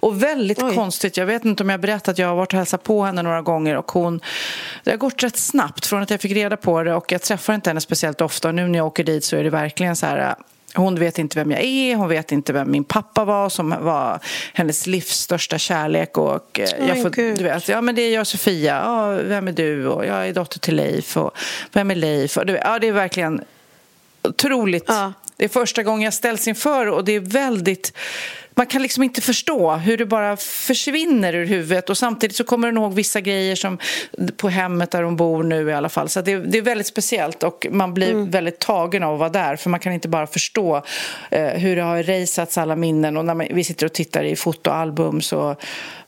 och 0.00 0.22
väldigt 0.22 0.62
Oj. 0.62 0.74
konstigt. 0.74 1.16
Jag 1.16 1.26
vet 1.26 1.44
inte 1.44 1.62
om 1.62 1.68
jag 1.68 1.80
berättat 1.80 2.08
att 2.08 2.18
jag 2.18 2.28
har 2.28 2.34
varit 2.34 2.52
och 2.52 2.58
hälsat 2.58 2.82
på 2.82 3.04
henne 3.04 3.22
några 3.22 3.42
gånger 3.42 3.76
och 3.76 3.92
hon... 3.92 4.20
Det 4.84 4.90
har 4.90 4.98
gått 4.98 5.22
rätt 5.22 5.36
snabbt 5.36 5.86
från 5.86 6.02
att 6.02 6.10
jag 6.10 6.20
fick 6.20 6.32
reda 6.32 6.56
på 6.56 6.82
det 6.82 6.94
och 6.94 7.12
jag 7.12 7.22
träffar 7.22 7.54
inte 7.54 7.70
henne 7.70 7.80
speciellt 7.80 8.20
ofta 8.20 8.48
och 8.48 8.54
nu 8.54 8.68
när 8.68 8.78
jag 8.78 8.86
åker 8.86 9.04
dit 9.04 9.24
så 9.24 9.36
är 9.36 9.44
det 9.44 9.50
verkligen 9.50 9.96
så 9.96 10.06
här 10.06 10.34
hon 10.74 10.94
vet 10.94 11.18
inte 11.18 11.38
vem 11.38 11.50
jag 11.50 11.60
är, 11.60 11.96
hon 11.96 12.08
vet 12.08 12.32
inte 12.32 12.52
vem 12.52 12.70
min 12.70 12.84
pappa 12.84 13.24
var 13.24 13.48
som 13.48 13.70
var 13.80 14.20
hennes 14.52 14.86
livs 14.86 15.20
största 15.20 15.58
kärlek. 15.58 16.18
Och 16.18 16.60
oh, 16.60 16.88
jag 16.88 17.02
får, 17.02 17.10
du 17.36 17.44
vet, 17.44 17.68
ja, 17.68 17.80
men 17.80 17.94
det 17.94 18.02
är 18.02 18.14
jag 18.14 18.26
Sofia, 18.26 18.82
ja, 18.84 19.10
vem 19.10 19.48
är 19.48 19.52
du? 19.52 19.86
Och 19.86 20.06
jag 20.06 20.28
är 20.28 20.32
dotter 20.32 20.58
till 20.58 20.76
Leif, 20.76 21.16
och 21.16 21.30
vem 21.72 21.90
är 21.90 21.94
Leif? 21.94 22.36
Och, 22.36 22.44
ja, 22.50 22.78
det 22.78 22.88
är 22.88 22.92
verkligen 22.92 23.44
otroligt. 24.22 24.84
Ja. 24.86 25.12
Det 25.36 25.44
är 25.44 25.48
första 25.48 25.82
gången 25.82 26.02
jag 26.02 26.14
ställs 26.14 26.48
inför 26.48 26.86
och 26.86 27.04
det 27.04 27.12
är 27.12 27.20
väldigt 27.20 27.92
man 28.54 28.66
kan 28.66 28.82
liksom 28.82 29.02
inte 29.02 29.20
förstå 29.20 29.72
hur 29.72 29.96
det 29.96 30.06
bara 30.06 30.36
försvinner 30.36 31.34
ur 31.34 31.46
huvudet 31.46 31.90
och 31.90 31.98
samtidigt 31.98 32.36
så 32.36 32.44
kommer 32.44 32.68
hon 32.68 32.76
ihåg 32.76 32.94
vissa 32.94 33.20
grejer 33.20 33.56
som 33.56 33.78
på 34.36 34.48
hemmet 34.48 34.90
där 34.90 35.02
hon 35.02 35.16
bor 35.16 35.42
nu 35.42 35.70
i 35.70 35.72
alla 35.72 35.88
fall. 35.88 36.08
Så 36.08 36.20
det, 36.20 36.36
det 36.36 36.58
är 36.58 36.62
väldigt 36.62 36.86
speciellt 36.86 37.42
och 37.42 37.66
man 37.70 37.94
blir 37.94 38.10
mm. 38.10 38.30
väldigt 38.30 38.58
tagen 38.58 39.02
av 39.02 39.14
att 39.14 39.18
vara 39.20 39.28
där 39.28 39.56
för 39.56 39.70
man 39.70 39.80
kan 39.80 39.92
inte 39.92 40.08
bara 40.08 40.26
förstå 40.26 40.82
eh, 41.30 41.48
hur 41.48 41.76
det 41.76 41.82
har 41.82 41.96
erasats 41.96 42.58
alla 42.58 42.76
minnen 42.76 43.16
och 43.16 43.24
när 43.24 43.34
man, 43.34 43.46
vi 43.50 43.64
sitter 43.64 43.86
och 43.86 43.92
tittar 43.92 44.24
i 44.24 44.36
fotoalbum 44.36 45.20
så 45.20 45.56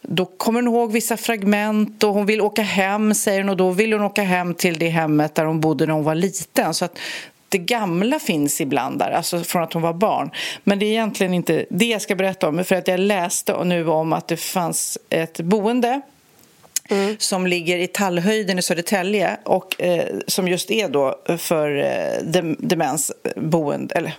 då 0.03 0.27
kommer 0.27 0.63
hon 0.63 0.75
ihåg 0.75 0.93
vissa 0.93 1.17
fragment 1.17 2.05
och 2.05 2.15
hon 2.15 2.27
vill 2.27 2.41
åka 2.41 2.63
hem 2.63 3.15
säger 3.15 3.41
hon 3.41 3.49
och 3.49 3.57
då 3.57 3.71
vill 3.71 3.93
hon 3.93 4.03
åka 4.03 4.23
hem 4.23 4.55
till 4.55 4.79
det 4.79 4.89
hemmet 4.89 5.35
där 5.35 5.45
hon 5.45 5.61
bodde 5.61 5.87
när 5.87 5.95
hon 5.95 6.05
var 6.05 6.15
liten. 6.15 6.75
Så 6.75 6.85
att 6.85 6.99
det 7.49 7.59
gamla 7.59 8.19
finns 8.19 8.61
ibland 8.61 8.99
där, 8.99 9.11
alltså 9.11 9.45
från 9.45 9.63
att 9.63 9.73
hon 9.73 9.83
var 9.83 9.93
barn. 9.93 10.31
Men 10.65 10.79
det 10.79 10.87
är 10.87 10.91
egentligen 10.91 11.35
inte 11.35 11.67
det 11.71 11.87
jag 11.87 12.03
ska 12.03 12.15
berätta 12.15 12.49
om, 12.49 12.65
för 12.65 12.77
att 12.77 12.89
jag 12.89 13.01
läste 13.01 13.65
nu 13.65 13.89
om 13.89 14.13
att 14.13 14.29
det 14.29 14.37
fanns 14.37 14.99
ett 15.11 15.41
boende 15.41 16.01
Mm. 16.91 17.17
som 17.19 17.47
ligger 17.47 17.79
i 17.79 17.87
Tallhöjden 17.87 18.59
i 18.59 18.63
Södertälje 18.63 19.37
och 19.45 19.83
eh, 19.83 20.05
som 20.27 20.49
just 20.49 20.71
är 20.71 20.89
då 20.89 21.21
för 21.39 21.79
eh, 21.79 22.23
demensboende, 22.59 23.95
eller 23.95 24.13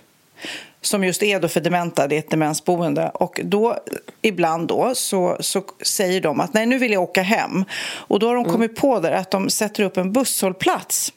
som 0.80 1.04
just 1.04 1.22
är 1.22 1.40
då 1.40 1.48
för 1.48 1.60
dementa, 1.60 2.08
det 2.08 2.14
är 2.14 2.18
ett 2.18 2.30
demensboende. 2.30 3.10
Och 3.14 3.40
då, 3.44 3.78
ibland 4.22 4.68
då, 4.68 4.94
så, 4.94 5.36
så 5.40 5.62
säger 5.82 6.20
de 6.20 6.40
att 6.40 6.54
nej, 6.54 6.66
nu 6.66 6.78
vill 6.78 6.92
jag 6.92 7.02
åka 7.02 7.22
hem. 7.22 7.64
Och 7.80 8.18
då 8.18 8.26
har 8.26 8.34
de 8.34 8.40
mm. 8.40 8.52
kommit 8.52 8.76
på 8.76 9.00
där 9.00 9.12
att 9.12 9.30
de 9.30 9.50
sätter 9.50 9.82
upp 9.82 9.96
en 9.96 10.12
busshållplats 10.12 11.12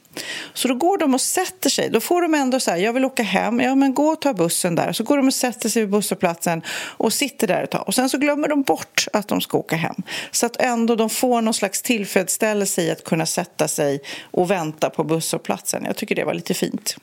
så 0.53 0.67
då 0.67 0.75
går 0.75 0.97
de 0.97 1.13
och 1.13 1.21
sätter 1.21 1.69
sig. 1.69 1.89
Då 1.89 1.99
får 1.99 2.21
de 2.21 2.33
ändå 2.33 2.59
så 2.59 2.71
här, 2.71 2.77
jag 2.77 2.93
vill 2.93 3.05
åka 3.05 3.23
hem, 3.23 3.59
ja 3.59 3.75
men 3.75 3.93
gå 3.93 4.07
och 4.07 4.21
ta 4.21 4.33
bussen 4.33 4.75
där. 4.75 4.93
Så 4.93 5.03
går 5.03 5.17
de 5.17 5.27
och 5.27 5.33
sätter 5.33 5.69
sig 5.69 5.81
vid 5.81 5.91
busshållplatsen 5.91 6.61
och 6.71 7.13
sitter 7.13 7.47
där 7.47 7.63
ett 7.63 7.71
tag. 7.71 7.87
Och 7.87 7.95
sen 7.95 8.09
så 8.09 8.17
glömmer 8.17 8.47
de 8.47 8.61
bort 8.61 9.05
att 9.13 9.27
de 9.27 9.41
ska 9.41 9.57
åka 9.57 9.75
hem. 9.75 9.95
Så 10.31 10.45
att 10.45 10.61
ändå 10.61 10.95
de 10.95 11.09
får 11.09 11.41
någon 11.41 11.53
slags 11.53 11.81
tillfredsställelse 11.81 12.81
i 12.81 12.91
att 12.91 13.03
kunna 13.03 13.25
sätta 13.25 13.67
sig 13.67 14.01
och 14.31 14.51
vänta 14.51 14.89
på 14.89 15.03
busshållplatsen. 15.03 15.85
Jag 15.85 15.95
tycker 15.95 16.15
det 16.15 16.23
var 16.23 16.33
lite 16.33 16.53
fint. 16.53 16.97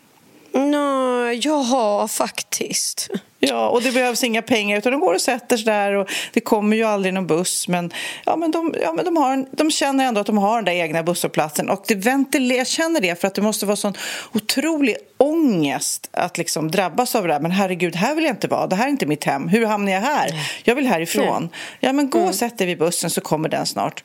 No, 0.58 1.32
ja, 1.32 2.08
faktiskt. 2.08 3.10
Ja, 3.40 3.68
och 3.68 3.82
det 3.82 3.92
behövs 3.92 4.24
inga 4.24 4.42
pengar 4.42 4.78
utan 4.78 4.92
de 4.92 5.00
går 5.00 5.14
och 5.14 5.20
sätter 5.20 5.56
sig 5.56 5.64
där 5.64 5.92
och 5.92 6.10
det 6.32 6.40
kommer 6.40 6.76
ju 6.76 6.84
aldrig 6.84 7.14
någon 7.14 7.26
buss 7.26 7.68
men, 7.68 7.92
ja, 8.24 8.36
men, 8.36 8.50
de, 8.50 8.74
ja, 8.82 8.92
men 8.92 9.04
de, 9.04 9.16
har, 9.16 9.46
de 9.50 9.70
känner 9.70 10.04
ändå 10.04 10.20
att 10.20 10.26
de 10.26 10.38
har 10.38 10.56
den 10.56 10.64
där 10.64 10.72
egna 10.72 11.02
busshållplatsen 11.02 11.70
och 11.70 11.84
det 11.88 12.54
jag 12.54 12.66
känner 12.66 13.00
det 13.00 13.20
för 13.20 13.28
att 13.28 13.34
det 13.34 13.42
måste 13.42 13.66
vara 13.66 13.76
sån 13.76 13.94
otrolig 14.32 14.96
ångest 15.16 16.08
att 16.12 16.38
liksom 16.38 16.70
drabbas 16.70 17.14
av 17.14 17.22
det 17.22 17.32
där. 17.32 17.40
Men 17.40 17.50
herregud, 17.50 17.96
här 17.96 18.14
vill 18.14 18.24
jag 18.24 18.32
inte 18.32 18.48
vara. 18.48 18.66
Det 18.66 18.76
här 18.76 18.86
är 18.86 18.90
inte 18.90 19.06
mitt 19.06 19.24
hem. 19.24 19.48
Hur 19.48 19.66
hamnar 19.66 19.92
jag 19.92 20.00
här? 20.00 20.30
Jag 20.64 20.74
vill 20.74 20.86
härifrån. 20.86 21.42
Nej. 21.42 21.50
Ja, 21.80 21.92
men 21.92 22.10
gå 22.10 22.18
och 22.18 22.24
mm. 22.24 22.34
sätt 22.34 22.58
dig 22.58 22.66
vid 22.66 22.78
bussen 22.78 23.10
så 23.10 23.20
kommer 23.20 23.48
den 23.48 23.66
snart. 23.66 24.04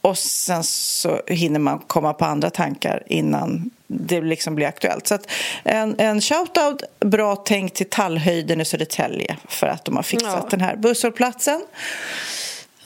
Och 0.00 0.18
sen 0.18 0.64
så 0.64 1.20
hinner 1.26 1.60
man 1.60 1.78
komma 1.78 2.12
på 2.12 2.24
andra 2.24 2.50
tankar 2.50 3.02
innan 3.06 3.70
det 3.86 4.20
liksom 4.20 4.54
blir 4.54 4.66
aktuellt. 4.66 5.06
Så 5.06 5.14
att 5.14 5.30
en, 5.64 6.00
en 6.00 6.20
shout-out, 6.20 6.82
bra 7.00 7.36
tänkt 7.36 7.76
till 7.76 7.88
Tallhöjden 7.88 8.60
i 8.60 8.64
Södertälje 8.64 9.36
för 9.48 9.66
att 9.66 9.84
de 9.84 9.96
har 9.96 10.02
fixat 10.02 10.38
ja. 10.42 10.46
den 10.50 10.60
här 10.60 10.76
busshållplatsen. 10.76 11.64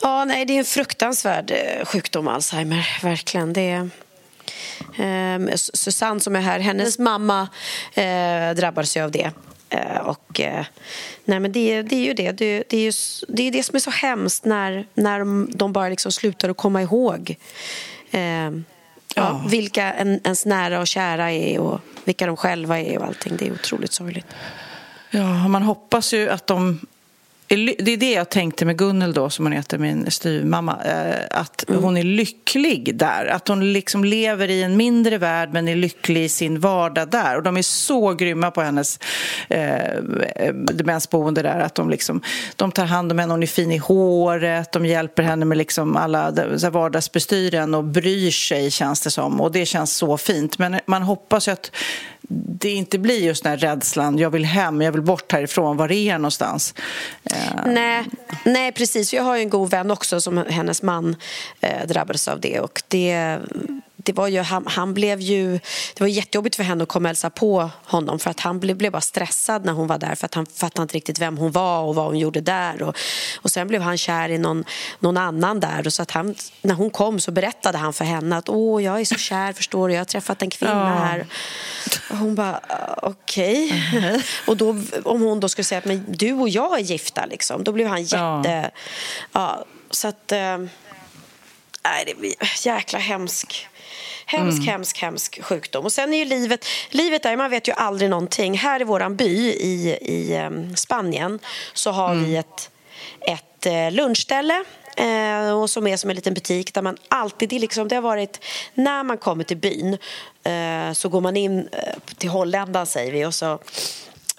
Ja, 0.03 0.25
nej, 0.25 0.45
det 0.45 0.53
är 0.53 0.59
en 0.59 0.65
fruktansvärd 0.65 1.51
eh, 1.51 1.85
sjukdom, 1.85 2.29
Alzheimer. 2.29 2.99
Verkligen. 3.03 3.53
Det 3.53 3.71
är... 3.71 3.91
Eh, 4.99 5.55
Susanne 5.55 6.21
som 6.21 6.37
är 6.37 6.41
här, 6.41 6.59
hennes 6.59 6.99
mamma 6.99 7.49
eh, 7.95 8.51
drabbades 8.57 8.97
ju 8.97 9.05
av 9.05 9.11
det. 9.11 9.31
Eh, 9.71 9.97
och, 9.97 10.41
eh, 10.41 10.65
nej 11.25 11.41
men 11.41 11.53
det, 11.53 11.83
det 11.83 11.97
är 11.97 12.05
ju 12.05 12.15
det. 12.15 12.33
Det, 12.33 12.65
det, 12.69 12.77
är 12.77 12.81
ju, 12.81 12.93
det 13.29 13.43
är 13.43 13.51
det 13.51 13.63
som 13.63 13.77
är 13.77 13.81
så 13.81 13.91
hemskt 13.91 14.45
när, 14.45 14.87
när 14.95 15.19
de, 15.19 15.51
de 15.55 15.73
bara 15.73 15.89
liksom 15.89 16.13
slutar 16.13 16.49
att 16.49 16.57
komma 16.57 16.83
ihåg 16.83 17.37
eh, 18.11 18.51
ja, 19.15 19.45
vilka 19.49 19.93
en, 19.93 20.21
ens 20.25 20.47
nära 20.47 20.81
och 20.81 20.87
kära 20.87 21.33
är 21.33 21.59
och 21.59 21.81
vilka 22.05 22.27
de 22.27 22.37
själva 22.37 22.81
är 22.81 22.99
och 22.99 23.07
allting. 23.07 23.37
Det 23.37 23.47
är 23.47 23.53
otroligt 23.53 23.93
sorgligt. 23.93 24.27
Ja, 25.11 25.49
man 25.49 25.63
hoppas 25.63 26.15
ju 26.15 26.31
att 26.31 26.47
de 26.47 26.81
det 27.57 27.93
är 27.93 27.97
det 27.97 28.13
jag 28.13 28.29
tänkte 28.29 28.65
med 28.65 28.79
Gunnel 28.79 29.13
då, 29.13 29.31
som 29.31 29.45
hon 29.45 29.53
heter, 29.53 29.79
min 29.79 30.11
styvmamma. 30.11 30.79
Eh, 30.85 31.39
att 31.41 31.69
mm. 31.69 31.83
hon 31.83 31.97
är 31.97 32.03
lycklig 32.03 32.97
där. 32.97 33.27
Att 33.27 33.49
hon 33.49 33.73
liksom 33.73 34.05
lever 34.05 34.51
i 34.51 34.63
en 34.63 34.77
mindre 34.77 35.19
värld 35.19 35.51
men 35.53 35.69
är 35.69 35.77
lycklig 35.77 36.25
i 36.25 36.29
sin 36.29 36.61
vardag 36.61 37.11
där. 37.11 37.37
Och 37.37 37.43
de 37.43 37.57
är 37.57 37.63
så 37.63 38.15
grymma 38.15 38.51
på 38.51 38.63
hennes 38.63 38.99
eh, 39.49 40.03
demensboende 40.53 41.43
där. 41.43 41.61
Att 41.61 41.75
de, 41.75 41.91
liksom, 41.91 42.23
de 42.57 42.73
tar 42.73 42.85
hand 42.85 43.13
om 43.13 43.19
henne, 43.19 43.33
hon 43.33 43.43
är 43.43 43.47
fin 43.47 43.73
i 43.73 43.79
håret. 43.79 44.73
De 44.73 44.87
hjälper 44.87 45.23
henne 45.23 45.45
med 45.45 45.59
liksom 45.59 45.97
alla 45.97 46.33
vardagsbestyren 46.73 47.75
och 47.75 47.85
bryr 47.85 48.31
sig 48.31 48.71
känns 48.71 49.01
det 49.01 49.11
som. 49.11 49.41
Och 49.41 49.53
det 49.53 49.67
känns 49.67 49.97
så 49.97 50.17
fint. 50.17 50.59
Men 50.59 50.81
man 50.87 51.03
hoppas 51.03 51.49
ju 51.49 51.53
att 51.53 51.73
det 52.33 52.71
inte 52.71 52.99
blir 52.99 53.19
just 53.19 53.43
den 53.43 53.51
här 53.51 53.59
rädslan, 53.59 54.19
jag 54.19 54.31
vill 54.31 54.45
hem, 54.45 54.83
jag 54.83 54.93
vill 54.93 55.03
bort 55.03 55.33
härifrån, 55.33 55.77
var 55.77 55.93
är 55.93 56.09
jag 56.09 56.21
någonstans? 56.21 56.75
Eh. 57.25 57.67
Nej, 57.67 58.05
nej, 58.45 58.73
precis. 58.73 59.15
Jag 59.15 59.23
har 59.23 59.37
ju 59.37 59.43
en 59.43 59.51
god 59.51 59.71
vän 59.71 59.91
också 59.91 60.21
som 60.21 60.39
hennes 60.39 60.83
man 60.83 61.17
eh, 61.61 61.87
drabbades 61.87 62.29
av 62.29 62.41
det 62.41 62.61
och 62.61 62.83
det 62.89 63.39
det 64.05 64.13
var 64.13 64.29
ju, 64.29 64.41
han, 64.41 64.67
han, 64.67 64.95
blev 64.95 65.21
ju, 65.21 65.53
det 65.95 66.01
var 66.01 66.07
jättejobbigt 66.07 66.57
för 66.57 66.63
henne 66.63 66.83
att 66.83 66.89
komma 66.89 67.07
och 67.07 67.09
hälsa 67.09 67.31
på 67.31 67.71
honom 67.85 68.19
för 68.19 68.31
att 68.31 68.41
han 68.41 68.61
blev, 68.61 68.77
blev 68.77 68.93
bara 68.93 69.01
stressad 69.01 69.65
när 69.65 69.73
hon 69.73 69.87
var 69.87 69.99
där 69.99 70.15
för 70.15 70.27
att 70.27 70.35
han 70.35 70.47
fattade 70.47 70.83
inte 70.83 70.95
riktigt 70.95 71.19
vem 71.19 71.39
hon 71.39 71.53
var 71.53 71.83
och 71.83 71.95
vad 71.95 72.05
hon 72.05 72.19
gjorde 72.19 72.41
där. 72.41 72.83
Och, 72.83 72.97
och 73.37 73.51
sen 73.51 73.69
blev 73.69 73.83
han 73.83 73.99
kär 73.99 74.29
i 74.29 74.39
någon, 74.39 74.65
någon 74.99 75.17
annan 75.17 75.61
där 75.61 75.87
och 75.87 75.93
så 75.93 76.03
att 76.03 76.11
han, 76.11 76.35
när 76.63 76.75
hon 76.75 76.91
kom 76.91 77.21
så 77.21 77.31
berättade 77.31 77.79
han 77.79 77.93
för 77.93 78.05
henne 78.05 78.37
att 78.37 78.49
åh, 78.49 78.85
jag 78.85 79.01
är 79.01 79.05
så 79.05 79.15
kär, 79.15 79.53
förstår 79.53 79.89
du, 79.89 79.95
jag 79.95 80.01
har 80.01 80.05
träffat 80.05 80.43
en 80.43 80.51
kvinna 80.51 80.73
ja. 80.73 81.05
här. 81.05 81.27
Och 82.11 82.17
hon 82.17 82.35
bara, 82.35 82.61
okej. 82.97 83.65
Okay. 83.65 84.05
Mm. 84.05 84.21
och 84.47 84.57
då, 84.57 84.69
om 85.05 85.23
hon 85.23 85.41
då 85.41 85.49
skulle 85.49 85.65
säga 85.65 85.79
att 85.79 85.85
men 85.85 86.05
du 86.09 86.33
och 86.33 86.49
jag 86.49 86.79
är 86.79 86.83
gifta, 86.83 87.27
liksom, 87.27 87.65
då 87.65 87.73
blev 87.73 87.87
han 87.87 88.03
jätte... 88.03 88.17
Ja. 88.17 88.71
ja 89.33 89.65
så 89.91 90.09
att... 90.09 90.33
Äh, 90.33 90.59
det 92.07 92.19
blir 92.19 92.35
jäkla 92.67 92.99
hemskt. 92.99 93.67
Hemsk, 94.31 94.59
mm. 94.59 94.69
hemsk, 94.69 94.99
hemsk 94.99 95.43
sjukdom. 95.43 95.85
Och 95.85 95.93
sen 95.93 96.13
är 96.13 96.19
ju 96.19 96.25
livet, 96.25 96.65
livet 96.91 97.23
där, 97.23 97.37
man 97.37 97.51
vet 97.51 97.69
ju 97.69 97.73
aldrig 97.73 98.11
någonting. 98.11 98.59
Här 98.59 98.81
i 98.81 98.85
våran 98.85 99.17
by 99.17 99.51
i, 99.51 99.99
i 100.03 100.39
um, 100.47 100.77
Spanien 100.77 101.39
så 101.73 101.91
har 101.91 102.13
mm. 102.13 102.25
vi 102.25 102.37
ett, 102.37 102.71
ett 103.21 103.67
uh, 103.67 103.91
lunchställe 103.91 104.65
eh, 104.97 105.61
och 105.61 105.71
som 105.71 105.87
är 105.87 105.97
som 105.97 106.11
en 106.11 106.17
liten 106.17 106.35
butik 106.35 106.75
där 106.75 106.83
man 106.83 106.97
alltid, 107.09 107.49
det, 107.49 107.59
liksom, 107.59 107.89
det 107.89 107.95
har 107.95 108.03
varit 108.03 108.45
när 108.75 109.03
man 109.03 109.19
kommer 109.19 109.45
till 109.45 109.57
byn 109.57 109.99
eh, 110.45 110.93
så 110.93 111.09
går 111.09 111.21
man 111.21 111.37
in 111.37 111.69
eh, 111.73 111.95
till 112.17 112.29
Holländan 112.29 112.87
säger 112.87 113.13
vi 113.13 113.25
och 113.25 113.35
så 113.35 113.59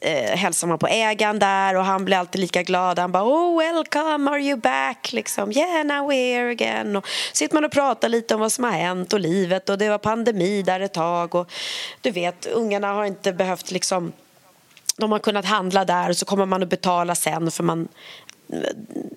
eh, 0.01 0.37
hälsar 0.37 0.67
man 0.67 0.79
på 0.79 0.87
ägaren 0.87 1.39
där 1.39 1.75
och 1.75 1.85
han 1.85 2.05
blir 2.05 2.17
alltid 2.17 2.41
lika 2.41 2.63
glad. 2.63 2.99
Han 2.99 3.11
bara 3.11 3.23
oh 3.23 3.59
welcome, 3.59 4.31
are 4.31 4.39
you 4.39 4.57
back? 4.57 5.13
Liksom, 5.13 5.51
yeah 5.51 5.83
now 5.83 6.11
we're 6.11 6.35
here 6.35 6.51
again. 6.51 6.95
Och 6.95 7.07
sitter 7.33 7.55
man 7.55 7.65
och 7.65 7.71
pratar 7.71 8.09
lite 8.09 8.35
om 8.35 8.41
vad 8.41 8.51
som 8.51 8.63
har 8.63 8.71
hänt 8.71 9.13
och 9.13 9.19
livet 9.19 9.69
och 9.69 9.77
det 9.77 9.89
var 9.89 9.97
pandemi 9.97 10.61
där 10.61 10.79
ett 10.79 10.93
tag 10.93 11.35
och 11.35 11.51
du 12.01 12.11
vet 12.11 12.45
ungarna 12.45 12.93
har 12.93 13.05
inte 13.05 13.33
behövt 13.33 13.71
liksom 13.71 14.11
de 14.97 15.11
har 15.11 15.19
kunnat 15.19 15.45
handla 15.45 15.85
där 15.85 16.09
och 16.09 16.17
så 16.17 16.25
kommer 16.25 16.45
man 16.45 16.63
att 16.63 16.69
betala 16.69 17.15
sen 17.15 17.51
för 17.51 17.63
man 17.63 17.87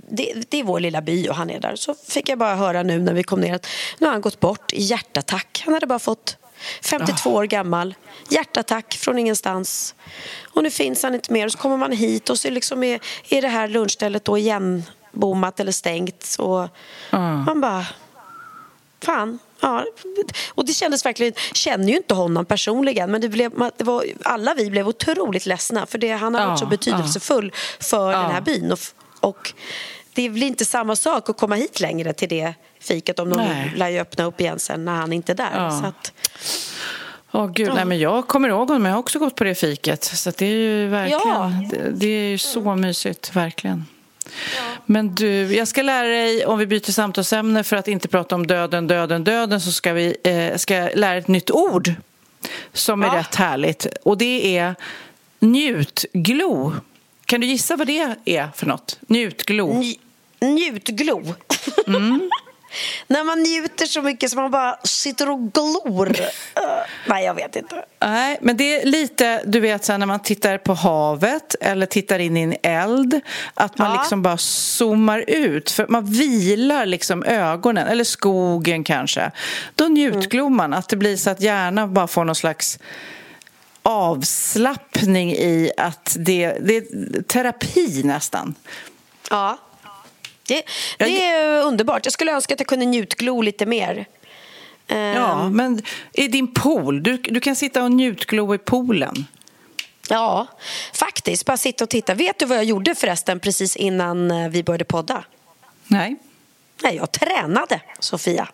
det, 0.08 0.32
det, 0.48 0.60
är 0.60 0.64
vår 0.64 0.80
lilla 0.80 1.02
by 1.02 1.28
och 1.28 1.34
han 1.34 1.50
är 1.50 1.60
där. 1.60 1.76
Så 1.76 1.94
fick 1.94 2.28
jag 2.28 2.38
bara 2.38 2.54
höra 2.54 2.82
nu 2.82 2.98
när 2.98 3.12
vi 3.12 3.22
kom 3.22 3.40
ner 3.40 3.54
att 3.54 3.66
nu 3.98 4.06
har 4.06 4.12
han 4.12 4.20
gått 4.20 4.40
bort 4.40 4.72
i 4.72 4.82
hjärtattack. 4.82 5.62
Han 5.64 5.74
hade 5.74 5.86
bara 5.86 5.98
fått 5.98 6.36
52 6.82 7.34
år 7.34 7.44
gammal. 7.44 7.94
Hjärtattack 8.28 8.94
från 8.94 9.18
ingenstans. 9.18 9.94
Och 10.54 10.62
nu 10.62 10.70
finns 10.70 11.02
han 11.02 11.14
inte 11.14 11.32
mer. 11.32 11.46
Och 11.46 11.52
så 11.52 11.58
kommer 11.58 11.76
man 11.76 11.92
hit 11.92 12.30
och 12.30 12.38
så 12.38 12.50
liksom 12.50 12.84
är, 12.84 13.00
är 13.28 13.42
det 13.42 13.48
här 13.48 13.68
lunchstället 13.68 14.24
då 14.24 14.38
igenbommat 14.38 15.60
eller 15.60 15.72
stängt. 15.72 16.36
Och 16.38 16.68
mm. 17.10 17.44
Man 17.44 17.60
bara... 17.60 17.86
Fan. 19.02 19.38
Ja, 19.60 19.84
och 20.48 20.66
det 20.66 20.72
kändes 20.72 21.06
verkligen, 21.06 21.32
känner 21.52 21.88
ju 21.88 21.96
inte 21.96 22.14
honom 22.14 22.44
personligen 22.44 23.10
men 23.10 23.20
det 23.20 23.28
blev, 23.28 23.52
det 23.76 23.84
var, 23.84 24.04
alla 24.24 24.54
vi 24.54 24.70
blev 24.70 24.88
otroligt 24.88 25.46
ledsna 25.46 25.86
för 25.86 25.98
det, 25.98 26.10
han 26.10 26.34
har 26.34 26.40
ja, 26.40 26.48
varit 26.48 26.58
så 26.58 26.66
betydelsefull 26.66 27.52
ja. 27.54 27.84
för 27.84 28.12
den 28.12 28.30
här 28.30 28.40
byn. 28.40 28.72
Och, 28.72 28.78
och 29.20 29.52
det 30.14 30.28
blir 30.28 30.46
inte 30.46 30.64
samma 30.64 30.96
sak 30.96 31.30
att 31.30 31.36
komma 31.36 31.54
hit 31.54 31.80
längre 31.80 32.12
till 32.12 32.28
det 32.28 32.54
fiket 32.84 33.18
om 33.18 33.30
de 33.30 33.36
nej. 33.36 33.72
lär 33.76 33.88
ju 33.88 33.98
öppna 33.98 34.24
upp 34.24 34.40
igen 34.40 34.58
sen 34.58 34.84
när 34.84 34.94
han 34.94 35.12
inte 35.12 35.32
är 35.32 35.36
där. 35.36 35.50
Ja. 35.54 35.70
Så 35.70 35.86
att, 35.86 36.12
Åh 37.32 37.52
gud, 37.52 37.68
ja. 37.68 37.74
nej, 37.74 37.84
men 37.84 37.98
jag 37.98 38.28
kommer 38.28 38.48
ihåg 38.48 38.68
honom, 38.68 38.84
jag 38.84 38.92
har 38.92 38.98
också 38.98 39.18
gått 39.18 39.34
på 39.34 39.44
det 39.44 39.54
fiket. 39.54 40.04
Så 40.04 40.30
det 40.30 40.46
är 40.46 40.50
ju 40.50 40.88
verkligen, 40.88 41.20
ja. 41.24 41.52
det, 41.70 41.90
det, 41.90 42.06
är 42.06 42.28
ju 42.28 42.38
så 42.38 42.74
mysigt, 42.74 43.36
verkligen. 43.36 43.84
Ja. 44.56 44.62
Men 44.86 45.14
du, 45.14 45.54
jag 45.56 45.68
ska 45.68 45.82
lära 45.82 46.08
dig, 46.08 46.46
om 46.46 46.58
vi 46.58 46.66
byter 46.66 46.92
samtalsämne 46.92 47.64
för 47.64 47.76
att 47.76 47.88
inte 47.88 48.08
prata 48.08 48.34
om 48.34 48.46
döden, 48.46 48.86
döden, 48.86 49.24
döden 49.24 49.60
så 49.60 49.72
ska 49.72 49.92
vi 49.92 50.16
eh, 50.24 50.56
ska 50.56 50.74
lära 50.74 51.10
dig 51.10 51.18
ett 51.18 51.28
nytt 51.28 51.50
ord 51.50 51.92
som 52.72 53.02
är 53.02 53.10
rätt 53.10 53.34
härligt. 53.34 53.86
Och 54.02 54.18
det 54.18 54.56
är 54.56 54.74
njutglo. 55.38 56.72
Kan 57.24 57.40
du 57.40 57.46
gissa 57.46 57.76
vad 57.76 57.86
det 57.86 58.14
är 58.24 58.48
för 58.54 58.66
något? 58.66 58.98
Njutglo. 59.00 59.72
Nj- 59.72 59.98
njutglo. 60.40 61.34
Mm. 61.86 62.30
När 63.06 63.24
man 63.24 63.38
njuter 63.42 63.86
så 63.86 64.02
mycket 64.02 64.30
som 64.30 64.42
man 64.42 64.50
bara 64.50 64.76
sitter 64.84 65.30
och 65.30 65.52
glor. 65.52 66.08
Uh, 66.08 66.16
nej, 67.08 67.24
jag 67.24 67.34
vet 67.34 67.56
inte. 67.56 67.84
Nej, 68.00 68.38
men 68.40 68.56
det 68.56 68.80
är 68.80 68.86
lite, 68.86 69.42
du 69.46 69.60
vet, 69.60 69.84
så 69.84 69.92
här, 69.92 69.98
när 69.98 70.06
man 70.06 70.20
tittar 70.20 70.58
på 70.58 70.74
havet 70.74 71.54
eller 71.60 71.86
tittar 71.86 72.18
in 72.18 72.36
i 72.36 72.42
en 72.42 72.54
eld 72.62 73.20
att 73.54 73.78
man 73.78 73.90
Ja. 73.90 73.98
liksom 74.00 74.22
bara 74.22 74.36
zoomar 74.38 75.24
ut, 75.26 75.70
för 75.70 75.86
man 75.88 76.04
vilar 76.06 76.86
liksom 76.86 77.24
ögonen, 77.24 77.88
eller 77.88 78.04
skogen 78.04 78.84
kanske. 78.84 79.30
Då 79.74 79.84
njutglor 79.84 80.48
man, 80.50 80.74
att 80.74 80.88
det 80.88 80.96
blir 80.96 81.16
så 81.16 81.30
att 81.30 81.40
hjärnan 81.40 81.94
bara 81.94 82.06
får 82.06 82.24
någon 82.24 82.34
slags 82.34 82.78
avslappning 83.82 85.32
i 85.32 85.70
att 85.76 86.16
det, 86.18 86.56
det 86.60 86.76
är 86.76 87.22
terapi 87.22 88.02
nästan. 88.04 88.54
Ja. 89.30 89.58
Det, 90.48 90.62
det 90.98 91.24
är 91.26 91.62
underbart. 91.62 92.06
Jag 92.06 92.12
skulle 92.12 92.32
önska 92.32 92.54
att 92.54 92.60
jag 92.60 92.66
kunde 92.66 92.84
njutglo 92.84 93.40
lite 93.42 93.66
mer. 93.66 94.06
Eh, 94.86 94.96
Ja, 94.98 95.48
men 95.48 95.82
i 96.12 96.28
din 96.28 96.54
pool, 96.54 97.02
du, 97.02 97.16
du 97.16 97.40
kan 97.40 97.56
sitta 97.56 97.82
och 97.84 97.92
njutglo 97.92 98.54
i 98.54 98.58
poolen. 98.58 99.26
ja, 100.08 100.46
faktiskt. 100.94 101.46
Bara 101.46 101.56
sitta 101.56 101.84
och 101.84 101.90
titta. 101.90 102.14
Vet 102.14 102.38
du 102.38 102.46
vad 102.46 102.56
jag 102.58 102.64
gjorde 102.64 102.94
förresten 102.94 103.40
precis 103.40 103.76
innan 103.76 104.30
eh, 104.30 104.48
vi 104.48 104.62
började 104.62 104.84
podda? 104.84 105.24
Nej. 105.86 106.16
Nej, 106.82 106.96
jag 106.96 107.12
tränade, 107.12 107.80
Sofia. 107.98 108.48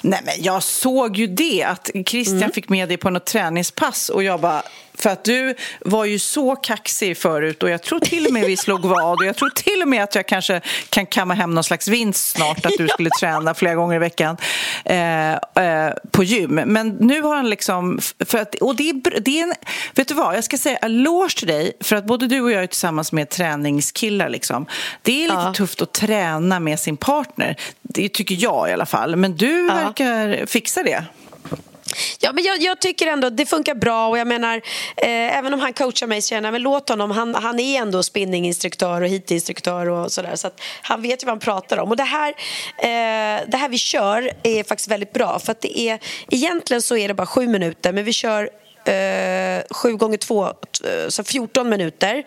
Nej, 0.00 0.20
men 0.24 0.34
jag 0.38 0.62
såg 0.62 1.16
ju 1.16 1.26
det, 1.26 1.62
att 1.64 1.90
Christian 2.06 2.36
Mm. 2.36 2.52
fick 2.52 2.68
med 2.68 2.88
dig 2.88 2.96
på 2.96 3.10
något 3.10 3.26
träningspass 3.26 4.08
och 4.08 4.22
jag 4.22 4.40
bara... 4.40 4.62
För 4.98 5.10
att 5.10 5.24
du 5.24 5.54
var 5.80 6.04
ju 6.04 6.18
så 6.18 6.56
kaxig 6.56 7.16
förut 7.16 7.62
och 7.62 7.70
jag 7.70 7.82
tror 7.82 8.00
till 8.00 8.26
och 8.26 8.32
med 8.32 8.44
vi 8.46 8.56
slog 8.56 8.80
vad 8.84 9.18
och 9.18 9.24
jag 9.24 9.36
tror 9.36 9.50
till 9.50 9.82
och 9.82 9.88
med 9.88 10.02
att 10.04 10.14
jag 10.14 10.28
kanske 10.28 10.60
kan 10.90 11.06
kamma 11.06 11.34
hem 11.34 11.54
någon 11.54 11.64
slags 11.64 11.88
vinst 11.88 12.28
snart 12.28 12.66
att 12.66 12.72
du 12.78 12.88
skulle 12.92 13.10
träna 13.20 13.54
flera 13.54 13.74
gånger 13.74 13.96
i 13.96 13.98
veckan 13.98 14.36
eh, 14.84 15.32
eh, 15.32 15.92
på 16.10 16.24
gym. 16.24 16.54
Men 16.54 16.88
nu 16.88 17.22
har 17.22 17.36
han 17.36 17.50
liksom... 17.50 17.98
För 18.26 18.38
att, 18.38 18.54
och 18.54 18.76
det 18.76 18.88
är, 18.90 19.20
det 19.20 19.38
är 19.38 19.42
en, 19.42 19.54
vet 19.94 20.08
du 20.08 20.14
vad, 20.14 20.36
jag 20.36 20.44
ska 20.44 20.58
säga 20.58 20.76
eloge 20.76 21.34
till 21.38 21.48
dig 21.48 21.72
för 21.80 21.96
att 21.96 22.06
både 22.06 22.26
du 22.26 22.40
och 22.40 22.50
jag 22.52 22.62
är 22.62 22.66
tillsammans 22.66 23.12
med 23.12 23.28
träningskillar 23.30 24.28
liksom. 24.28 24.66
Det 25.02 25.12
är 25.24 25.28
lite 25.28 25.34
Ja. 25.34 25.54
tufft 25.54 25.82
att 25.82 25.92
träna 25.92 26.60
med 26.60 26.80
sin 26.80 26.96
partner. 26.96 27.56
Det 27.82 28.08
tycker 28.08 28.36
jag 28.38 28.70
i 28.70 28.72
alla 28.72 28.86
fall. 28.86 29.16
Men 29.16 29.36
du 29.36 29.53
Ja. 29.58 29.74
verkar 29.74 30.46
fixa 30.46 30.82
det. 30.82 31.04
Ja, 32.18 32.32
men 32.32 32.44
jag, 32.44 32.62
jag 32.62 32.80
tycker 32.80 33.06
ändå 33.06 33.26
att 33.26 33.36
det 33.36 33.46
funkar 33.46 33.74
bra 33.74 34.08
och 34.08 34.18
jag 34.18 34.26
menar 34.26 34.56
eh, 34.96 35.38
även 35.38 35.54
om 35.54 35.60
han 35.60 35.72
coachar 35.72 36.06
mig 36.06 36.22
så 36.22 36.28
känner 36.28 36.46
jag 36.46 36.52
men 36.52 36.62
låt 36.62 36.88
honom, 36.88 37.10
han, 37.10 37.34
han 37.34 37.60
är 37.60 37.80
ändå 37.80 38.02
spinninginstruktör 38.02 39.02
och 39.02 39.08
hitinstruktör 39.08 39.88
och 39.88 40.12
sådär 40.12 40.36
så 40.36 40.46
att 40.46 40.60
han 40.82 41.02
vet 41.02 41.22
ju 41.22 41.26
vad 41.26 41.32
han 41.32 41.40
pratar 41.40 41.78
om 41.78 41.88
och 41.88 41.96
det 41.96 42.02
här, 42.02 42.28
eh, 42.78 43.42
det 43.46 43.56
här 43.56 43.68
vi 43.68 43.78
kör 43.78 44.30
är 44.42 44.64
faktiskt 44.64 44.90
väldigt 44.90 45.12
bra 45.12 45.38
för 45.38 45.52
att 45.52 45.60
det 45.60 45.78
är 45.78 45.98
egentligen 46.30 46.82
så 46.82 46.96
är 46.96 47.08
det 47.08 47.14
bara 47.14 47.26
sju 47.26 47.48
minuter 47.48 47.92
men 47.92 48.04
vi 48.04 48.12
kör 48.12 48.50
Eh, 48.86 49.62
sju 49.70 49.96
gånger 49.96 50.16
två, 50.16 50.46
eh, 50.46 51.08
så 51.08 51.24
14 51.24 51.68
minuter. 51.68 52.24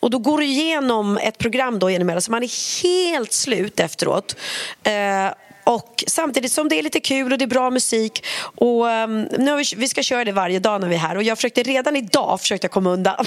Och 0.00 0.10
då 0.10 0.18
går 0.18 0.38
du 0.38 0.44
igenom 0.44 1.18
ett 1.18 1.38
program 1.38 1.78
då 1.78 1.90
genom 1.90 2.08
hela, 2.08 2.20
så 2.20 2.30
man 2.30 2.42
är 2.42 2.82
helt 2.82 3.32
slut 3.32 3.80
efteråt. 3.80 4.36
Eh, 4.82 5.26
och 5.64 6.04
samtidigt 6.06 6.52
som 6.52 6.68
det 6.68 6.78
är 6.78 6.82
lite 6.82 7.00
kul 7.00 7.32
och 7.32 7.38
det 7.38 7.44
är 7.44 7.46
bra 7.46 7.70
musik 7.70 8.24
och 8.40 8.86
um, 8.86 9.22
nu 9.22 9.50
har 9.50 9.58
vi, 9.58 9.64
vi 9.76 9.88
ska 9.88 10.02
köra 10.02 10.24
det 10.24 10.32
varje 10.32 10.58
dag 10.58 10.80
när 10.80 10.88
vi 10.88 10.94
är 10.94 10.98
här 10.98 11.16
och 11.16 11.22
jag 11.22 11.38
försökte 11.38 11.62
redan 11.62 11.96
idag 11.96 12.40
försökte 12.40 12.64
jag 12.64 12.72
komma 12.72 12.90
undan. 12.90 13.26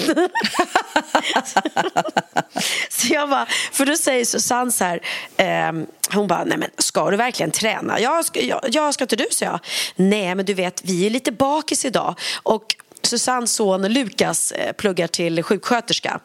så 2.88 3.14
jag 3.14 3.30
bara, 3.30 3.46
för 3.72 3.86
då 3.86 3.96
säger 3.96 4.24
Susanne 4.24 4.72
så 4.72 4.84
här, 4.84 5.00
ehm, 5.36 5.86
hon 6.12 6.26
bara, 6.26 6.44
nej 6.44 6.58
men 6.58 6.70
ska 6.78 7.10
du 7.10 7.16
verkligen 7.16 7.50
träna? 7.50 8.00
Ja, 8.00 8.22
ska, 8.22 8.40
ja, 8.40 8.62
ja 8.68 8.92
ska 8.92 9.04
inte 9.04 9.16
du? 9.16 9.26
Så 9.30 9.44
jag. 9.44 9.60
Nej 9.96 10.34
men 10.34 10.44
du 10.44 10.54
vet, 10.54 10.84
vi 10.84 11.06
är 11.06 11.10
lite 11.10 11.32
bakis 11.32 11.84
idag 11.84 12.14
och 12.42 12.64
Susannes 13.02 13.52
son 13.52 13.82
Lukas 13.92 14.52
eh, 14.52 14.72
pluggar 14.72 15.06
till 15.06 15.42
sjuksköterska. 15.42 16.20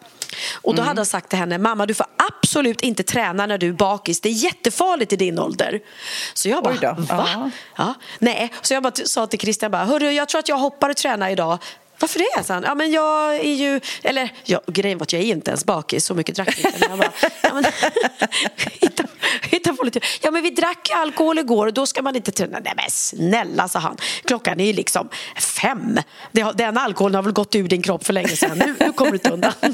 Och 0.62 0.76
då 0.76 0.82
Mm. 0.82 0.88
hade 0.88 1.00
han 1.00 1.06
sagt 1.06 1.30
till 1.30 1.40
henne, 1.40 1.58
mamma 1.58 1.86
du 1.86 1.94
får 1.94 2.06
absolut 2.32 2.82
inte 2.82 3.04
träna 3.04 3.46
när 3.46 3.58
du 3.58 3.68
är 3.68 3.74
bakis. 3.74 4.22
Det 4.22 4.30
är 4.30 4.34
jättefarligt 4.34 5.14
i 5.14 5.16
din 5.16 5.40
ålder. 5.40 5.80
Så 6.34 6.50
jag 6.50 6.64
bara, 6.64 6.94
va? 6.94 7.52
Ja. 7.78 7.94
Nej, 8.20 8.54
så 8.62 8.74
jag 8.74 8.84
bara 8.84 8.94
sa 9.06 9.28
till 9.28 9.40
Christian, 9.40 9.72
bara, 9.72 9.86
Hörru, 9.86 10.12
jag 10.12 10.30
tror 10.30 10.40
att 10.40 10.50
jag 10.50 10.58
hoppar 10.58 10.90
och 10.90 10.98
tränar 10.98 11.30
idag. 11.30 11.58
Varför 12.00 12.20
det? 12.20 12.44
sa 12.44 12.54
han. 12.54 12.64
Ja, 12.64 12.76
men 12.76 12.92
jag 12.92 13.36
är 13.36 13.54
ju... 13.54 13.82
Eller 14.04 14.30
ja, 14.44 14.62
grejen 14.68 14.98
var 14.98 15.04
att 15.04 15.14
jag 15.14 15.22
är 15.22 15.26
inte 15.26 15.52
ens 15.52 15.66
bakis, 15.66 16.06
så 16.06 16.14
mycket 16.14 16.36
drack 16.36 16.60
jag 16.62 16.74
inte. 16.74 16.80
Men 16.80 16.90
jag 16.90 17.00
bara, 17.00 17.12
ja, 17.42 17.54
men, 17.54 17.64
hitta, 18.82 19.04
hitta 19.42 19.74
på 19.74 19.84
lite. 19.84 20.00
Ja, 20.22 20.32
men 20.32 20.44
vi 20.44 20.50
drack 20.50 20.90
alkohol 20.96 21.40
igår 21.40 21.68
och 21.68 21.74
då 21.74 21.86
ska 21.86 22.02
man 22.02 22.16
inte 22.16 22.32
träna. 22.32 22.60
Nej 22.64 22.74
men 22.76 22.86
snälla, 22.90 23.68
sa 23.68 23.80
han. 23.80 23.98
Klockan 24.26 24.60
är 24.60 24.66
ju 24.66 24.74
liksom 24.74 25.10
fem. 25.38 26.00
Det 26.32 26.52
den 26.52 26.78
alkoholen 26.78 27.16
har 27.16 27.24
väl 27.24 27.34
gått 27.34 27.56
ur 27.56 27.68
din 27.68 27.82
kropp 27.82 28.06
för 28.06 28.14
länge 28.14 28.28
sedan. 28.28 28.58
Nu, 28.58 28.76
nu 28.80 28.94
kommer 28.94 29.12
du 29.12 29.18
inte 29.18 29.30
undan. 29.30 29.54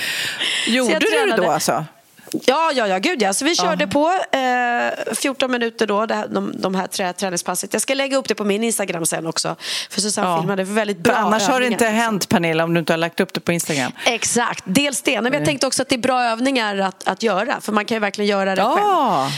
Gjorde 0.66 0.98
du 0.98 1.26
det 1.26 1.36
då 1.36 1.50
alltså? 1.50 1.84
Ja, 2.32 2.70
ja, 2.74 2.86
ja, 2.88 2.98
gud 2.98 3.22
ja. 3.22 3.32
Så 3.32 3.44
vi 3.44 3.54
körde 3.56 3.86
på 3.86 4.12
eh, 4.32 5.14
14 5.14 5.50
minuter 5.52 5.86
då, 5.86 6.06
det 6.06 6.26
de, 6.30 6.52
de 6.56 6.74
här 6.74 6.86
trä, 6.86 7.12
träningspasset. 7.12 7.72
Jag 7.72 7.82
ska 7.82 7.94
lägga 7.94 8.16
upp 8.16 8.28
det 8.28 8.34
på 8.34 8.44
min 8.44 8.64
Instagram 8.64 9.06
sen 9.06 9.26
också. 9.26 9.56
För 9.90 10.00
Susanne 10.00 10.28
Ja. 10.28 10.38
filmade 10.40 10.66
för 10.66 10.72
väldigt 10.72 10.96
För 10.96 11.02
bra 11.02 11.14
annars 11.14 11.42
har 11.42 11.48
det 11.60 11.66
övningar. 11.66 11.72
inte 11.72 11.86
hänt, 11.86 12.28
Pernilla, 12.28 12.64
om 12.64 12.74
du 12.74 12.80
inte 12.80 12.92
har 12.92 12.98
lagt 12.98 13.20
upp 13.20 13.34
det 13.34 13.40
på 13.40 13.52
Instagram. 13.52 13.92
Exakt, 14.06 14.64
dels 14.66 15.02
det. 15.02 15.20
Men 15.20 15.32
jag 15.32 15.44
tänkte 15.44 15.66
också 15.66 15.82
att 15.82 15.88
det 15.88 15.94
är 15.94 15.98
bra 15.98 16.24
övningar 16.24 16.76
att, 16.78 17.08
att 17.08 17.22
göra. 17.22 17.60
För 17.60 17.72
man 17.72 17.84
kan 17.84 17.94
ju 17.96 18.00
verkligen 18.00 18.28
göra 18.30 18.54
det 18.54 18.62
själv. 18.62 19.30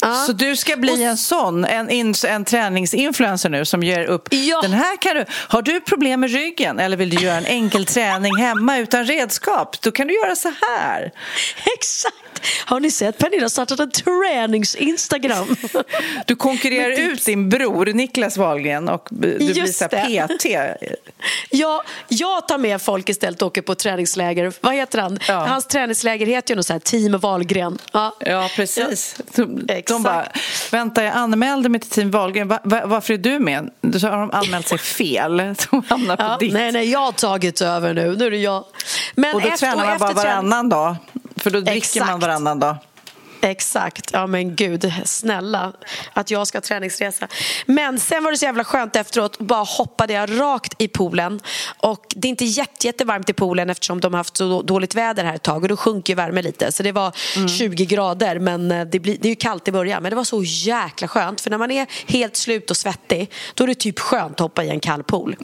Ja! 0.00 0.08
Ja. 0.08 0.14
Så 0.14 0.32
du 0.32 0.56
ska 0.56 0.76
bli 0.76 1.02
en 1.02 1.16
sån, 1.16 1.64
en, 1.64 1.90
ins- 1.90 2.26
en 2.26 2.44
träningsinfluencer 2.44 3.48
nu 3.48 3.64
som 3.64 3.82
ger 3.82 4.04
upp. 4.04 4.28
Ja. 4.30 4.60
Den 4.62 4.72
här 4.72 4.96
kan 4.96 5.16
du, 5.16 5.24
har 5.30 5.62
du 5.62 5.80
problem 5.80 6.20
med 6.20 6.30
ryggen 6.30 6.78
eller 6.78 6.96
vill 6.96 7.10
du 7.10 7.22
göra 7.24 7.36
en 7.36 7.46
enkel 7.46 7.86
träning 7.86 8.36
hemma 8.36 8.78
utan 8.78 9.04
redskap? 9.04 9.80
Då 9.80 9.90
kan 9.90 10.06
du 10.06 10.14
göra 10.14 10.36
så 10.36 10.52
här. 10.68 11.12
Exakt! 11.78 12.14
Har 12.64 12.80
ni 12.80 12.90
sett 12.90 13.18
Pernilla 13.18 13.44
har 13.44 13.48
startat 13.48 13.80
en 13.80 13.90
tränings-Instagram? 13.90 15.56
Du 16.26 16.36
konkurrerar 16.36 17.00
ut 17.00 17.24
din 17.24 17.48
bror 17.48 17.86
Niklas 17.86 18.36
Wahlgren 18.36 18.88
och 18.88 19.08
du 19.10 19.36
blir 19.36 19.52
Just 19.52 19.78
så 19.78 19.88
här 19.92 20.28
det. 20.28 20.38
PT. 20.38 20.46
Ja, 21.50 21.82
jag 22.08 22.48
tar 22.48 22.58
med 22.58 22.82
folk 22.82 23.08
istället 23.08 23.42
och 23.42 23.48
åker 23.48 23.62
på 23.62 23.74
träningsläger. 23.74 24.52
Vad 24.60 24.74
heter 24.74 24.98
han? 24.98 25.18
Ja. 25.28 25.34
Hans 25.34 25.66
träningsläger 25.66 26.26
heter 26.26 26.54
ju 26.54 26.56
något 26.56 26.66
så 26.66 26.72
här 26.72 26.80
Team 26.80 27.18
Wahlgren. 27.18 27.78
Ja, 27.92 28.16
Ja, 28.20 28.50
precis. 28.56 29.16
De, 29.34 29.66
de 29.86 30.02
bara, 30.02 30.26
vänta, 30.70 31.04
jag 31.04 31.14
anmälde 31.14 31.68
mig 31.68 31.80
till 31.80 31.90
Team 31.90 32.10
Wahlgren. 32.10 32.48
Va, 32.48 32.58
va, 32.62 32.82
varför 32.84 33.14
är 33.14 33.18
du 33.18 33.38
med? 33.38 33.70
Så 34.00 34.08
har 34.08 34.18
de 34.18 34.30
anmält 34.30 34.68
sig 34.68 34.78
fel. 34.78 35.36
De 35.70 35.82
hamnar 35.88 36.16
på 36.16 36.22
Ja, 36.22 36.36
ditt. 36.40 36.52
nej, 36.52 36.72
nej, 36.72 36.90
jag 36.90 36.98
har 36.98 37.12
tagit 37.12 37.60
över 37.60 37.94
nu. 37.94 38.16
Nu 38.16 38.26
är 38.26 38.30
det 38.30 38.36
jag. 38.36 38.64
Men 39.14 39.34
och 39.34 39.40
då 39.42 39.48
efter, 39.48 39.66
tränar 39.66 39.86
man 39.86 39.98
bara 39.98 40.12
varannan 40.12 40.68
dag. 40.68 40.96
För 41.36 41.50
då 41.50 41.60
dricker 41.60 41.76
Exakt. 41.76 42.06
man 42.10 42.20
varannan 42.20 42.58
dag. 42.60 42.76
Exakt. 43.46 44.10
Ja, 44.12 44.26
men 44.26 44.56
gud, 44.56 44.92
snälla 45.04 45.72
att 46.12 46.30
jag 46.30 46.46
ska 46.46 46.60
träningsresa. 46.60 47.28
Men 47.66 47.98
sen 47.98 48.24
var 48.24 48.30
det 48.30 48.38
så 48.38 48.44
jävla 48.44 48.64
skönt 48.64 48.96
efteråt. 48.96 49.38
Bara 49.38 49.64
hoppade 49.64 50.12
jag 50.12 50.40
rakt 50.40 50.74
i 50.78 50.88
poolen. 50.88 51.40
Och 51.78 52.04
Det 52.16 52.28
är 52.28 52.30
inte 52.30 52.44
jätte, 52.44 52.86
jättevarmt 52.86 53.30
i 53.30 53.32
poolen 53.32 53.70
eftersom 53.70 54.00
de 54.00 54.14
har 54.14 54.18
haft 54.18 54.36
så 54.36 54.62
dåligt 54.62 54.94
väder 54.94 55.24
här 55.24 55.34
ett 55.34 55.42
tag. 55.42 55.62
Och 55.62 55.68
Då 55.68 55.76
sjunker 55.76 56.12
ju 56.12 56.16
värmen 56.16 56.44
lite. 56.44 56.72
Så 56.72 56.82
det 56.82 56.92
var 56.92 57.12
20 57.48 57.86
grader. 57.86 58.38
Men 58.38 58.70
eh, 58.72 58.86
det, 58.86 59.00
blir, 59.00 59.16
det 59.20 59.28
är 59.28 59.30
ju 59.30 59.36
kallt 59.36 59.68
i 59.68 59.72
början. 59.72 60.02
Men 60.02 60.10
det 60.10 60.16
var 60.16 60.24
så 60.24 60.42
jäkla 60.42 61.08
skönt. 61.08 61.40
För 61.40 61.50
när 61.50 61.58
man 61.58 61.70
är 61.70 61.86
helt 62.06 62.36
slut 62.36 62.70
och 62.70 62.76
svettig 62.76 63.30
då 63.54 63.64
är 63.64 63.68
det 63.68 63.74
typ 63.74 63.98
skönt 63.98 64.32
att 64.32 64.40
hoppa 64.40 64.64
i 64.64 64.68
en 64.70 64.80
kall 64.80 65.02
pool. 65.02 65.36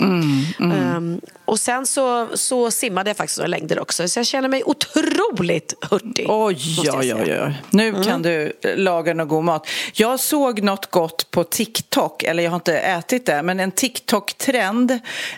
Ehm, 0.61 1.21
och 1.53 1.61
sen 1.61 1.87
så, 1.87 2.29
så 2.35 2.71
simmade 2.71 3.11
jag 3.11 3.17
faktiskt 3.17 3.39
några 3.39 3.49
längder 3.49 3.81
också. 3.81 4.09
Så 4.09 4.19
jag 4.19 4.27
känner 4.27 4.49
mig 4.49 4.63
otroligt 4.65 5.75
hurtig. 5.91 6.27
Oj, 6.29 6.77
oj, 6.79 7.15
oj, 7.15 7.41
oj. 7.43 7.63
Nu 7.71 8.03
kan 8.05 8.23
du 8.23 8.53
laga 8.77 9.15
någon 9.15 9.29
god 9.29 9.45
mat. 9.45 9.67
Jag 9.93 10.21
såg 10.21 10.63
något 10.63 10.91
gott 10.91 11.31
på 11.31 11.45
TikTok, 11.45 12.23
eller 12.23 12.43
jag 12.43 12.51
har 12.51 12.57
inte 12.57 12.79
ätit 12.79 13.27
det, 13.27 13.43
men 13.43 13.61
en 13.61 13.71
TikTok-trend 13.71 14.91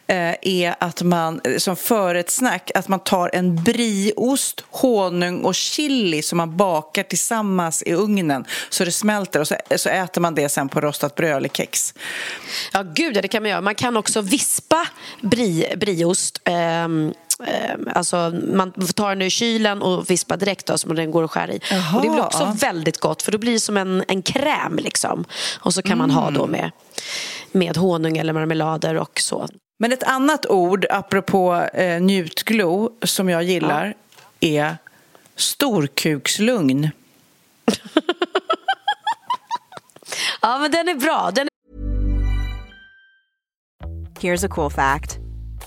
eh, 0.07 0.35
är 0.43 0.75
att 0.79 1.03
man 1.03 1.41
som 1.59 1.77
förrättssnack, 1.77 2.71
att 2.75 2.89
man 2.89 3.01
tar 3.01 3.31
en 3.33 3.65
brieost, 3.65 4.65
honung 4.71 5.41
och 5.41 5.55
chili 5.55 6.23
som 6.23 6.39
man 6.39 6.57
bakar 6.57 7.03
tillsammans 7.03 7.83
i 7.83 7.93
ugnen 7.93 8.45
så 8.69 8.85
det 8.85 8.93
smälter 8.93 9.41
och 9.41 9.49
så, 9.49 9.57
så 9.77 9.89
äter 9.89 10.21
man 10.21 10.35
det 10.35 10.49
sen 10.49 10.69
på 10.69 10.81
rostat 10.81 11.15
bröd 11.15 11.37
eller 11.37 11.49
kex. 11.49 11.95
Ja, 12.73 12.83
gud, 12.83 13.17
ja, 13.17 13.23
det 13.23 13.29
kan 13.29 13.43
man 13.43 13.51
göra. 13.51 13.61
Man 13.61 13.75
kan 13.75 13.97
också 13.97 14.21
vispa 14.21 14.89
brie, 15.21 15.77
brieost. 15.77 16.04
Ehm, 16.45 17.15
ehm, 17.47 17.89
alltså, 17.95 18.33
man 18.53 18.73
tar 18.73 19.09
den 19.09 19.23
ur 19.23 19.31
kylen 19.31 19.83
och 19.83 20.11
vispar 20.11 20.37
direkt 20.37 20.67
då, 20.67 20.79
så 20.79 20.93
den 20.93 21.11
går 21.11 21.25
att 21.25 21.31
skära 21.31 21.53
i. 21.53 21.61
Och 21.95 22.03
det 22.03 22.09
blir 22.09 22.25
också 22.25 22.43
ja. 22.43 22.57
väldigt 22.61 23.01
gott 23.01 23.23
för 23.23 23.33
då 23.33 23.39
blir 23.39 23.53
det 23.53 23.61
som 23.61 23.77
en, 23.77 24.05
en 24.09 24.23
kräm. 24.23 24.77
Liksom. 24.77 25.25
Och 25.61 25.75
så 25.75 25.83
kan 25.83 25.99
man 25.99 26.11
ha 26.11 26.29
Mm. 26.29 26.35
då 26.35 26.47
med, 26.47 26.71
med 27.53 27.77
honung 27.77 28.17
eller 28.17 28.33
marmelader 28.33 28.95
och 28.95 29.21
så. 29.21 29.49
Men 29.79 29.93
ett 29.93 30.03
annat 30.03 30.47
ord, 30.47 30.87
apropå 30.91 31.55
eh, 31.75 32.01
njutglo, 32.01 32.91
som 33.03 33.29
jag 33.29 33.43
gillar 33.43 33.95
är 34.41 34.77
storkukslugn. 35.37 36.91
Ja, 40.43 40.59
men 40.59 40.71
den 40.71 40.89
är 40.89 40.95
bra. 40.95 41.31
Den 41.35 41.49
Here's 44.21 44.47
a 44.47 44.49
cool 44.51 44.71
fact 44.71 45.24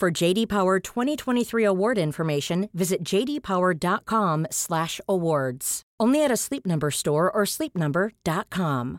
For 0.00 0.10
JD 0.22 0.46
Power 0.48 0.80
2023 0.80 1.64
award 1.66 1.98
information, 1.98 2.68
visit 2.72 2.98
jdpower.com/awards. 3.02 5.82
Only 6.02 6.24
at 6.24 6.30
a 6.30 6.36
Sleep 6.36 6.66
Number 6.66 6.90
store 6.90 7.30
or 7.34 7.44
sleepnumber.com. 7.44 8.98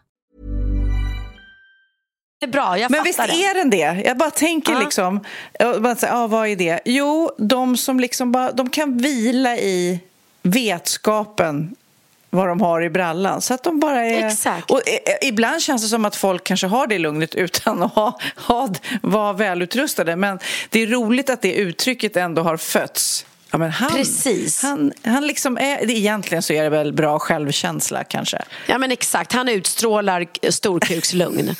är 2.44 2.48
bra, 2.48 2.78
jag 2.80 2.92
Men 2.92 3.04
visst 3.04 3.20
det. 3.20 3.24
är 3.44 3.54
den 3.56 3.70
det? 3.70 4.02
Jag 4.06 4.18
bara 4.18 4.32
tänker 4.32 4.74
Ja. 4.74 4.80
liksom, 4.80 5.20
jag 5.60 5.82
bara 5.82 5.96
säger, 5.96 6.24
ah, 6.24 6.28
vad 6.28 6.48
är 6.48 6.56
det? 6.56 6.80
Jo, 6.86 7.32
de 7.38 7.78
som 7.78 8.00
liksom 8.00 8.32
bara, 8.32 8.52
de 8.52 8.70
kan 8.70 8.98
vila 8.98 9.58
i 9.58 10.00
vetskapen 10.44 11.76
vad 12.34 12.48
de 12.48 12.62
har 12.62 12.82
i 12.82 12.90
brallan. 12.90 13.42
Så 13.42 13.54
att 13.54 13.64
de 13.64 13.80
bara 13.80 14.06
är... 14.06 14.28
Exakt. 14.28 14.72
Och 14.72 14.82
eh, 14.88 15.28
ibland 15.28 15.62
känns 15.62 15.82
det 15.82 15.88
som 15.88 16.06
att 16.06 16.16
folk 16.16 16.44
kanske 16.44 16.68
har 16.68 16.88
det 16.88 17.00
lugnet 17.00 17.36
utan 17.36 17.84
att 17.84 17.94
ha, 17.94 18.20
ha, 18.36 18.70
vara 19.02 19.34
välutrustade. 19.34 20.16
Men 20.16 20.40
det 20.70 20.80
är 20.82 20.88
roligt 20.88 21.30
att 21.30 21.42
det 21.42 21.54
uttrycket 21.54 22.18
ändå 22.18 22.42
har 22.42 22.58
fötts. 22.58 23.26
Ja, 23.52 23.58
men 23.58 23.72
han, 23.72 23.92
Precis. 23.92 24.64
Han, 24.64 24.92
han 25.06 25.28
liksom 25.28 25.58
är, 25.58 25.90
egentligen 25.92 26.42
så 26.44 26.54
är 26.54 26.64
det 26.64 26.70
väl 26.70 26.94
bra 26.94 27.20
självkänsla 27.20 28.04
kanske. 28.04 28.42
Ja 28.68 28.78
men 28.78 28.92
exakt, 28.92 29.34
han 29.34 29.50
utstrålar 29.50 30.26
storkukslugn. 30.52 31.56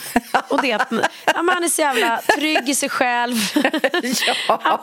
Och 0.48 0.62
det 0.62 0.68
ja, 0.68 0.80
han 1.26 1.64
är 1.64 1.70
så 1.70 1.82
jävla 1.82 2.22
trygg 2.38 2.70
i 2.70 2.76
sig 2.76 2.90
själv. 2.90 3.36
Han, 4.48 4.80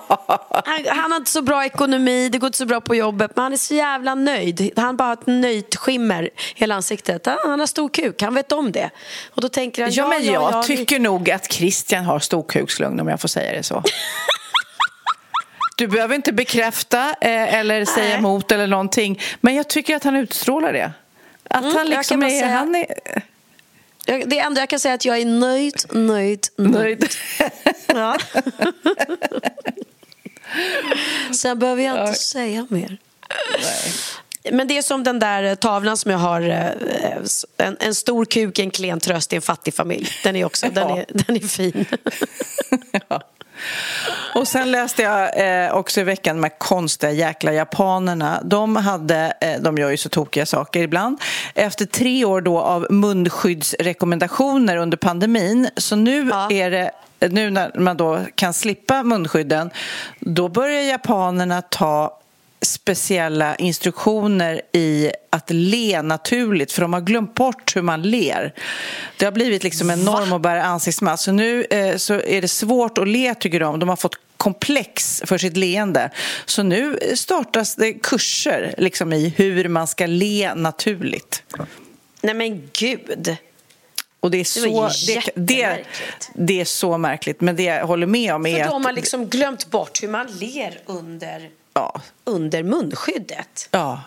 han, 0.65 0.99
han 0.99 1.13
har 1.13 1.17
inte 1.17 1.31
så 1.31 1.43
bra 1.43 1.65
ekonomi, 1.65 2.29
det 2.29 2.39
går 2.39 2.47
inte 2.47 2.59
så 2.59 2.67
bra 2.67 2.81
på 2.81 2.95
jobbet 2.95 3.31
men 3.35 3.43
han 3.43 3.53
är 3.53 3.57
så 3.57 3.75
jävla 3.75 4.15
nöjd. 4.15 4.71
Han 4.77 4.97
bara 4.97 5.09
har 5.09 5.13
ett 5.13 5.27
nöjt 5.27 5.77
skimmer 5.77 6.23
i 6.23 6.31
hela 6.55 6.75
ansiktet. 6.75 7.23
Ja, 7.27 7.39
Han 7.45 7.61
har 7.61 7.67
stor 7.67 7.89
kuk, 7.89 8.23
han 8.23 8.35
vet 8.35 8.53
om 8.53 8.73
det. 8.73 8.91
Och 9.35 9.41
då 9.43 9.49
tänker 9.49 9.83
han, 9.83 9.93
Ja, 9.93 10.09
men 10.09 10.25
jag 10.25 10.35
ja, 10.53 10.65
vi- 10.69 10.77
tycker 10.77 10.99
nog 10.99 11.31
att 11.31 11.53
Christian 11.53 12.05
har 12.05 12.19
storkukslugn 12.19 13.01
om 13.01 13.09
jag 13.09 13.21
får 13.21 13.29
säga 13.29 13.53
det 13.53 13.63
så. 13.63 13.83
Du 15.79 15.87
behöver 15.87 16.15
inte 16.15 16.33
bekräfta 16.33 17.01
eh, 17.21 17.55
eller 17.55 17.85
säga 17.85 18.05
Nej. 18.09 18.15
emot 18.19 18.53
eller 18.53 18.67
någonting. 18.67 19.21
Men 19.41 19.55
jag 19.55 19.69
tycker 19.69 19.97
att 19.97 20.05
han 20.05 20.17
utstrålar 20.17 20.73
det. 20.73 20.93
Att 21.51 21.63
Mm, 21.65 21.77
han 21.77 21.87
liksom 21.89 22.23
är... 22.23 22.29
säga- 22.29 22.49
Han 22.49 22.75
är 22.75 22.87
Jag- 24.07 24.29
Det 24.29 24.39
enda 24.39 24.61
jag 24.61 24.69
kan 24.69 24.79
säga 24.81 24.93
är 24.93 24.95
att 24.95 25.05
jag 25.05 25.19
är 25.19 25.25
nöjd, 25.25 25.75
nöjd, 25.93 26.47
nöjd. 26.57 27.01
nöjd. 27.01 27.09
Ja. 27.87 28.17
Sen 31.35 31.59
behöver 31.59 31.83
jag 31.83 32.09
inte 32.09 32.19
säga 32.19 32.67
mer. 32.71 32.99
Men 34.53 34.69
det 34.69 34.79
är 34.79 34.83
som 34.83 35.05
den 35.05 35.19
där 35.19 35.55
tavlan 35.55 35.97
som 35.97 36.11
jag 36.11 36.19
har. 36.19 36.41
eh, 36.41 37.17
En, 37.57 37.77
en 37.81 37.95
stor 37.95 38.25
kuk, 38.25 38.59
en 38.59 38.71
klen 38.71 39.01
tröst 39.01 39.33
i 39.33 39.37
en 39.37 39.43
fattig 39.43 39.75
familj. 39.75 40.09
Den 40.25 40.37
är 40.37 40.45
också 40.45 40.67
den 40.71 40.89
är, 40.91 41.05
den 41.09 41.37
är 41.37 41.41
fin. 41.49 41.85
Och 44.35 44.49
sen 44.49 44.71
läste 44.71 45.03
jag 45.03 45.65
eh, 45.67 45.75
också 45.75 46.01
i 46.01 46.05
veckan 46.05 46.43
här 46.43 46.59
konstiga 46.59 47.13
jäkla 47.13 47.53
japanerna. 47.53 48.41
De, 48.45 48.77
hade, 48.77 49.33
eh, 49.41 49.61
de 49.61 49.79
gör 49.79 49.91
ju 49.91 49.97
så 49.97 50.09
tokiga 50.09 50.47
saker 50.47 50.81
ibland. 50.83 51.19
Efter 51.55 51.85
tre 51.87 52.25
år 52.25 52.41
då 52.41 52.61
av 52.61 52.87
munskyddsrekommendationer 52.91 54.77
under 54.77 54.97
pandemin 54.97 55.69
så 55.77 55.97
nu 55.97 56.29
Ja. 56.31 56.51
är 56.51 56.71
det 56.71 56.91
nu 57.31 57.51
när 57.51 57.79
man 57.79 57.97
då 57.97 58.21
kan 58.35 58.53
slippa 58.55 59.03
munskydden 59.03 59.71
då 60.21 60.49
börjar 60.49 60.83
japanerna 60.83 61.63
ta 61.63 62.19
speciella 62.61 63.57
instruktioner 63.57 64.61
i 64.73 65.11
att 65.31 65.51
le 65.51 66.03
naturligt 66.03 66.73
för 66.73 66.83
de 66.83 66.93
har 66.93 67.01
glömt 67.01 67.35
bort 67.35 67.77
hur 67.77 67.83
man 67.83 68.03
ler. 68.03 68.55
Det 69.17 69.25
har 69.25 69.33
blivit 69.33 69.65
liksom 69.65 69.91
en 69.91 70.05
norm 70.05 70.33
att 70.33 70.43
bära 70.43 70.63
ansiktsmask. 70.63 71.25
Så 71.25 71.33
nu 71.33 71.65
eh, 71.65 71.97
så 71.97 72.15
är 72.15 72.41
det 72.41 72.49
svårt 72.49 72.99
att 72.99 73.09
le 73.09 73.35
tycker 73.35 73.61
de. 73.61 73.79
De 73.79 73.89
har 73.89 73.97
fått 73.97 74.17
komplex 74.37 75.23
för 75.27 75.39
sitt 75.39 75.57
leende. 75.57 76.11
Så 76.47 76.63
nu 76.63 76.99
startas 77.15 77.75
det 77.75 77.93
kurser 77.93 78.75
liksom 78.79 79.13
i 79.13 79.29
hur 79.37 79.69
man 79.69 79.87
ska 79.87 80.07
le 80.07 80.55
naturligt. 80.55 81.43
Nej 82.21 82.35
men 82.35 82.71
gud. 82.73 83.37
Och 84.21 84.31
det 84.31 84.37
är 84.37 84.41
Det 84.41 84.45
så, 84.45 85.13
det, 85.13 85.23
det, 85.35 85.55
jättemärkligt. 85.55 86.31
det 86.35 86.61
är 86.61 86.65
så 86.65 86.99
märkligt. 86.99 87.41
Men 87.41 87.57
det 87.57 87.63
jag 87.63 87.87
håller 87.87 88.07
med 88.07 88.35
om 88.35 88.47
är 88.47 88.65
För 88.65 88.71
de 88.71 88.85
har 88.85 88.93
liksom 88.93 89.29
glömt 89.29 89.71
bort 89.71 90.03
hur 90.03 90.09
man 90.09 90.27
ler 90.27 90.81
under, 90.87 91.51
Ja, 91.79 92.01
under 92.25 92.63
munskyddet. 92.63 93.69
ja, 93.71 94.03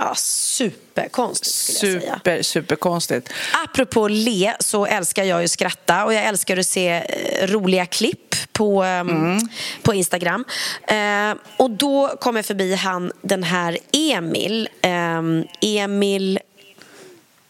Ja, 0.00 0.14
superkonstigt 0.14 1.54
skulle 1.54 1.92
jag 1.92 2.02
säga. 2.02 2.14
super, 2.14 2.42
superkonstigt. 2.42 3.28
Apropå 3.64 4.08
le 4.08 4.56
så 4.60 4.86
älskar 4.86 5.24
jag 5.24 5.38
ju 5.40 5.44
att 5.44 5.50
skratta 5.50 6.04
och 6.04 6.14
jag 6.14 6.24
älskar 6.24 6.56
att 6.56 6.66
se 6.66 6.88
eh, 6.88 7.46
roliga 7.46 7.86
klipp 7.86 8.34
på, 8.52 8.82
ehm, 8.82 9.38
på 9.82 9.94
Instagram. 9.94 10.44
Eh, 10.88 11.34
och 11.56 11.70
då 11.70 12.08
kom 12.20 12.36
jag 12.36 12.46
förbi 12.46 12.74
han, 12.74 13.12
den 13.22 13.42
här 13.42 13.78
Emil. 13.92 14.68
ehm, 14.82 15.44
Emil 15.60 16.38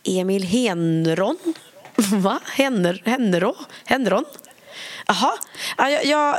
Emil 0.04 0.44
Henron. 0.44 1.36
Va? 1.96 2.40
Henner, 2.44 3.02
Henro? 3.04 3.56
Henron? 3.84 4.24
Jaha. 5.06 5.32
Ja, 5.76 5.88
jag, 5.90 6.04
jag 6.04 6.36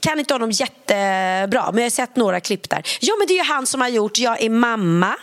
kan 0.00 0.18
inte 0.18 0.34
honom 0.34 0.50
jättebra, 0.50 1.70
men 1.72 1.76
jag 1.76 1.84
har 1.84 1.90
sett 1.90 2.16
några 2.16 2.40
klipp 2.40 2.70
där. 2.70 2.82
Ja, 3.00 3.14
men 3.18 3.26
det 3.26 3.32
är 3.32 3.44
ju 3.44 3.52
han 3.52 3.66
som 3.66 3.80
har 3.80 3.88
gjort 3.88 4.18
Jag 4.18 4.42
är 4.42 4.50
mamma. 4.50 5.16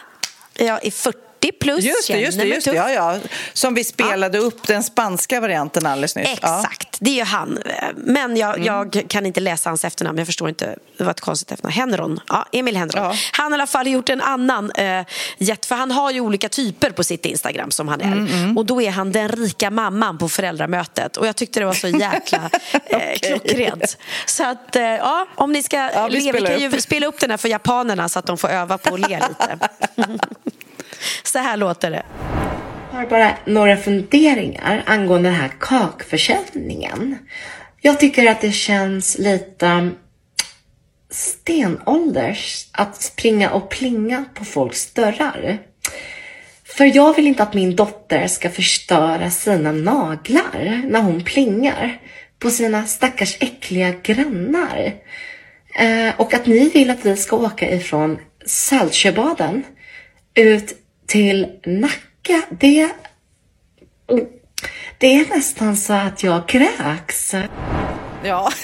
Jag 0.54 0.86
är 0.86 0.91
40 0.91 1.17
plus, 1.52 1.84
Just 1.84 2.08
det, 2.08 2.20
just 2.20 2.40
det, 2.40 2.46
just 2.46 2.66
det. 2.68 2.76
Ja, 2.76 2.92
ja. 2.92 3.18
Som 3.54 3.74
vi 3.74 3.84
spelade 3.84 4.38
upp 4.38 4.68
den 4.68 4.84
spanska 4.84 5.40
varianten 5.40 5.86
alldeles 5.86 6.16
nyss. 6.16 6.30
Ja. 6.42 6.60
Exakt, 6.60 6.98
det 7.00 7.10
är 7.10 7.16
ju 7.16 7.24
han. 7.24 7.60
Men 7.96 8.38
jag, 8.38 8.66
jag 8.66 9.04
kan 9.08 9.26
inte 9.26 9.40
läsa 9.40 9.70
hans 9.70 9.86
efternamn. 9.86 10.18
Jag 10.18 10.28
förstår 10.28 10.50
inte. 10.50 10.76
Det 10.98 11.04
var 11.04 11.12
ett 11.12 11.22
konstigt 11.22 11.52
efternamn. 11.52 11.74
Henron. 11.74 12.20
Ja, 12.28 12.46
Emil 12.52 12.78
Henron. 12.78 13.04
Ja. 13.04 13.16
Han 13.32 13.52
har 13.52 13.52
i 13.52 13.62
alla 13.62 13.68
fall 13.68 13.88
gjort 13.88 14.10
en 14.10 14.22
annan 14.22 14.72
eh, 14.72 15.06
jet, 15.38 15.66
För 15.66 15.76
han 15.76 15.91
har 15.91 16.12
ju 16.12 16.20
olika 16.22 16.50
typer 16.50 16.89
på 16.89 17.04
sitt 17.04 17.26
Instagram 17.26 17.72
som 17.72 17.88
han 17.88 18.02
är. 18.02 18.58
Och 18.58 18.66
då 18.66 18.82
är 18.82 18.91
han 18.91 19.12
den 19.12 19.30
rika 19.30 19.70
mamman 19.70 20.18
på 20.18 20.30
föräldramötet. 20.30 21.18
Och 21.18 21.28
jag 21.28 21.36
tyckte 21.36 21.60
det 21.60 21.66
var 21.66 21.74
så 21.74 21.88
jäkla 21.88 22.50
eh, 22.86 23.20
klockrent. 23.22 23.98
Så 24.26 24.44
att, 24.44 24.76
eh, 24.76 24.84
ja, 24.84 25.28
om 25.36 25.52
ni 25.52 25.64
ska 25.64 25.78
Ja, 25.94 26.08
vi 26.08 26.22
le, 26.22 26.32
vi 26.32 26.41
kan 26.48 26.60
ju 26.60 26.82
spela 26.82 27.06
upp 27.08 27.20
den 27.20 27.30
här 27.30 27.38
för 27.38 27.50
japanerna 27.50 28.10
så 28.10 28.20
att 28.20 28.26
de 28.26 28.38
får 28.38 28.48
öva 28.48 28.78
på 28.78 28.94
att 28.94 29.00
le 29.00 29.20
lite. 29.30 29.70
så 31.24 31.39
här 31.39 31.58
låter 31.58 31.91
det. 31.91 32.04
Jag 32.91 32.99
har 32.99 33.06
bara 33.06 33.38
några 33.45 33.78
funderingar 33.78 34.84
angående 34.86 35.30
den 35.30 35.39
här 35.39 35.51
kakförsäljningen. 35.60 37.18
Jag 37.82 37.99
tycker 37.99 38.32
att 38.32 38.41
det 38.41 38.51
känns 38.51 39.18
lite 39.18 39.89
stenålders 41.10 42.68
att 42.72 43.01
springa 43.01 43.49
och 43.49 43.70
plinga 43.70 44.26
på 44.34 44.45
folks 44.45 44.93
dörrar. 44.93 45.60
För 46.64 46.95
jag 46.95 47.16
vill 47.16 47.28
inte 47.28 47.43
att 47.43 47.54
min 47.54 47.76
dotter 47.76 48.28
ska 48.28 48.49
förstöra 48.49 49.30
sina 49.30 49.72
naglar 49.72 50.82
när 50.89 51.01
hon 51.01 51.24
plingar 51.24 52.01
på 52.39 52.49
sina 52.49 52.86
stackars 52.86 53.38
äckliga 53.39 53.91
grannar. 54.04 54.93
Eh, 55.76 56.10
och 56.18 56.34
att 56.34 56.45
ni 56.45 56.70
vill 56.70 56.89
att 56.89 57.06
vi 57.06 57.18
ska 57.18 57.36
åka 57.36 57.72
ifrån 57.72 58.20
Saltsjöbaden 58.45 59.64
ut 60.34 60.83
till 61.06 61.47
Nacka, 61.66 62.41
det, 62.49 62.89
det 64.97 65.16
är 65.16 65.36
nästan 65.36 65.78
så 65.78 65.93
att 65.93 66.24
jag 66.24 66.47
kräks. 66.47 67.36
Ja. 68.24 68.51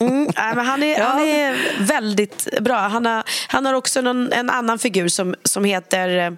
Mm, 0.00 0.22
nej, 0.36 0.54
men 0.54 0.66
han, 0.66 0.82
är, 0.82 0.98
ja. 0.98 1.04
han 1.04 1.20
är 1.20 1.56
väldigt 1.86 2.60
bra. 2.60 2.76
Han 2.76 3.06
har, 3.06 3.24
han 3.48 3.66
har 3.66 3.74
också 3.74 4.00
någon, 4.00 4.32
en 4.32 4.50
annan 4.50 4.78
figur 4.78 5.08
som, 5.08 5.34
som 5.44 5.64
heter 5.64 6.18
eh, 6.18 6.32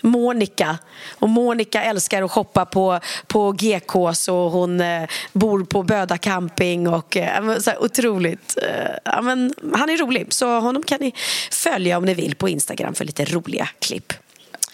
Monica. 0.00 0.78
Och 1.18 1.28
Monica 1.28 1.82
älskar 1.82 2.22
att 2.22 2.30
shoppa 2.30 2.64
på, 2.64 3.00
på 3.26 3.52
GKs 3.52 4.28
och 4.28 4.50
hon 4.50 4.80
eh, 4.80 5.02
bor 5.32 5.64
på 5.64 5.82
Böda 5.82 6.18
camping. 6.18 6.88
Och, 6.88 7.16
eh, 7.16 7.58
så 7.58 7.70
här, 7.70 7.82
otroligt. 7.82 8.58
Eh, 8.62 9.22
men, 9.22 9.54
han 9.74 9.90
är 9.90 9.96
rolig, 9.96 10.26
så 10.30 10.60
honom 10.60 10.82
kan 10.82 10.98
ni 11.00 11.14
följa 11.50 11.98
om 11.98 12.04
ni 12.04 12.14
vill 12.14 12.34
på 12.34 12.48
Instagram 12.48 12.94
för 12.94 13.04
lite 13.04 13.24
roliga 13.24 13.68
klipp. 13.78 14.12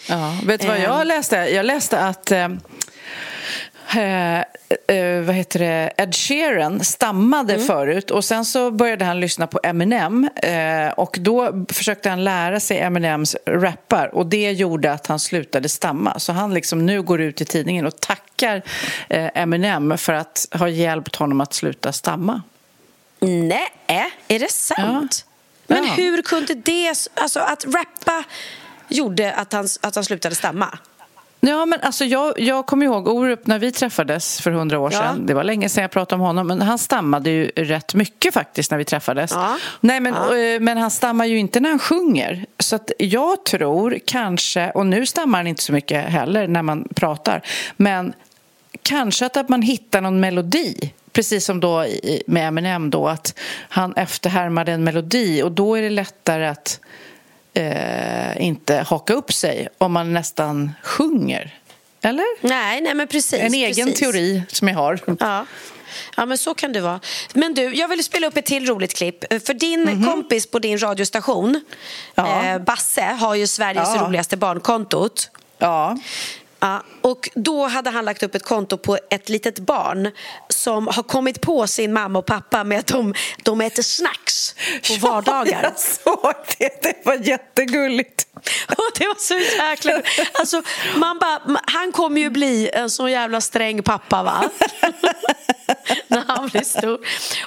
Ja, 0.09 0.37
vet 0.45 0.61
du 0.61 0.67
vad 0.67 0.79
jag 0.79 1.01
ehm. 1.01 1.07
läste? 1.07 1.35
Jag 1.35 1.65
läste 1.65 1.99
att 1.99 2.31
eh, 3.95 4.39
eh, 4.97 5.21
vad 5.21 5.35
heter 5.35 5.59
det, 5.59 5.93
Ed 5.97 6.15
Sheeran 6.15 6.83
stammade 6.83 7.53
mm. 7.53 7.67
förut 7.67 8.11
och 8.11 8.25
sen 8.25 8.45
så 8.45 8.71
började 8.71 9.05
han 9.05 9.19
lyssna 9.19 9.47
på 9.47 9.59
Eminem 9.63 10.29
eh, 10.35 10.89
och 10.89 11.17
då 11.21 11.65
försökte 11.71 12.09
han 12.09 12.23
lära 12.23 12.59
sig 12.59 12.79
Eminems 12.79 13.35
rappar 13.45 14.15
och 14.15 14.25
det 14.25 14.51
gjorde 14.51 14.91
att 14.91 15.07
han 15.07 15.19
slutade 15.19 15.69
stamma. 15.69 16.19
Så 16.19 16.31
han 16.31 16.53
liksom 16.53 16.85
nu 16.85 17.01
går 17.01 17.21
ut 17.21 17.41
i 17.41 17.45
tidningen 17.45 17.85
och 17.85 17.99
tackar 17.99 18.61
eh, 19.09 19.29
Eminem 19.33 19.97
för 19.97 20.13
att 20.13 20.47
ha 20.51 20.67
hjälpt 20.69 21.15
honom 21.15 21.41
att 21.41 21.53
sluta 21.53 21.91
stamma. 21.91 22.41
Nej, 23.19 23.69
är 24.27 24.39
det 24.39 24.51
sant? 24.51 25.25
Ja. 25.27 25.33
Men 25.67 25.85
ja. 25.85 25.93
hur 25.93 26.21
kunde 26.21 26.53
det, 26.53 27.09
alltså 27.13 27.39
att 27.39 27.65
rappa 27.65 28.23
gjorde 28.87 29.33
att 29.33 29.53
han, 29.53 29.67
att 29.81 29.95
han 29.95 30.03
slutade 30.03 30.35
stamma? 30.35 30.77
Ja, 31.45 31.65
men 31.65 31.79
alltså 31.81 32.05
jag, 32.05 32.39
jag 32.39 32.65
kommer 32.65 32.85
ihåg 32.85 33.07
Orup 33.07 33.47
när 33.47 33.59
vi 33.59 33.71
träffades 33.71 34.41
för 34.41 34.51
hundra 34.51 34.79
år 34.79 34.89
sedan. 34.89 35.15
Ja. 35.19 35.25
Det 35.27 35.33
var 35.33 35.43
länge 35.43 35.69
sedan 35.69 35.81
jag 35.81 35.91
pratade 35.91 36.21
om 36.21 36.27
honom, 36.27 36.47
men 36.47 36.61
han 36.61 36.77
stammade 36.77 37.29
ju 37.29 37.47
rätt 37.47 37.93
mycket 37.93 38.33
faktiskt 38.33 38.71
när 38.71 38.77
vi 38.77 38.85
träffades. 38.85 39.31
Ja. 39.31 39.57
Nej, 39.79 39.99
men, 39.99 40.13
ja. 40.13 40.37
Eh, 40.37 40.59
men 40.59 40.77
han 40.77 40.91
stammar 40.91 41.25
ju 41.25 41.37
inte 41.37 41.59
när 41.59 41.69
han 41.69 41.79
sjunger. 41.79 42.45
Så 42.59 42.75
att 42.75 42.91
jag 42.99 43.45
tror 43.45 43.99
kanske, 44.05 44.71
och 44.71 44.85
nu 44.85 45.05
stammar 45.05 45.39
han 45.39 45.47
inte 45.47 45.63
så 45.63 45.73
mycket 45.73 46.05
heller 46.05 46.47
när 46.47 46.61
man 46.61 46.87
pratar, 46.95 47.41
men 47.77 48.13
kanske 48.81 49.25
att, 49.25 49.37
att 49.37 49.49
man 49.49 49.61
hittar 49.61 50.01
någon 50.01 50.19
melodi 50.19 50.93
precis 51.13 51.45
som 51.45 51.59
då 51.59 51.85
med 52.27 52.47
Eminem 52.47 52.89
då, 52.89 53.07
att 53.07 53.39
han 53.69 53.93
efterhärmade 53.93 54.71
en 54.71 54.83
melodi 54.83 55.43
och 55.43 55.51
då 55.51 55.75
är 55.75 55.81
det 55.81 55.89
lättare 55.89 56.45
att 56.45 56.79
eh, 57.53 58.45
inte 58.45 58.75
haka 58.75 59.13
upp 59.13 59.33
sig 59.33 59.67
om 59.77 59.91
man 59.93 60.13
nästan 60.13 60.71
sjunger. 60.83 61.59
Eller? 62.01 62.47
Nej, 62.47 62.81
nej 62.81 62.93
men 62.93 63.07
precis. 63.07 63.39
En 63.39 63.53
egen 63.53 63.87
precis. 63.87 63.99
teori 63.99 64.43
som 64.47 64.67
jag 64.67 64.75
har. 64.75 64.99
Ja. 65.19 65.45
Ja, 66.17 66.25
men 66.25 66.37
så 66.37 66.53
kan 66.53 66.73
det 66.73 66.81
vara. 66.81 66.99
Men 67.33 67.53
du, 67.53 67.75
jag 67.75 67.87
vill 67.87 68.03
spela 68.03 68.27
upp 68.27 68.37
ett 68.37 68.45
till 68.45 68.67
roligt 68.67 68.95
klipp. 68.97 69.43
För 69.45 69.53
din 69.53 69.81
mm 69.81 69.99
-hmm. 69.99 70.11
kompis 70.11 70.51
på 70.51 70.59
din 70.59 70.83
radiostation, 70.83 71.61
ja. 72.15 72.45
eh, 72.45 72.59
Basse, 72.59 73.01
har 73.01 73.35
ju 73.35 73.47
Sveriges 73.47 73.89
ja. 73.95 74.05
roligaste 74.05 74.37
barnkontot. 74.37 75.29
Ja. 75.57 75.97
Ja, 76.63 76.83
och 77.01 77.29
då 77.35 77.65
hade 77.67 77.89
han 77.89 78.05
lagt 78.05 78.23
upp 78.23 78.35
ett 78.35 78.43
konto 78.43 78.77
på 78.77 78.97
ett 79.09 79.29
litet 79.29 79.59
barn 79.59 80.11
som 80.49 80.87
har 80.87 81.03
kommit 81.03 81.41
på 81.41 81.67
sin 81.67 81.93
mamma 81.93 82.19
och 82.19 82.25
pappa 82.25 82.63
med 82.63 82.79
att 82.79 82.87
de, 82.87 83.13
de 83.43 83.61
äter 83.61 83.83
snacks 83.83 84.55
på 84.87 85.07
vardagar. 85.07 85.59
Ja, 85.63 85.69
jag 85.69 85.79
såg 85.79 86.33
det. 86.57 86.83
Det 86.83 87.05
var 87.05 87.15
jättegulligt. 87.15 88.27
Och 88.67 88.99
det 88.99 89.07
var 89.07 89.15
så 89.19 89.33
jäkla... 89.33 90.01
Alltså, 90.33 90.61
man 90.95 91.19
bara, 91.19 91.59
han 91.65 91.91
kommer 91.91 92.21
ju 92.21 92.29
bli 92.29 92.69
en 92.73 92.89
så 92.89 93.09
jävla 93.09 93.41
sträng 93.41 93.83
pappa, 93.83 94.23
va? 94.23 94.49
När 96.07 96.23
han 96.27 96.47
blir 96.47 96.61
stor. 96.61 96.99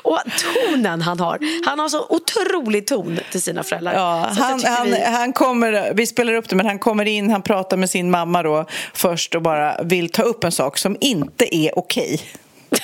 Och 0.03 0.21
tonen 0.43 1.03
han 1.03 1.21
har. 1.21 1.39
Han 1.67 1.79
har 1.79 1.89
så 1.89 2.07
otrolig 2.09 2.87
ton 2.87 3.19
till 3.31 3.43
sina 3.43 3.63
föräldrar. 3.63 3.95
Ja, 3.95 4.31
han, 4.39 4.65
han, 4.65 4.87
vi... 4.87 5.05
han 5.05 5.33
kommer, 5.33 5.93
vi 5.95 6.07
spelar 6.07 6.35
upp 6.35 6.49
det, 6.49 6.57
men 6.57 6.67
han 6.67 6.79
kommer 6.79 7.05
in, 7.05 7.31
han 7.31 7.43
pratar 7.43 7.77
med 7.77 7.91
sin 7.91 8.11
mamma 8.11 8.43
då 8.43 8.67
först 9.07 9.35
och 9.35 9.43
bara 9.43 9.83
vill 9.83 10.09
ta 10.09 10.23
upp 10.23 10.45
en 10.45 10.53
sak 10.53 10.79
som 10.79 10.97
inte 11.01 11.57
är 11.57 11.79
okej. 11.79 12.21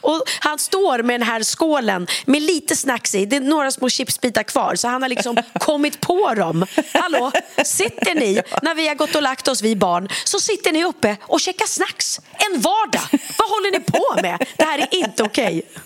Och 0.00 0.22
han 0.40 0.58
står 0.58 1.02
med 1.02 1.20
den 1.20 1.28
här 1.28 1.42
skålen 1.42 2.06
med 2.24 2.42
lite 2.42 2.76
snacks 2.76 3.14
i. 3.14 3.26
Det 3.26 3.36
är 3.36 3.40
några 3.40 3.70
små 3.70 3.88
chipsbitar 3.88 4.42
kvar, 4.42 4.74
så 4.74 4.88
han 4.88 5.02
har 5.02 5.08
liksom 5.08 5.36
kommit 5.60 6.00
på 6.00 6.34
dem. 6.34 6.66
Hallå, 6.92 7.32
sitter 7.64 8.14
ni, 8.14 8.42
när 8.62 8.74
vi 8.74 8.88
har 8.88 8.94
gått 8.94 9.14
och 9.14 9.22
lagt 9.22 9.48
oss, 9.48 9.62
vi 9.62 9.76
barn, 9.76 10.08
så 10.24 10.38
sitter 10.38 10.72
ni 10.72 10.84
uppe 10.84 11.16
och 11.22 11.40
käkar 11.40 11.66
snacks 11.66 12.20
en 12.32 12.60
vardag. 12.60 13.02
Vad 13.38 13.48
håller 13.48 13.72
ni 13.72 13.80
på 13.80 14.22
med? 14.22 14.46
Det 14.56 14.64
här 14.64 14.78
är 14.78 14.94
inte 14.94 15.22
okej. 15.22 15.46
Okay. 15.46 15.82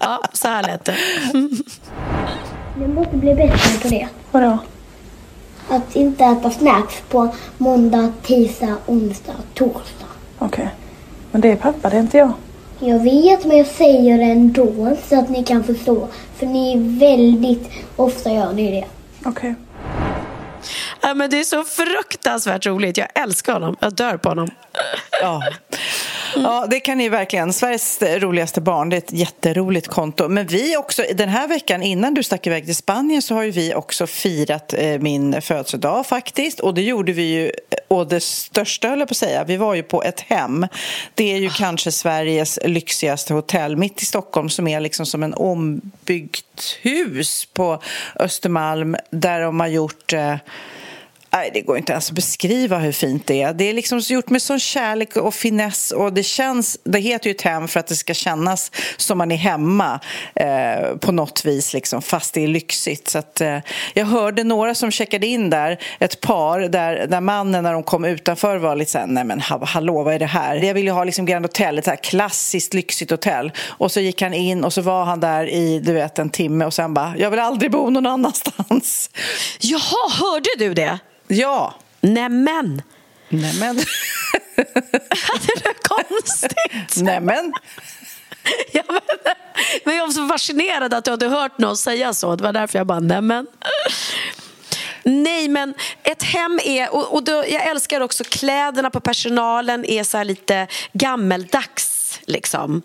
Ja, 0.00 0.22
så 0.32 0.48
här 0.48 0.62
lät 0.62 0.84
det. 0.84 0.96
Du 2.76 2.88
måste 2.88 3.16
bli 3.16 3.34
bättre 3.34 3.78
på 3.82 3.88
det. 3.88 4.08
Vadå? 4.30 4.58
Att 5.70 5.96
inte 5.96 6.24
äta 6.24 6.50
snacks 6.50 6.94
på 7.08 7.34
måndag, 7.58 8.12
tisdag, 8.22 8.76
onsdag, 8.86 9.34
torsdag. 9.54 10.06
Okej. 10.38 10.64
Okay. 10.64 10.66
Men 11.30 11.40
det 11.40 11.48
är 11.48 11.56
pappa, 11.56 11.90
det 11.90 11.96
är 11.96 12.00
inte 12.00 12.18
jag. 12.18 12.32
Jag 12.78 12.98
vet, 12.98 13.44
men 13.44 13.56
jag 13.56 13.66
säger 13.66 14.18
det 14.18 14.24
ändå 14.24 14.96
så 15.08 15.18
att 15.18 15.28
ni 15.28 15.44
kan 15.44 15.64
förstå. 15.64 16.08
För 16.36 16.46
ni 16.46 16.72
är 16.72 16.98
väldigt 16.98 17.70
ofta 17.96 18.32
gör 18.32 18.52
ni 18.52 18.70
det. 18.70 18.84
Okej. 19.28 19.30
Okay. 19.30 19.54
Ja, 21.00 21.14
men 21.14 21.30
det 21.30 21.40
är 21.40 21.44
så 21.44 21.64
fruktansvärt 21.64 22.66
roligt. 22.66 22.96
Jag 22.96 23.08
älskar 23.14 23.52
honom. 23.52 23.76
Jag 23.80 23.94
dör 23.94 24.16
på 24.16 24.28
honom. 24.28 24.48
Ja. 25.22 25.42
Ja, 26.36 26.66
det 26.70 26.80
kan 26.80 26.98
ni 26.98 27.08
verkligen. 27.08 27.52
Sveriges 27.52 28.02
roligaste 28.02 28.60
barn, 28.60 28.88
det 28.88 28.96
är 28.96 28.98
ett 28.98 29.12
jätteroligt 29.12 29.88
konto. 29.88 30.28
Men 30.28 30.46
vi 30.46 30.76
också, 30.76 31.04
den 31.14 31.28
här 31.28 31.48
veckan 31.48 31.82
innan 31.82 32.14
du 32.14 32.22
stack 32.22 32.46
iväg 32.46 32.64
till 32.64 32.76
Spanien 32.76 33.22
så 33.22 33.34
har 33.34 33.42
ju 33.42 33.50
vi 33.50 33.74
också 33.74 34.06
firat 34.06 34.74
eh, 34.78 34.98
min 34.98 35.42
födelsedag 35.42 36.06
faktiskt. 36.06 36.60
Och 36.60 36.74
det 36.74 36.82
gjorde 36.82 37.12
vi 37.12 37.22
ju, 37.22 37.52
och 37.88 38.08
det 38.08 38.20
största 38.20 38.88
höll 38.88 38.98
jag 38.98 39.08
på 39.08 39.12
att 39.12 39.16
säga, 39.16 39.44
vi 39.44 39.56
var 39.56 39.74
ju 39.74 39.82
på 39.82 40.02
ett 40.02 40.20
hem. 40.20 40.66
Det 41.14 41.32
är 41.32 41.36
ju 41.36 41.48
oh. 41.48 41.56
kanske 41.56 41.92
Sveriges 41.92 42.58
lyxigaste 42.64 43.34
hotell 43.34 43.76
mitt 43.76 44.02
i 44.02 44.04
Stockholm 44.04 44.48
som 44.48 44.68
är 44.68 44.80
liksom 44.80 45.06
som 45.06 45.22
en 45.22 45.34
ombyggt 45.34 46.78
hus 46.82 47.48
på 47.52 47.82
Östermalm 48.16 48.96
där 49.10 49.40
de 49.40 49.60
har 49.60 49.66
gjort 49.66 50.12
eh, 50.12 50.36
Nej, 51.32 51.50
det 51.54 51.60
går 51.60 51.78
inte 51.78 51.92
ens 51.92 52.08
att 52.08 52.14
beskriva 52.14 52.78
hur 52.78 52.92
fint 52.92 53.26
det 53.26 53.42
är. 53.42 53.52
Det 53.52 53.64
är 53.64 53.74
liksom 53.74 53.98
gjort 53.98 54.30
med 54.30 54.42
sån 54.42 54.60
kärlek 54.60 55.16
och 55.16 55.34
finess 55.34 55.90
och 55.90 56.12
det 56.12 56.22
känns, 56.22 56.78
det 56.84 56.98
heter 56.98 57.26
ju 57.26 57.34
ett 57.34 57.42
hem 57.42 57.68
för 57.68 57.80
att 57.80 57.86
det 57.86 57.96
ska 57.96 58.14
kännas 58.14 58.72
som 58.96 59.18
man 59.18 59.32
är 59.32 59.36
hemma 59.36 60.00
eh, 60.34 60.96
på 61.00 61.12
något 61.12 61.44
vis 61.44 61.74
liksom, 61.74 62.02
fast 62.02 62.34
det 62.34 62.44
är 62.44 62.48
lyxigt. 62.48 63.08
Så 63.08 63.18
att, 63.18 63.40
eh, 63.40 63.58
jag 63.94 64.06
hörde 64.06 64.44
några 64.44 64.74
som 64.74 64.90
checkade 64.90 65.26
in 65.26 65.50
där, 65.50 65.78
ett 65.98 66.20
par 66.20 66.60
där, 66.60 67.06
där 67.06 67.20
mannen 67.20 67.64
när 67.64 67.72
de 67.72 67.82
kom 67.82 68.04
utanför 68.04 68.56
var 68.56 68.76
lite 68.76 68.90
såhär, 68.90 69.06
nej 69.06 69.24
men 69.24 69.40
hallå 69.40 70.02
vad 70.02 70.14
är 70.14 70.18
det 70.18 70.26
här? 70.26 70.56
Jag 70.56 70.74
vill 70.74 70.84
ju 70.84 70.90
ha 70.90 71.04
liksom 71.04 71.26
Grand 71.26 71.44
Hotel, 71.44 71.78
ett 71.78 71.86
här 71.86 71.96
klassiskt 71.96 72.74
lyxigt 72.74 73.10
hotell. 73.10 73.52
Och 73.66 73.92
så 73.92 74.00
gick 74.00 74.22
han 74.22 74.34
in 74.34 74.64
och 74.64 74.72
så 74.72 74.82
var 74.82 75.04
han 75.04 75.20
där 75.20 75.48
i 75.48 75.78
du 75.78 75.92
vet 75.92 76.18
en 76.18 76.30
timme 76.30 76.64
och 76.64 76.74
sen 76.74 76.94
bara, 76.94 77.14
jag 77.18 77.30
vill 77.30 77.40
aldrig 77.40 77.70
bo 77.70 77.90
någon 77.90 78.06
annanstans. 78.06 79.10
Jaha, 79.60 80.10
hörde 80.20 80.48
du 80.58 80.74
det? 80.74 80.98
Ja. 81.30 81.74
Nämen! 82.00 82.82
Nämen. 83.28 83.76
det 84.56 85.66
är 85.66 85.82
konstigt. 85.82 86.96
Nämen. 86.96 87.52
Ja, 88.72 88.82
men, 88.88 89.00
men 89.84 89.96
jag 89.96 90.06
var 90.06 90.12
så 90.12 90.28
fascinerad 90.28 90.94
att 90.94 91.04
du 91.04 91.10
hade 91.10 91.28
hört 91.28 91.58
någon 91.58 91.76
säga 91.76 92.14
så. 92.14 92.36
Det 92.36 92.44
var 92.44 92.52
därför 92.52 92.78
jag 92.78 92.86
bara, 92.86 93.00
nämen. 93.00 93.46
Nej, 95.02 95.48
men 95.48 95.74
ett 96.02 96.22
hem 96.22 96.60
är... 96.64 96.94
Och, 96.94 97.14
och 97.14 97.22
då, 97.24 97.32
jag 97.32 97.68
älskar 97.68 98.00
också 98.00 98.24
kläderna 98.24 98.90
på 98.90 99.00
personalen 99.00 99.84
är 99.84 100.04
så 100.04 100.22
lite 100.22 100.66
gammeldags. 100.92 102.20
Liksom. 102.26 102.82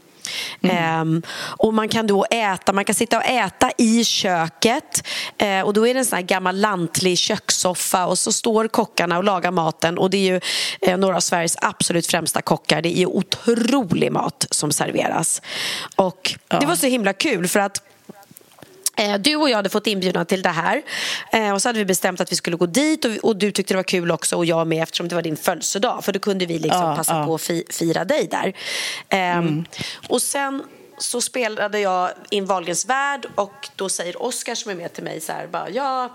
Mm. 0.61 1.01
Um, 1.01 1.21
och 1.57 1.73
man 1.73 1.89
kan 1.89 2.07
då 2.07 2.25
äta, 2.25 2.73
man 2.73 2.85
kan 2.85 2.95
sitta 2.95 3.17
och 3.17 3.25
äta 3.25 3.71
i 3.77 4.03
köket 4.03 5.07
uh, 5.41 5.61
och 5.61 5.73
då 5.73 5.87
är 5.87 5.93
det 5.93 5.99
en 5.99 6.05
sån 6.05 6.15
här 6.15 6.23
gammal 6.23 6.55
lantlig 6.55 7.17
kökssoffa 7.17 8.05
och 8.05 8.17
så 8.17 8.31
står 8.31 8.67
kockarna 8.67 9.17
och 9.17 9.23
lagar 9.23 9.51
maten 9.51 9.97
och 9.97 10.09
det 10.09 10.17
är 10.17 10.33
ju 10.33 10.41
uh, 10.91 10.97
några 10.97 11.15
av 11.15 11.19
Sveriges 11.19 11.57
absolut 11.61 12.07
främsta 12.07 12.41
kockar. 12.41 12.81
Det 12.81 12.99
är 12.99 13.05
otrolig 13.05 14.11
mat 14.11 14.47
som 14.51 14.71
serveras. 14.71 15.41
Och 15.95 16.35
ja. 16.49 16.59
det 16.59 16.65
var 16.65 16.75
så 16.75 16.87
himla 16.87 17.13
kul 17.13 17.47
för 17.47 17.59
att 17.59 17.81
du 19.19 19.35
och 19.35 19.49
jag 19.49 19.55
hade 19.55 19.69
fått 19.69 19.87
inbjudan 19.87 20.25
till 20.25 20.41
det 20.41 20.49
här 20.49 20.81
eh, 21.31 21.51
och 21.51 21.61
så 21.61 21.69
hade 21.69 21.79
vi 21.79 21.85
bestämt 21.85 22.21
att 22.21 22.31
vi 22.31 22.35
skulle 22.35 22.57
gå 22.57 22.65
dit 22.65 23.05
och, 23.21 23.35
du 23.35 23.51
tyckte 23.51 23.73
det 23.73 23.77
var 23.77 23.83
kul 23.83 24.11
också 24.11 24.35
och 24.35 24.45
jag 24.45 24.67
med 24.67 24.83
eftersom 24.83 25.07
det 25.07 25.15
var 25.15 25.21
din 25.21 25.37
födelsedag 25.37 26.05
för 26.05 26.11
då 26.11 26.19
kunde 26.19 26.45
vi 26.45 26.59
liksom 26.59 26.83
ja, 26.83 26.95
passa 26.95 27.17
ja. 27.17 27.25
på 27.25 27.35
att 27.35 27.41
fi, 27.41 27.63
fira 27.69 28.05
dig 28.05 28.27
där. 28.31 28.53
Ehm, 29.09 29.47
mm. 29.47 29.65
Och 30.07 30.21
sen 30.21 30.63
så 30.97 31.21
spelade 31.21 31.79
jag 31.79 32.11
in 32.29 32.45
Wahlgrens 32.45 32.85
värld 32.85 33.27
och 33.35 33.69
då 33.75 33.89
säger 33.89 34.21
Oskar 34.21 34.55
som 34.55 34.71
är 34.71 34.75
med 34.75 34.93
till 34.93 35.03
mig 35.03 35.21
så 35.21 35.31
här, 35.31 35.47
bara, 35.47 35.69
ja, 35.69 36.09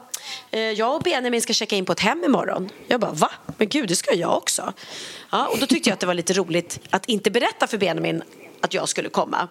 eh, 0.50 0.60
jag 0.60 0.96
och 0.96 1.02
Benjamin 1.02 1.42
ska 1.42 1.52
checka 1.52 1.76
in 1.76 1.84
på 1.84 1.92
ett 1.92 2.00
hem 2.00 2.24
imorgon. 2.24 2.70
Jag 2.86 3.00
bara, 3.00 3.12
va? 3.12 3.30
Men 3.56 3.68
gud, 3.68 3.88
det 3.88 3.96
ska 3.96 4.14
jag 4.14 4.36
också. 4.36 4.72
Ja, 5.30 5.46
och 5.46 5.58
då 5.58 5.66
tyckte 5.66 5.90
jag 5.90 5.94
att 5.94 6.00
det 6.00 6.06
var 6.06 6.14
lite 6.14 6.32
roligt 6.32 6.80
att 6.90 7.06
inte 7.06 7.30
berätta 7.30 7.66
för 7.66 7.78
Benjamin 7.78 8.22
att 8.60 8.74
jag 8.74 8.88
skulle 8.88 9.08
komma 9.08 9.48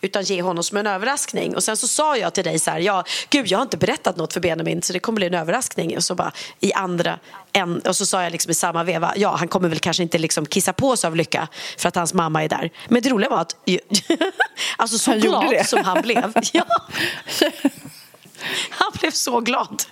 utan 0.00 0.22
ge 0.22 0.42
honom 0.42 0.64
som 0.64 0.76
en 0.76 0.86
överraskning. 0.86 1.56
Och 1.56 1.64
sen 1.64 1.76
så 1.76 1.88
sa 1.88 2.16
jag 2.16 2.34
till 2.34 2.44
dig 2.44 2.58
så 2.58 2.70
här, 2.70 2.78
ja, 2.78 3.04
gud 3.30 3.46
jag 3.46 3.58
har 3.58 3.62
inte 3.62 3.76
berättat 3.76 4.16
något 4.16 4.32
för 4.32 4.40
Benjamin 4.40 4.82
så 4.82 4.92
det 4.92 4.98
kommer 4.98 5.16
bli 5.16 5.26
en 5.26 5.34
överraskning. 5.34 5.96
Och 5.96 6.04
så 6.04 6.14
bara 6.14 6.32
i 6.60 6.72
andra, 6.72 7.18
en, 7.52 7.80
och 7.80 7.96
så 7.96 8.06
sa 8.06 8.22
jag 8.22 8.32
liksom 8.32 8.50
i 8.50 8.54
samma 8.54 8.84
veva, 8.84 9.12
ja 9.16 9.36
han 9.36 9.48
kommer 9.48 9.68
väl 9.68 9.78
kanske 9.78 10.02
inte 10.02 10.18
liksom 10.18 10.46
kissa 10.46 10.72
på 10.72 10.96
sig 10.96 11.08
av 11.08 11.16
lycka 11.16 11.48
för 11.78 11.88
att 11.88 11.96
hans 11.96 12.14
mamma 12.14 12.44
är 12.44 12.48
där. 12.48 12.70
Men 12.88 13.02
det 13.02 13.08
roliga 13.08 13.30
var 13.30 13.40
att, 13.40 13.56
alltså 14.76 14.98
så 14.98 15.10
Han 15.10 15.20
glad 15.20 15.66
som 15.66 15.84
han 15.84 16.02
blev. 16.02 16.32
Ja. 16.52 16.64
Han 18.70 18.92
blev 19.00 19.10
så 19.10 19.40
glad. 19.40 19.82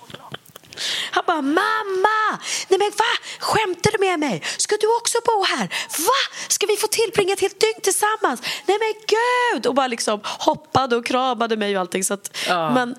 Han 1.11 1.23
bara, 1.27 1.41
mamma! 1.41 2.39
Nej 2.67 2.79
men 2.79 2.89
va? 2.89 3.11
Skämtar 3.39 3.91
du 3.91 3.97
med 3.97 4.19
mig? 4.19 4.41
Ska 4.57 4.75
du 4.81 4.87
också 4.97 5.17
bo 5.25 5.43
här? 5.57 5.67
Va? 6.07 6.37
Ska 6.47 6.65
vi 6.65 6.75
få 6.77 6.87
tillbringa 6.87 7.33
ett 7.33 7.41
helt 7.41 7.59
dygn 7.59 7.81
tillsammans? 7.81 8.41
Nej 8.65 8.77
men 8.79 8.93
gud! 9.07 9.65
Och 9.67 9.75
bara 9.75 9.87
liksom 9.87 10.19
hoppade 10.23 10.95
och 10.95 11.05
kramade 11.05 11.57
mig 11.57 11.75
och 11.75 11.81
allting. 11.81 12.03
Så 12.03 12.13
att, 12.13 12.37
Ja. 12.47 12.69
men, 12.73 12.95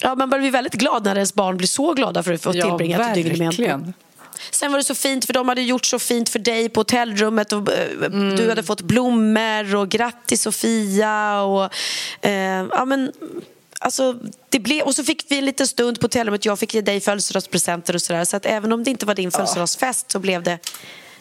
ja, 0.00 0.14
man 0.14 0.30
börjar 0.30 0.40
bli 0.42 0.50
väldigt 0.50 0.72
glad 0.74 1.04
när 1.04 1.14
ens 1.14 1.34
barn 1.34 1.56
blir 1.56 1.68
så 1.68 1.92
glada 1.92 2.22
för 2.22 2.32
att 2.32 2.42
få 2.42 2.50
Ja, 2.54 2.64
tillbringa 2.64 3.08
ett 3.08 3.14
dygn 3.14 3.38
med. 3.38 3.92
Sen 4.50 4.72
var 4.72 4.78
det 4.78 4.84
så 4.84 4.94
fint 4.94 5.24
för 5.26 5.32
de 5.32 5.48
hade 5.48 5.62
gjort 5.62 5.86
så 5.86 5.98
fint 5.98 6.28
för 6.28 6.38
dig 6.38 6.68
på 6.68 6.80
hotellrummet 6.80 7.52
och 7.52 7.72
eh, 7.72 8.10
du 8.10 8.48
hade 8.48 8.62
fått 8.62 8.80
blommor 8.80 9.74
och 9.76 9.88
grattis 9.88 10.42
Sofia 10.42 11.42
och 11.42 11.64
eh, 12.26 12.66
ja 12.70 12.84
men 12.84 13.12
Alltså, 13.78 14.16
det 14.48 14.58
blev, 14.58 14.84
och 14.84 14.94
så 14.94 15.04
fick 15.04 15.24
vi 15.28 15.38
en 15.38 15.44
liten 15.44 15.66
stund 15.66 16.00
på 16.00 16.04
hotellrummet. 16.04 16.44
Jag 16.44 16.58
fick 16.58 16.74
ge 16.74 16.80
dig 16.80 17.00
födelsedagspresenter 17.00 17.94
och 17.94 18.02
sådär. 18.02 18.24
Så 18.24 18.36
att 18.36 18.46
även 18.46 18.72
om 18.72 18.84
det 18.84 18.90
inte 18.90 19.06
var 19.06 19.14
din 19.14 19.30
födelsedagsfest 19.30 20.10
så 20.10 20.18
blev 20.18 20.42
det 20.42 20.58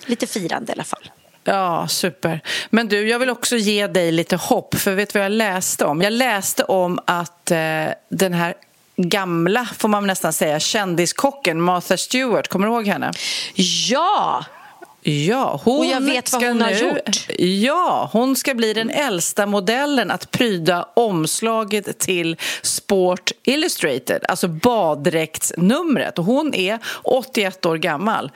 lite 0.05 0.27
firande 0.27 0.71
i 0.71 0.73
alla 0.73 0.83
fall. 0.83 1.11
Ja, 1.43 1.87
super. 1.87 2.41
Men 2.69 2.87
du, 2.87 3.09
jag 3.09 3.19
vill 3.19 3.29
också 3.29 3.55
ge 3.55 3.87
dig 3.87 4.11
lite 4.11 4.35
hopp, 4.35 4.75
för 4.75 4.93
vet 4.93 5.13
du 5.13 5.19
vad 5.19 5.25
jag 5.25 5.31
läste 5.31 5.85
om? 5.85 6.01
Jag 6.01 6.13
läste 6.13 6.63
om 6.63 6.99
att 7.05 7.51
eh, 7.51 7.57
den 8.09 8.33
här 8.33 8.53
gamla, 8.97 9.65
får 9.77 9.87
man 9.87 10.07
nästan 10.07 10.33
säga, 10.33 10.59
kändiskocken 10.59 11.61
Martha 11.61 11.97
Stewart, 11.97 12.47
kommer 12.47 12.67
du 12.67 12.73
ihåg 12.73 12.87
henne? 12.87 13.11
Ja! 13.89 14.45
Ja, 15.09 15.61
hon 15.63 15.79
Och 15.79 15.85
jag 15.85 16.01
vet 16.01 16.33
vad 16.33 16.43
hon 16.43 16.61
har 16.61 16.71
nu, 16.71 16.79
gjort. 16.79 17.29
Ja, 17.39 18.09
hon 18.13 18.35
ska 18.35 18.53
bli 18.53 18.73
den 18.73 18.89
äldsta 18.89 19.45
modellen 19.45 20.11
att 20.11 20.31
pryda 20.31 20.87
omslaget 20.93 21.99
till 21.99 22.37
Sport 22.61 23.31
Illustrated, 23.43 24.25
alltså 24.27 24.47
baddräktsnumret. 24.47 26.19
Och 26.19 26.25
hon 26.25 26.53
är 26.53 26.79
81 27.03 27.65
år 27.65 27.77
gammal. 27.77 28.31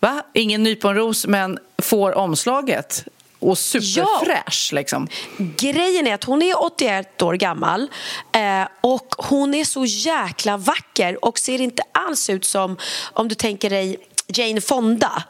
Va? 0.00 0.22
Ingen 0.34 0.62
nyponros, 0.62 1.26
men 1.26 1.58
får 1.82 2.14
omslaget. 2.18 3.04
Och 3.38 3.58
superfräsch, 3.58 4.70
liksom. 4.72 5.08
Grejen 5.38 6.06
är 6.06 6.14
att 6.14 6.24
hon 6.24 6.42
är 6.42 6.64
81 6.64 7.22
år 7.22 7.34
gammal 7.34 7.90
eh, 8.32 8.68
och 8.80 9.14
hon 9.18 9.54
är 9.54 9.64
så 9.64 9.84
jäkla 9.84 10.56
vacker 10.56 11.24
och 11.24 11.38
ser 11.38 11.60
inte 11.60 11.82
alls 11.92 12.30
ut 12.30 12.44
som, 12.44 12.76
om 13.12 13.28
du 13.28 13.34
tänker 13.34 13.70
dig 13.70 13.96
Jane 14.26 14.60
Fonda. 14.60 15.24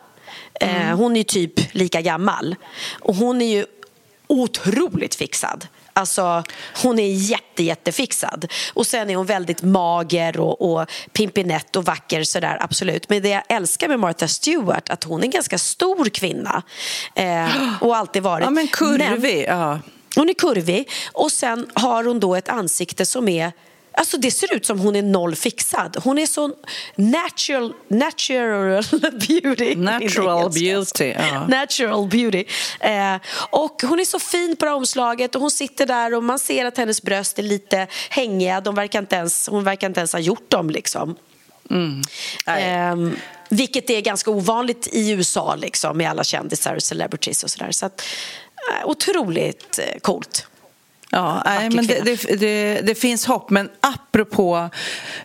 Eh, 0.61 0.97
hon 0.97 1.17
är 1.17 1.23
typ 1.23 1.75
lika 1.75 2.01
gammal. 2.01 2.57
Och 3.01 3.15
hon 3.15 3.43
är 3.43 3.47
ju 3.47 3.67
otroligt 4.27 5.15
fixad. 5.15 5.67
Alltså, 5.93 6.43
hon 6.83 6.99
är 6.99 7.13
jätte, 7.13 7.63
jättefixad. 7.63 8.53
Och 8.75 8.87
sen 8.87 9.11
är 9.11 9.17
hon 9.17 9.27
väldigt 9.27 9.63
mager 9.63 10.41
och, 10.41 10.73
och 10.73 10.91
pimpinett 11.13 11.77
och 11.77 11.85
vacker 11.85 12.25
sådär, 12.25 12.59
absolut. 12.61 13.09
Men 13.09 13.23
det 13.23 13.29
jag 13.29 13.43
älskar 13.49 13.89
med 13.89 14.01
Martha 14.01 14.29
Stewart 14.29 14.91
att 14.91 15.05
hon 15.05 15.21
är 15.21 15.25
en 15.25 15.31
ganska 15.31 15.59
stor 15.59 16.05
kvinna. 16.05 16.63
Eh, 17.15 17.49
och 17.81 17.97
alltid 17.97 18.23
varit. 18.23 18.45
Ja, 18.45 18.51
men 18.51 18.69
kurvig. 18.69 19.45
Ja. 19.49 19.79
Hon 20.17 20.29
är 20.29 20.35
kurvig 20.35 20.89
och 21.13 21.33
sen 21.33 21.71
har 21.75 22.05
hon 22.05 22.21
då 22.21 22.35
ett 22.35 22.49
ansikte 22.49 23.07
som 23.07 23.29
är 23.29 23.53
Alltså 23.93 24.17
det 24.17 24.31
ser 24.31 24.55
ut 24.55 24.67
som 24.67 24.81
hon 24.81 24.97
är 24.97 25.03
noll 25.03 25.37
fixad. 25.37 25.97
Hon 26.05 26.19
är 26.19 26.27
så 26.27 26.53
natural, 26.97 27.75
natural 27.89 28.85
beauty. 29.29 29.75
Natural 29.75 30.51
beauty, 30.51 31.05
ja. 31.05 31.47
Natural 31.47 32.09
beauty. 32.09 32.45
Eh, 32.81 33.17
och 33.51 33.83
hon 33.83 34.01
är 34.01 34.05
så 34.05 34.19
fin 34.19 34.57
på 34.57 34.65
det 34.65 34.71
här 34.71 34.77
omslaget 34.77 35.35
och 35.35 35.41
hon 35.41 35.51
sitter 35.51 35.87
där 35.87 36.15
och 36.15 36.25
man 36.25 36.39
ser 36.39 36.65
att 36.65 36.77
hennes 36.77 37.03
bröst 37.03 37.39
är 37.39 37.43
lite 37.43 37.87
hängiga. 38.11 38.61
De 38.61 38.75
verkar 38.75 38.99
inte 38.99 39.17
ens, 39.17 39.49
hon 39.49 39.65
verkar 39.65 39.87
inte 39.87 40.01
ens 40.01 40.13
ha 40.13 40.21
gjort 40.21 40.51
dem 40.51 40.71
liksom. 40.71 41.17
Eh, 42.47 42.97
vilket 43.49 43.91
är 43.91 44.01
ganska 44.01 44.31
ovanligt 44.31 44.89
i 44.93 45.11
USA 45.11 45.55
liksom, 45.55 45.97
med 45.97 46.11
alla 46.11 46.25
kändisar 46.25 46.75
och 46.75 46.83
celebrities 46.83 47.45
och 47.45 47.51
sådär. 47.51 47.73
Så 47.73 47.87
att, 47.87 48.03
eh, 48.71 48.89
otroligt 48.89 49.79
eh, 49.79 50.01
coolt. 50.01 50.47
Ja, 51.13 51.43
nej, 51.45 51.71
men 51.71 51.87
det, 51.87 52.01
det, 52.01 52.41
det, 52.41 52.81
det 52.81 52.95
finns 52.95 53.27
hopp. 53.27 53.51
Men 53.51 53.69
apropå 53.81 54.69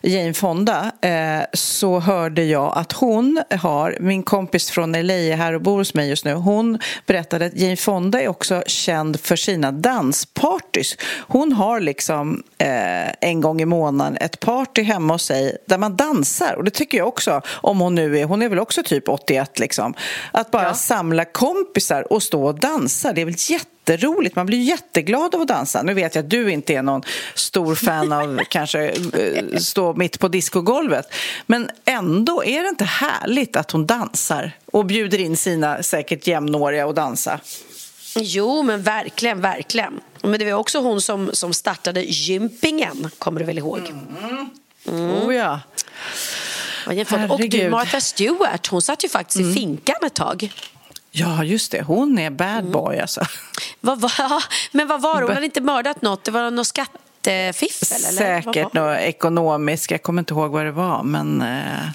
Jane 0.01 0.33
Fonda 0.33 0.91
eh, 1.01 1.41
så 1.53 1.99
hörde 1.99 2.43
jag 2.43 2.73
att 2.75 2.91
hon 2.91 3.41
har, 3.51 3.97
min 3.99 4.23
kompis 4.23 4.69
från 4.69 4.91
LA 4.91 5.13
är 5.13 5.35
här 5.35 5.53
och 5.53 5.61
bor 5.61 5.77
hos 5.77 5.93
mig 5.93 6.09
just 6.09 6.25
nu, 6.25 6.33
hon 6.33 6.79
berättade 7.05 7.45
att 7.45 7.57
Jane 7.57 7.75
Fonda 7.75 8.21
är 8.21 8.27
också 8.27 8.63
känd 8.67 9.19
för 9.19 9.35
sina 9.35 9.71
danspartys. 9.71 10.97
Hon 11.27 11.51
har 11.51 11.79
liksom 11.79 12.43
eh, 12.57 13.29
en 13.29 13.41
gång 13.41 13.61
i 13.61 13.65
månaden 13.65 14.17
ett 14.21 14.39
party 14.39 14.83
hemma 14.83 15.13
hos 15.13 15.25
sig 15.25 15.57
där 15.65 15.77
man 15.77 15.95
dansar. 15.95 16.53
Och 16.53 16.63
det 16.63 16.71
tycker 16.71 16.97
jag 16.97 17.07
också, 17.07 17.41
om 17.47 17.79
hon 17.79 17.95
nu 17.95 18.19
är, 18.19 18.25
hon 18.25 18.41
är 18.41 18.49
väl 18.49 18.59
också 18.59 18.83
typ 18.83 19.09
81 19.09 19.59
liksom. 19.59 19.93
Att 20.31 20.51
bara 20.51 20.73
samla 20.73 21.25
kompisar 21.25 22.13
och 22.13 22.23
stå 22.23 22.43
och 22.45 22.59
dansa, 22.59 23.13
det 23.13 23.21
är 23.21 23.25
väl 23.25 23.35
jätte 23.37 23.74
jätteroligt. 23.89 24.35
Man 24.35 24.45
blir 24.45 24.61
jätteglad 24.61 25.35
av 25.35 25.41
att 25.41 25.47
dansa. 25.47 25.83
Nu 25.83 25.93
vet 25.93 26.15
jag 26.15 26.23
att 26.23 26.29
du 26.29 26.51
inte 26.51 26.73
är 26.73 26.81
någon 26.81 27.01
stor 27.35 27.75
fan 27.75 28.11
av 28.11 28.39
kanske 28.49 28.89
eh, 28.89 29.57
stå 29.57 29.93
mitt 29.93 30.19
på 30.19 30.27
discogolvet. 30.27 31.13
Men 31.45 31.69
ändå 31.85 32.43
är 32.43 32.63
det 32.63 32.69
inte 32.69 32.85
härligt 32.85 33.55
att 33.55 33.71
hon 33.71 33.85
dansar 33.85 34.51
och 34.65 34.85
bjuder 34.85 35.17
in 35.17 35.37
sina 35.37 35.83
säkert 35.83 36.27
jämnåriga 36.27 36.87
att 36.87 36.95
dansa. 36.95 37.39
Jo, 38.19 38.63
men 38.63 38.81
verkligen, 38.81 39.41
verkligen. 39.41 39.99
Men 40.21 40.39
det 40.39 40.45
var 40.45 40.59
också 40.59 40.79
hon 40.79 41.01
som, 41.01 41.29
som 41.33 41.53
startade 41.53 42.01
gympingen, 42.01 43.09
kommer 43.19 43.39
du 43.39 43.45
väl 43.45 43.57
ihåg? 43.57 43.91
Mm. 44.87 45.11
Oh 45.11 45.35
ja. 45.35 45.59
Och 47.29 47.49
du. 47.49 47.69
Martha 47.69 48.01
Stewart, 48.01 48.67
hon 48.67 48.81
satt 48.81 49.03
ju 49.03 49.09
faktiskt 49.09 49.39
i 49.39 49.53
finkan 49.53 49.95
ett 50.05 50.13
tag. 50.13 50.51
Ja, 51.17 51.43
just 51.43 51.71
det. 51.71 51.81
Hon 51.81 52.19
är 52.19 52.29
bad 52.29 52.65
boy 52.71 52.99
alltså. 52.99 53.21
Vad 53.81 54.01
var, 54.01 54.43
men 54.71 54.87
vad 54.87 55.01
var 55.01 55.15
det? 55.15 55.25
Hon 55.25 55.33
hade 55.33 55.45
inte 55.45 55.61
mördat 55.61 56.01
något? 56.01 56.23
Det 56.23 56.31
var 56.31 56.51
något 56.51 56.67
skattefiffel? 56.67 57.97
Eller? 58.07 58.17
Säkert 58.17 58.73
något 58.73 58.97
ekonomiskt. 58.99 59.91
Jag 59.91 60.03
kommer 60.03 60.21
inte 60.21 60.33
ihåg 60.33 60.51
vad 60.51 60.65
det 60.65 60.71
var, 60.71 61.03
men... 61.03 61.41
eh, 61.41 61.89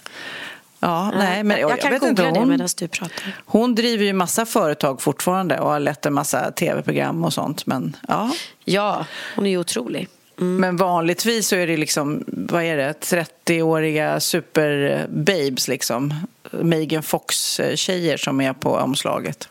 Ja, 0.83 1.11
nej, 1.17 1.45
men 1.45 1.61
jag, 1.61 1.81
kan 1.81 1.91
vet 1.91 2.01
googla 2.01 2.11
inte, 2.11 2.23
det 2.23 2.39
hon, 2.41 2.49
medan 2.49 2.69
du 2.77 2.89
pratar. 2.89 3.37
hon 3.47 3.75
driver 3.75 4.05
ju 4.05 4.13
massa 4.13 4.47
företag 4.47 5.03
fortfarande 5.03 5.61
och 5.61 5.71
har 5.71 5.81
lett 5.81 6.07
en 6.07 6.13
massa 6.15 6.51
tv-program 6.51 7.25
och 7.25 7.33
sånt. 7.33 7.67
Men 7.67 7.97
ja, 8.09 8.31
Ja, 8.65 9.07
hon 9.37 9.47
är 9.47 9.51
ju 9.51 9.59
otrolig. 9.59 10.09
Mm. 10.41 10.57
Men 10.57 10.77
vanligtvis 10.77 11.49
så 11.49 11.57
är 11.57 11.67
det 11.67 11.77
liksom, 11.77 12.25
vad 12.27 12.63
är 12.63 12.77
det, 12.77 12.95
30-åriga 13.01 14.21
superbabes 14.21 15.69
liksom. 15.69 16.15
Megan 16.51 17.03
Fox-tjejer 17.03 18.17
som 18.17 18.41
är 18.41 18.53
på 18.53 18.75
omslaget. 18.75 19.49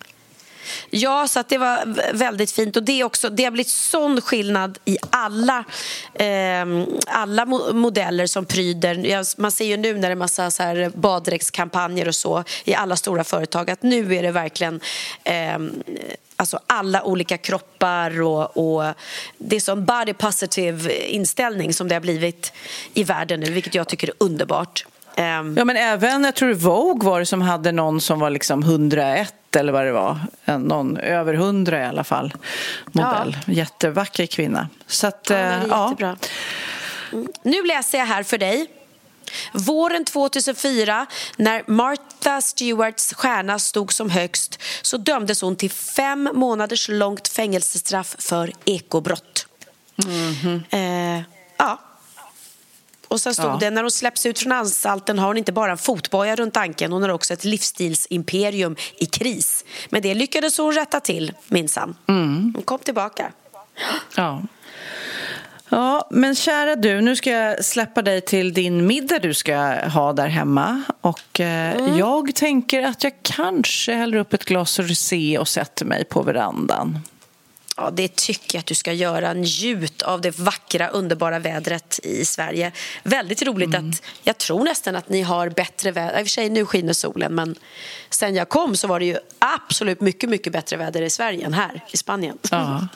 Ja, 0.89 1.27
så 1.27 1.39
att 1.39 1.49
det 1.49 1.57
var 1.57 1.95
väldigt 2.13 2.51
fint. 2.51 2.75
Och 2.75 2.83
det, 2.83 3.03
också, 3.03 3.29
det 3.29 3.43
har 3.43 3.51
blivit 3.51 3.69
sån 3.69 4.21
skillnad 4.21 4.77
i 4.85 4.97
alla, 5.09 5.63
eh, 6.13 6.65
alla 7.07 7.45
modeller 7.73 8.27
som 8.27 8.45
pryder. 8.45 9.41
Man 9.41 9.51
ser 9.51 9.65
ju 9.65 9.77
nu 9.77 9.93
när 9.93 10.01
det 10.01 10.13
är 10.13 10.15
massa 10.15 10.51
så 10.51 10.63
här 10.63 10.91
baddräktskampanjer 10.95 12.07
och 12.07 12.15
så 12.15 12.43
i 12.63 12.73
alla 12.75 12.95
stora 12.95 13.23
företag 13.23 13.71
att 13.71 13.83
nu 13.83 14.15
är 14.15 14.23
det 14.23 14.31
verkligen 14.31 14.79
eh, 15.23 15.57
alltså 16.35 16.59
alla 16.67 17.03
olika 17.03 17.37
kroppar 17.37 18.21
och, 18.21 18.57
och 18.57 18.93
det 19.37 19.55
är 19.55 19.59
sån 19.59 19.85
body 19.85 20.13
positive 20.13 21.07
inställning 21.07 21.73
som 21.73 21.87
det 21.87 21.95
har 21.95 21.99
blivit 22.01 22.53
i 22.93 23.03
världen 23.03 23.39
nu, 23.39 23.51
vilket 23.51 23.75
jag 23.75 23.87
tycker 23.87 24.07
är 24.07 24.13
underbart. 24.17 24.85
Ehm. 25.15 25.57
Ja, 25.57 25.65
men 25.65 25.77
även, 25.77 26.23
jag 26.23 26.35
tror 26.35 26.53
Vogue 26.53 27.09
var 27.09 27.19
det 27.19 27.25
som 27.25 27.41
hade 27.41 27.71
någon 27.71 28.01
som 28.01 28.19
var 28.19 28.29
liksom 28.29 28.63
101 28.63 29.33
eller 29.55 29.71
vad 29.71 29.85
det 29.85 29.91
var. 29.91 30.19
En- 30.45 30.61
Någon 30.61 30.97
över 30.97 31.33
100 31.33 31.79
i 31.81 31.85
alla 31.85 32.03
fall, 32.03 32.33
modell. 32.91 33.37
Jättevacker 33.47 34.25
kvinna. 34.25 34.69
Så 34.87 35.07
att, 35.07 35.27
Ja, 35.29 35.35
den 35.35 35.61
eh, 35.61 35.67
ja. 35.69 35.85
jättebra. 35.89 36.17
Mm. 37.13 37.27
Nu 37.43 37.65
läser 37.65 37.97
jag 37.97 38.05
här 38.05 38.23
för 38.23 38.37
dig. 38.37 38.67
Våren 39.53 40.05
2004, 40.05 41.05
när 41.37 41.63
Martha 41.67 42.41
Stewarts 42.41 43.13
stjärna 43.13 43.59
stod 43.59 43.93
som 43.93 44.09
högst 44.09 44.59
så 44.81 44.97
dömdes 44.97 45.41
hon 45.41 45.55
till 45.55 45.71
fem 45.71 46.29
månaders 46.33 46.89
långt 46.89 47.27
fängelsestraff 47.27 48.15
för 48.19 48.51
ekobrott. 48.65 49.45
Eh, 50.69 51.21
ja. 51.57 51.79
Och 53.09 53.21
sen 53.21 53.33
stod 53.33 53.45
Ja. 53.45 53.57
det, 53.59 53.69
när 53.69 53.81
hon 53.81 53.91
släpps 53.91 54.25
ut 54.25 54.39
från 54.39 54.51
anstalten 54.51 55.19
har 55.19 55.27
hon 55.27 55.37
inte 55.37 55.51
bara 55.51 55.71
en 55.71 55.77
fotboja 55.77 56.35
runt 56.35 56.57
ankeln, 56.57 56.93
hon 56.93 57.01
har 57.01 57.09
också 57.09 57.33
ett 57.33 57.43
livsstilsimperium 57.45 58.75
i 58.97 59.05
kris. 59.05 59.65
Men 59.89 60.01
det 60.01 60.13
lyckades 60.13 60.57
hon 60.57 60.73
rätta 60.73 60.99
till, 60.99 61.33
minsann. 61.47 61.95
Hon 62.07 62.61
kom 62.65 62.79
tillbaka. 62.79 63.31
Ja. 64.15 64.41
Ja, 65.71 66.07
men 66.11 66.35
kära 66.35 66.75
du, 66.75 67.01
nu 67.01 67.15
ska 67.15 67.29
jag 67.31 67.65
släppa 67.65 68.01
dig 68.01 68.21
till 68.21 68.53
din 68.53 68.87
middag 68.87 69.19
du 69.19 69.33
ska 69.33 69.55
ha 69.87 70.13
där 70.13 70.27
hemma. 70.27 70.81
Och 71.01 71.39
eh, 71.39 71.97
jag 71.97 72.35
tänker 72.35 72.83
att 72.83 73.03
jag 73.03 73.13
kanske 73.21 73.93
häller 73.93 74.17
upp 74.17 74.33
ett 74.33 74.45
glas 74.45 74.79
rosé 74.79 75.37
och 75.37 75.47
sätter 75.47 75.85
mig 75.85 76.05
på 76.05 76.21
verandan. 76.21 76.99
Ja, 77.81 77.89
det 77.91 78.15
tycker 78.15 78.55
jag 78.55 78.59
att 78.59 78.65
du 78.65 78.75
ska 78.75 78.93
göra. 78.93 79.33
Njut 79.33 80.01
av 80.01 80.21
det 80.21 80.39
vackra, 80.39 80.87
underbara 80.87 81.39
vädret 81.39 81.99
i 82.03 82.25
Sverige. 82.25 82.71
Väldigt 83.03 83.41
roligt 83.41 83.75
att 83.75 84.01
jag 84.23 84.37
tror 84.37 84.63
nästan 84.63 84.95
att 84.95 85.09
ni 85.09 85.21
har 85.21 85.49
bättre 85.49 85.91
väder. 85.91 86.19
I 86.19 86.23
och 86.23 86.25
för 86.27 86.29
sig, 86.29 86.49
nu 86.49 86.65
skiner 86.65 86.93
solen, 86.93 87.35
men 87.35 87.55
sen 88.09 88.35
jag 88.35 88.49
kom 88.49 88.75
så 88.75 88.87
var 88.87 88.99
det 88.99 89.05
ju 89.05 89.17
absolut 89.39 90.01
mycket, 90.01 90.29
mycket 90.29 90.53
bättre 90.53 90.77
väder 90.77 91.01
i 91.01 91.09
Sverige 91.09 91.45
än 91.45 91.53
här 91.53 91.85
i 91.91 91.97
Spanien. 91.97 92.37
Ja. 92.51 92.87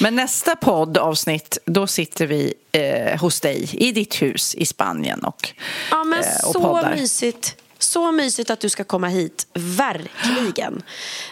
Men 0.00 0.16
nästa 0.16 0.56
poddavsnitt, 0.56 1.58
då 1.64 1.86
sitter 1.86 2.26
vi 2.26 2.54
eh, 2.72 3.20
hos 3.20 3.40
dig 3.40 3.68
i 3.72 3.92
ditt 3.92 4.22
hus 4.22 4.54
i 4.54 4.66
Spanien 4.66 5.24
och, 5.24 5.48
Ja, 5.90 6.04
men 6.04 6.20
eh, 6.20 6.26
och 6.46 6.52
så 6.52 6.60
poddar. 6.60 6.94
mysigt. 6.96 7.56
Så 7.84 8.12
mysigt 8.12 8.50
att 8.50 8.60
du 8.60 8.68
ska 8.68 8.84
komma 8.84 9.08
hit, 9.08 9.46
verkligen. 9.54 10.82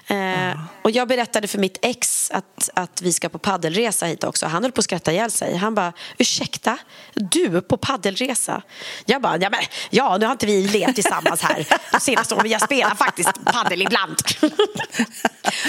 Eh, 0.07 0.61
och 0.83 0.91
jag 0.91 1.09
berättade 1.09 1.49
för 1.49 1.59
mitt 1.59 1.79
ex 1.83 2.31
att, 2.31 2.71
att 2.75 3.03
vi 3.03 3.13
ska 3.13 3.29
på 3.29 3.39
paddelresa 3.39 4.07
hit 4.07 4.25
också. 4.25 4.47
Han 4.47 4.63
höll 4.63 4.73
på 4.73 4.79
att 4.79 4.85
skratta 4.85 5.13
ihjäl 5.13 5.31
sig. 5.31 5.57
Han 5.57 5.75
bara, 5.75 5.93
ursäkta, 6.19 6.79
du 7.15 7.61
på 7.61 7.77
paddelresa? 7.77 8.63
Jag 9.05 9.23
bara, 9.23 9.39
ja, 9.39 9.51
men, 9.51 9.61
ja 9.91 10.17
nu 10.19 10.27
har 10.27 10.33
inte 10.33 10.47
vi 10.47 10.69
levt 10.69 10.95
tillsammans 10.95 11.43
här 11.43 11.67
de 11.93 12.01
senaste 12.01 12.35
åren. 12.35 12.51
Jag 12.51 12.63
spelar 12.63 12.95
faktiskt 12.95 13.45
paddel 13.45 13.83
ibland. 13.83 14.17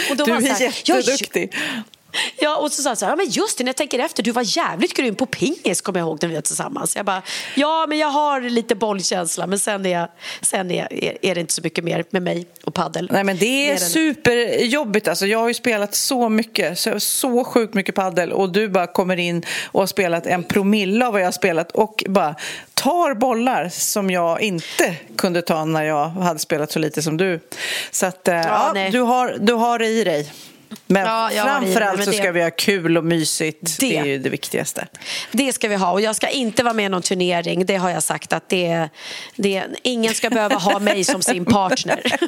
och 0.10 0.18
då 0.18 0.26
Du 0.26 0.32
är 0.32 0.42
så 0.42 0.64
här, 0.64 0.76
"Ja, 0.86 0.96
jätteduktig. 1.00 1.56
Ja, 2.38 2.58
och 2.58 2.72
så 2.72 2.82
sa 2.82 2.90
han 2.90 2.98
så 2.98 3.06
här, 3.06 3.12
ja, 3.12 3.16
men 3.16 3.30
just 3.30 3.58
det, 3.58 3.64
när 3.64 3.70
jag 3.70 3.76
tänker 3.76 4.00
efter, 4.00 4.24
du 4.24 4.32
var 4.32 4.58
jävligt 4.58 4.94
grym 4.94 5.16
på 5.16 5.26
pingis 5.26 5.82
kommer 5.82 6.00
jag 6.00 6.08
ihåg 6.08 6.20
när 6.22 6.30
vi 6.30 6.36
var 6.36 6.42
tillsammans. 6.42 6.96
Jag 6.96 7.06
bara, 7.06 7.22
ja 7.56 7.86
men 7.90 7.98
jag 7.98 8.08
har 8.08 8.42
lite 8.42 8.76
bollkänsla 8.76 9.48
men 9.48 9.60
sen, 9.60 9.86
är, 9.86 9.90
jag, 9.90 10.08
sen 10.42 10.72
är, 10.72 10.94
är, 10.94 11.18
är 11.22 11.36
det 11.36 11.42
inte 11.42 11.54
så 11.54 11.62
mycket 11.62 11.84
mer 11.84 12.06
med 12.10 12.22
mig 12.22 12.48
och 12.64 12.74
paddel. 12.74 13.10
Nej, 13.12 13.24
men 13.24 13.38
det 13.38 13.72
är 13.72 13.78
superjobbigt. 13.78 15.08
Alltså, 15.08 15.26
jag 15.26 15.40
har 15.40 15.48
ju 15.48 15.54
spelat 15.54 15.96
så 15.96 16.30
mycket, 16.30 16.80
så, 16.80 17.00
så 17.00 17.44
sjukt 17.44 17.74
mycket 17.74 17.96
paddel 17.96 18.32
och 18.32 18.52
du 18.52 18.70
bara 18.70 18.88
kommer 18.88 19.18
in 19.18 19.46
och 19.66 19.80
har 19.80 19.88
spelat 19.88 20.26
en 20.26 20.44
promille 20.44 21.06
av 21.06 21.14
vad 21.14 21.22
jag 21.22 21.28
har 21.28 21.32
spelat 21.32 21.72
och 21.72 22.04
bara 22.08 22.36
tar 22.74 23.14
bollar 23.14 23.70
som 23.70 24.10
jag 24.10 24.42
inte 24.42 24.96
kunde 25.18 25.42
ta 25.42 25.66
när 25.66 25.84
jag 25.84 26.10
hade 26.10 26.40
spelat 26.40 26.72
så 26.72 26.80
lite 26.80 27.02
som 27.02 27.18
du. 27.18 27.40
Så 27.92 28.06
att, 28.06 28.28
eh, 28.28 28.36
ja, 28.36 28.72
nej. 28.74 28.92
du, 28.92 29.00
har, 29.00 29.38
du 29.40 29.54
har 29.54 29.80
det 29.80 29.88
i 29.88 30.04
dig. 30.04 30.32
Men 30.88 31.06
Ja, 31.06 31.30
framförallt 31.44 32.04
så 32.06 32.12
ska 32.14 32.32
vi 32.32 32.44
ha 32.44 32.52
kul 32.52 32.98
och 32.98 33.04
mysigt. 33.06 33.80
Det, 33.80 33.90
Det- 33.90 33.98
är 33.98 34.06
ju 34.06 34.18
det 34.18 34.30
viktigaste. 34.30 34.88
Det 35.32 35.54
ska 35.54 35.68
vi 35.68 35.76
ha 35.76 35.92
och 35.92 36.02
jag 36.02 36.16
ska 36.16 36.28
inte 36.30 36.64
vara 36.64 36.74
med 36.74 36.86
i 36.86 36.90
någon 36.90 37.02
turnering. 37.02 37.66
Det 37.66 37.76
har 37.76 37.90
jag 37.90 38.04
sagt 38.04 38.34
att 38.34 38.50
det, 38.50 38.90
det, 39.36 39.64
ingen 39.84 40.14
ska 40.14 40.30
behöva 40.30 40.56
ha 40.56 40.80
mig 40.80 41.04
som 41.04 41.22
sin 41.22 41.46
partner. 41.46 42.02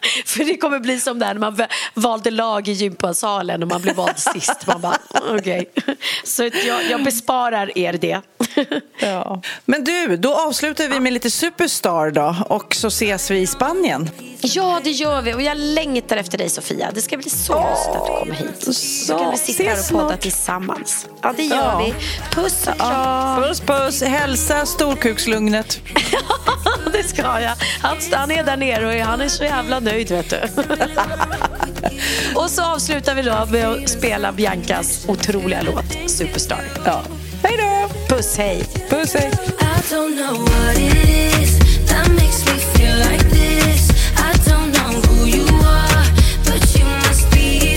För 0.26 0.44
det 0.44 0.56
kommer 0.56 0.78
bli 0.78 1.00
som 1.00 1.18
där 1.18 1.34
när 1.34 1.40
man 1.40 1.58
valde 1.94 2.30
lag 2.30 2.68
i 2.68 2.72
gympasalen 2.72 3.62
och 3.62 3.68
man 3.68 3.82
blev 3.82 3.96
vald 3.96 4.18
sist. 4.18 4.66
Man 4.66 4.80
bara, 4.80 4.96
okej. 5.30 5.70
Så 6.24 6.42
jag, 6.42 6.90
jag 6.90 7.04
besparar 7.04 7.78
er 7.78 7.92
det. 7.92 8.20
Ja. 9.02 9.42
Men 9.64 9.84
du, 9.84 10.16
då 10.16 10.34
avslutar 10.34 10.88
vi 10.88 11.00
med 11.00 11.12
lite 11.12 11.30
Superstar 11.30 12.10
då 12.10 12.36
och 12.48 12.74
så 12.74 12.86
ses 12.86 13.30
vi 13.30 13.38
i 13.38 13.46
Spanien. 13.46 14.10
Ja, 14.40 14.80
det 14.84 14.90
gör 14.90 15.22
vi. 15.22 15.34
Och 15.34 15.42
jag 15.42 15.56
längtar 15.58 16.16
efter 16.16 16.38
dig, 16.38 16.48
Sofia. 16.48 16.90
Det 16.94 17.02
ska 17.02 17.16
bli 17.16 17.30
så 17.30 17.52
mysigt 17.54 17.96
att 17.96 18.06
du 18.06 18.12
kommer 18.18 18.34
hit. 18.34 18.76
Så 18.76 19.18
kan 19.18 19.30
vi 19.30 19.36
sitta 19.38 19.62
här 19.70 19.78
och 19.78 19.88
podda 19.90 20.08
snart. 20.08 20.20
tillsammans. 20.20 21.06
Ja, 21.22 21.32
det 21.36 21.42
gör 21.42 21.56
Ja. 21.56 21.78
vi. 21.84 21.94
Puss 22.34 22.66
och 22.68 22.76
kram. 22.78 23.42
Puss 23.42 23.60
puss, 23.60 24.02
hälsa 24.02 24.66
storkukslugnet. 24.66 25.80
Det 26.92 27.02
ska 27.02 27.22
jag. 27.22 27.52
Han, 27.82 27.96
han 28.12 28.30
är 28.30 28.44
där 28.44 28.56
nere 28.56 28.86
och 29.00 29.06
han 29.06 29.20
är 29.20 29.28
så 29.28 29.44
jävla 29.44 29.80
nöjd, 29.80 29.89
vet 29.98 30.30
du. 30.30 30.36
och 32.34 32.50
så 32.50 32.62
avslutar 32.62 33.14
vi 33.14 33.22
då 33.22 33.46
med 33.50 33.68
att 33.68 33.88
spela 33.88 34.32
Biancas 34.32 35.04
otroliga 35.08 35.62
låt 35.62 36.10
Superstar. 36.10 36.64
Ja. 36.84 37.02
Hej 37.42 37.56
då! 37.58 38.14
Puss, 38.16 38.36
hej. 38.36 38.64
Puss, 38.90 39.14
hej. 39.14 39.30
Feel 42.80 42.96
like 42.98 43.24
this. 43.30 43.90
I 44.16 44.32
don't 44.48 44.72
know 44.72 45.00
who 45.06 45.26
you 45.26 45.46
are, 45.64 46.04
but 46.44 46.60
you 46.76 46.84
must 46.84 47.30
be 47.30 47.76